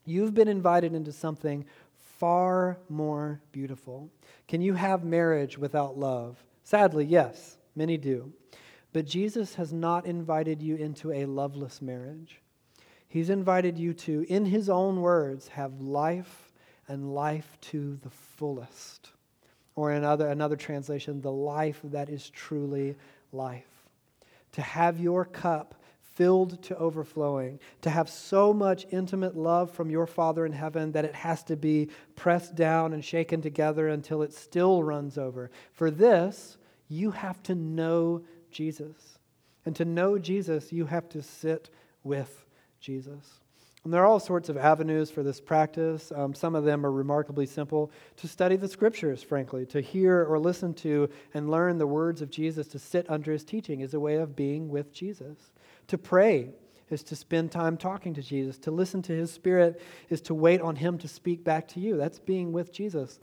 You've 0.05 0.33
been 0.33 0.47
invited 0.47 0.93
into 0.93 1.11
something 1.11 1.65
far 2.17 2.77
more 2.89 3.41
beautiful. 3.51 4.09
Can 4.47 4.61
you 4.61 4.73
have 4.73 5.03
marriage 5.03 5.57
without 5.57 5.97
love? 5.97 6.43
Sadly, 6.63 7.05
yes, 7.05 7.57
many 7.75 7.97
do. 7.97 8.33
But 8.91 9.05
Jesus 9.05 9.55
has 9.55 9.71
not 9.71 10.05
invited 10.05 10.61
you 10.61 10.75
into 10.75 11.11
a 11.11 11.25
loveless 11.25 11.81
marriage. 11.81 12.41
He's 13.07 13.29
invited 13.29 13.77
you 13.77 13.93
to, 13.93 14.25
in 14.27 14.45
His 14.45 14.69
own 14.69 15.01
words, 15.01 15.47
have 15.49 15.79
life 15.79 16.51
and 16.87 17.13
life 17.13 17.57
to 17.61 17.97
the 18.01 18.09
fullest. 18.09 19.11
Or 19.79 19.93
in 19.93 20.03
other, 20.03 20.27
another 20.27 20.57
translation, 20.57 21.21
the 21.21 21.31
life 21.31 21.79
that 21.85 22.09
is 22.09 22.29
truly 22.31 22.97
life. 23.31 23.63
To 24.51 24.61
have 24.61 24.99
your 24.99 25.23
cup 25.23 25.73
filled 26.01 26.61
to 26.63 26.75
overflowing, 26.75 27.61
to 27.83 27.89
have 27.89 28.09
so 28.09 28.51
much 28.51 28.85
intimate 28.91 29.37
love 29.37 29.71
from 29.71 29.89
your 29.89 30.05
Father 30.05 30.45
in 30.45 30.51
heaven 30.51 30.91
that 30.91 31.05
it 31.05 31.15
has 31.15 31.43
to 31.43 31.55
be 31.55 31.87
pressed 32.17 32.55
down 32.55 32.91
and 32.91 33.05
shaken 33.05 33.41
together 33.41 33.87
until 33.87 34.21
it 34.21 34.33
still 34.33 34.83
runs 34.83 35.17
over. 35.17 35.49
For 35.71 35.89
this, 35.89 36.57
you 36.89 37.11
have 37.11 37.41
to 37.43 37.55
know 37.55 38.21
Jesus. 38.51 39.17
And 39.65 39.73
to 39.77 39.85
know 39.85 40.19
Jesus, 40.19 40.73
you 40.73 40.87
have 40.87 41.07
to 41.07 41.21
sit 41.21 41.69
with 42.03 42.43
Jesus. 42.81 43.38
And 43.83 43.93
there 43.93 44.01
are 44.03 44.05
all 44.05 44.19
sorts 44.19 44.49
of 44.49 44.57
avenues 44.57 45.09
for 45.09 45.23
this 45.23 45.39
practice. 45.39 46.11
Um, 46.13 46.33
some 46.33 46.53
of 46.53 46.65
them 46.65 46.85
are 46.85 46.91
remarkably 46.91 47.45
simple. 47.45 47.91
To 48.17 48.27
study 48.27 48.57
the 48.57 48.67
scriptures, 48.67 49.23
frankly, 49.23 49.65
to 49.67 49.79
hear 49.79 50.25
or 50.25 50.37
listen 50.37 50.73
to 50.75 51.09
and 51.33 51.49
learn 51.49 51.77
the 51.77 51.87
words 51.87 52.21
of 52.21 52.29
Jesus, 52.29 52.67
to 52.69 52.79
sit 52.79 53.09
under 53.09 53.31
his 53.31 53.43
teaching 53.43 53.79
is 53.79 53.93
a 53.93 53.99
way 53.99 54.15
of 54.15 54.35
being 54.35 54.67
with 54.69 54.91
Jesus. 54.93 55.51
To 55.87 55.97
pray 55.97 56.49
is 56.89 57.03
to 57.03 57.15
spend 57.15 57.51
time 57.51 57.77
talking 57.77 58.13
to 58.15 58.21
Jesus. 58.21 58.57
To 58.59 58.71
listen 58.71 59.01
to 59.03 59.13
his 59.13 59.31
spirit 59.31 59.81
is 60.09 60.21
to 60.21 60.33
wait 60.33 60.59
on 60.59 60.75
him 60.75 60.97
to 60.97 61.07
speak 61.07 61.43
back 61.43 61.67
to 61.69 61.79
you. 61.79 61.95
That's 61.95 62.19
being 62.19 62.51
with 62.51 62.73
Jesus. 62.73 63.19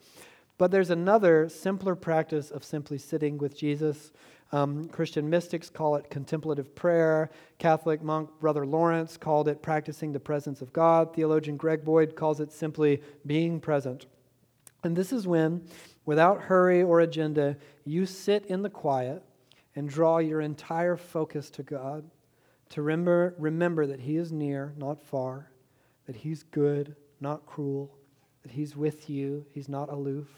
But 0.59 0.71
there's 0.71 0.91
another 0.91 1.51
simpler 1.51 1.95
practice 1.95 2.51
of 2.51 2.65
simply 2.65 2.97
sitting 2.97 3.37
with 3.37 3.57
Jesus. 3.57 4.11
Um, 4.53 4.89
Christian 4.89 5.29
mystics 5.29 5.69
call 5.69 5.97
it 5.97 6.09
contemplative 6.09 6.75
prayer. 6.75 7.31
Catholic 7.59 8.03
monk 8.03 8.31
Brother 8.41 8.65
Lawrence 8.65 9.17
called 9.17 9.49
it 9.49 9.63
practicing 9.63 10.13
the 10.13 10.21
presence 10.21 10.63
of 10.63 10.73
God. 10.73 11.15
Theologian 11.15 11.57
Greg 11.57 11.85
Boyd 11.85 12.15
calls 12.15 12.41
it 12.41 12.53
simply 12.53 13.03
being 13.27 13.61
present. 13.61 14.07
And 14.85 14.95
this 14.95 15.13
is 15.13 15.27
when, 15.27 15.67
without 16.05 16.43
hurry 16.43 16.83
or 16.83 17.01
agenda, 17.01 17.57
you 17.85 18.07
sit 18.07 18.47
in 18.47 18.63
the 18.63 18.71
quiet 18.71 19.23
and 19.75 19.89
draw 19.89 20.19
your 20.19 20.41
entire 20.41 20.97
focus 20.97 21.51
to 21.51 21.63
God 21.63 22.09
to 22.71 22.83
remember, 22.83 23.35
remember 23.39 23.87
that 23.87 24.01
He 24.01 24.17
is 24.17 24.33
near, 24.33 24.73
not 24.77 25.03
far, 25.03 25.51
that 26.07 26.17
He's 26.17 26.43
good, 26.45 26.97
not 27.21 27.47
cruel, 27.47 27.97
that 28.43 28.53
He's 28.53 28.77
with 28.77 29.11
you, 29.11 29.45
He's 29.53 29.69
not 29.69 29.91
aloof. 29.91 30.29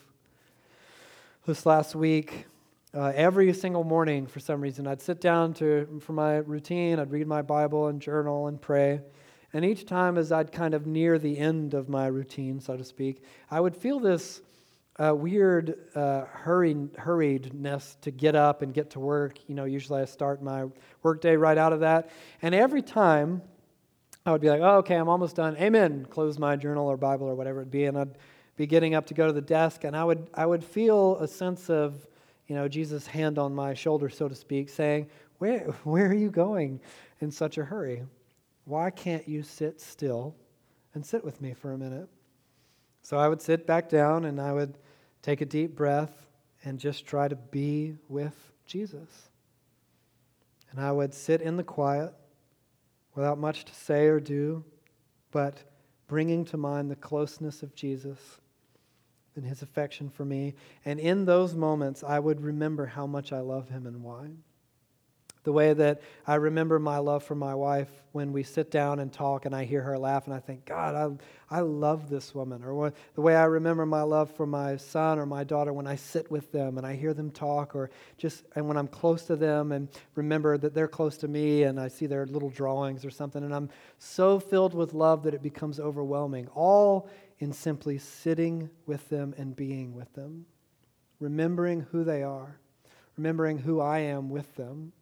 This 1.47 1.65
last 1.65 1.95
week, 1.95 2.47
uh, 2.95 3.12
every 3.14 3.53
single 3.53 3.84
morning, 3.84 4.26
for 4.26 4.41
some 4.41 4.61
reason, 4.61 4.86
I'd 4.86 5.03
sit 5.03 5.20
down 5.20 5.53
to, 5.55 6.01
for 6.01 6.14
my 6.14 6.36
routine, 6.36 6.99
I'd 6.99 7.11
read 7.11 7.26
my 7.26 7.43
Bible 7.43 7.89
and 7.89 8.01
journal 8.01 8.47
and 8.47 8.61
pray. 8.61 9.01
And 9.53 9.64
each 9.64 9.86
time, 9.86 10.16
as 10.16 10.32
I'd 10.32 10.53
kind 10.53 10.74
of 10.74 10.86
near 10.86 11.18
the 11.18 11.39
end 11.39 11.74
of 11.74 11.89
my 11.89 12.07
routine, 12.07 12.61
so 12.61 12.76
to 12.76 12.84
speak, 12.84 13.22
I 13.51 13.61
would 13.61 13.76
feel 13.76 14.01
this 14.01 14.41
uh, 14.99 15.14
weird 15.14 15.78
uh, 15.95 16.24
hurried, 16.24 16.95
hurriedness 16.95 18.01
to 18.01 18.11
get 18.11 18.34
up 18.34 18.62
and 18.62 18.74
get 18.74 18.91
to 18.91 19.01
work. 19.01 19.39
You 19.49 19.55
know, 19.55 19.64
usually 19.64 20.03
I 20.03 20.07
start 20.07 20.43
my 20.43 20.64
workday 21.03 21.36
right 21.36 21.57
out 21.57 21.72
of 21.72 21.80
that. 21.80 22.11
And 22.43 22.55
every 22.55 22.82
time 22.82 23.43
I 24.26 24.32
would 24.32 24.41
be 24.41 24.49
like, 24.51 24.61
oh, 24.61 24.78
okay, 24.78 24.97
I'm 24.97 25.09
almost 25.09 25.36
done. 25.36 25.57
Amen. 25.59 26.07
Close 26.11 26.39
my 26.39 26.57
journal 26.57 26.89
or 26.89 26.97
Bible 26.97 27.28
or 27.28 27.34
whatever 27.34 27.62
it 27.62 27.70
be. 27.70 27.84
And 27.84 27.97
I'd 27.97 28.18
be 28.57 28.66
getting 28.66 28.95
up 28.95 29.07
to 29.07 29.14
go 29.14 29.26
to 29.26 29.32
the 29.32 29.41
desk. 29.41 29.84
And 29.84 29.97
I 29.97 30.03
would, 30.05 30.28
I 30.34 30.45
would 30.47 30.64
feel 30.64 31.16
a 31.18 31.28
sense 31.28 31.70
of, 31.70 32.08
you 32.49 32.55
know, 32.55 32.66
Jesus' 32.66 33.07
hand 33.07 33.38
on 33.38 33.55
my 33.55 33.74
shoulder, 33.74 34.09
so 34.09 34.26
to 34.26 34.34
speak, 34.34 34.70
saying, 34.70 35.09
where, 35.38 35.61
where 35.84 36.07
are 36.07 36.14
you 36.14 36.30
going 36.30 36.80
in 37.20 37.30
such 37.30 37.59
a 37.59 37.64
hurry? 37.64 38.03
Why 38.64 38.90
can't 38.90 39.28
you 39.28 39.42
sit 39.42 39.80
still 39.80 40.34
and 40.94 41.05
sit 41.05 41.24
with 41.24 41.40
me 41.40 41.55
for 41.55 41.72
a 41.72 41.78
minute? 41.78 42.09
So 43.03 43.18
I 43.18 43.28
would 43.28 43.40
sit 43.40 43.66
back 43.66 43.88
down 43.88 44.24
and 44.24 44.40
I 44.40 44.53
would 44.53 44.78
take 45.22 45.40
a 45.40 45.46
deep 45.46 45.76
breath 45.76 46.26
and 46.64 46.78
just 46.78 47.07
try 47.07 47.28
to 47.28 47.36
be 47.36 47.96
with 48.09 48.34
Jesus. 48.66 49.30
And 50.70 50.80
I 50.80 50.90
would 50.90 51.14
sit 51.14 51.40
in 51.40 51.57
the 51.57 51.64
quiet 51.64 52.12
without 53.14 53.38
much 53.38 53.64
to 53.66 53.74
say 53.74 54.07
or 54.07 54.20
do, 54.20 54.64
but 55.30 55.62
bringing 56.07 56.44
to 56.46 56.57
mind 56.57 56.90
the 56.90 56.96
closeness 56.96 57.62
of 57.62 57.74
Jesus 57.74 58.18
and 59.39 59.47
his 59.47 59.62
affection 59.62 60.11
for 60.11 60.24
me. 60.24 60.55
And 60.84 61.01
in 61.01 61.24
those 61.24 61.55
moments, 61.55 62.05
I 62.05 62.18
would 62.18 62.43
remember 62.43 62.84
how 62.84 63.07
much 63.07 63.32
I 63.32 63.41
love 63.41 63.70
him 63.70 63.86
and 63.86 64.03
why. 64.03 64.28
The 65.45 65.53
way 65.53 65.72
that 65.72 66.03
I 66.26 66.34
remember 66.34 66.78
my 66.78 66.99
love 66.99 67.22
for 67.22 67.34
my 67.34 67.55
wife 67.55 67.89
when 68.12 68.34
we 68.34 68.43
sit 68.43 68.70
down 68.70 68.99
and 68.99 69.11
talk 69.11 69.47
and 69.47 69.55
I 69.55 69.64
hear 69.64 69.80
her 69.80 69.97
laugh 69.97 70.26
and 70.26 70.34
I 70.34 70.41
think, 70.41 70.66
God, 70.66 70.95
I, 71.51 71.57
I 71.57 71.61
love 71.61 72.11
this 72.11 72.34
woman. 72.34 72.62
Or 72.64 72.93
the 73.14 73.20
way 73.22 73.34
I 73.34 73.45
remember 73.45 73.86
my 73.86 74.03
love 74.03 74.30
for 74.32 74.47
my 74.47 74.76
son 74.76 75.18
or 75.18 75.24
my 75.24 75.45
daughter 75.45 75.72
when 75.72 75.86
I 75.86 75.97
sit 75.97 76.30
with 76.30 76.53
them 76.53 76.76
and 76.76 76.86
I 76.86 76.97
hear 76.97 77.14
them 77.14 77.30
talk, 77.30 77.74
or 77.74 77.89
just 78.18 78.45
and 78.57 78.68
when 78.68 78.76
I'm 78.76 78.89
close 78.89 79.22
to 79.26 79.36
them 79.36 79.72
and 79.72 79.89
remember 80.16 80.59
that 80.59 80.74
they're 80.74 80.89
close 80.89 81.16
to 81.18 81.28
me 81.28 81.62
and 81.62 81.80
I 81.80 81.89
see 81.89 82.07
their 82.07 82.26
little 82.26 82.51
drawings 82.51 83.05
or 83.05 83.11
something. 83.11 83.43
And 83.43 83.55
I'm 83.55 83.70
so 83.99 84.39
filled 84.39 84.74
with 84.74 84.93
love 84.93 85.22
that 85.22 85.32
it 85.32 85.43
becomes 85.43 85.80
overwhelming. 85.80 86.49
All 86.49 87.09
in 87.39 87.53
simply 87.53 87.99
sitting 87.99 88.70
with 88.86 89.09
them 89.09 89.34
and 89.39 89.55
being 89.55 89.95
with 89.95 90.12
them, 90.14 90.47
remembering 91.20 91.80
who 91.93 92.05
they 92.05 92.22
are, 92.22 92.59
remembering 93.16 93.59
who 93.59 93.80
I 93.80 94.01
am 94.01 94.30
with 94.30 94.57
them 94.57 94.93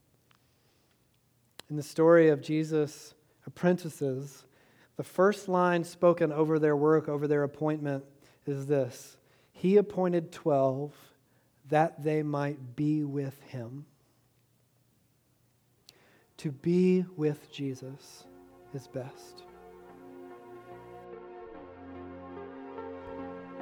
in 1.68 1.76
the 1.76 1.82
story 1.82 2.28
of 2.28 2.40
Jesus' 2.40 3.14
apprentices, 3.46 4.44
the 4.96 5.02
first 5.02 5.48
line 5.48 5.84
spoken 5.84 6.32
over 6.32 6.58
their 6.58 6.76
work, 6.76 7.08
over 7.08 7.26
their 7.26 7.42
appointment, 7.42 8.04
is 8.46 8.66
this 8.66 9.16
He 9.52 9.76
appointed 9.76 10.32
12 10.32 10.92
that 11.68 12.02
they 12.02 12.22
might 12.22 12.76
be 12.76 13.02
with 13.02 13.40
him. 13.42 13.86
To 16.38 16.52
be 16.52 17.04
with 17.16 17.50
Jesus 17.50 18.24
is 18.72 18.86
best. 18.86 19.42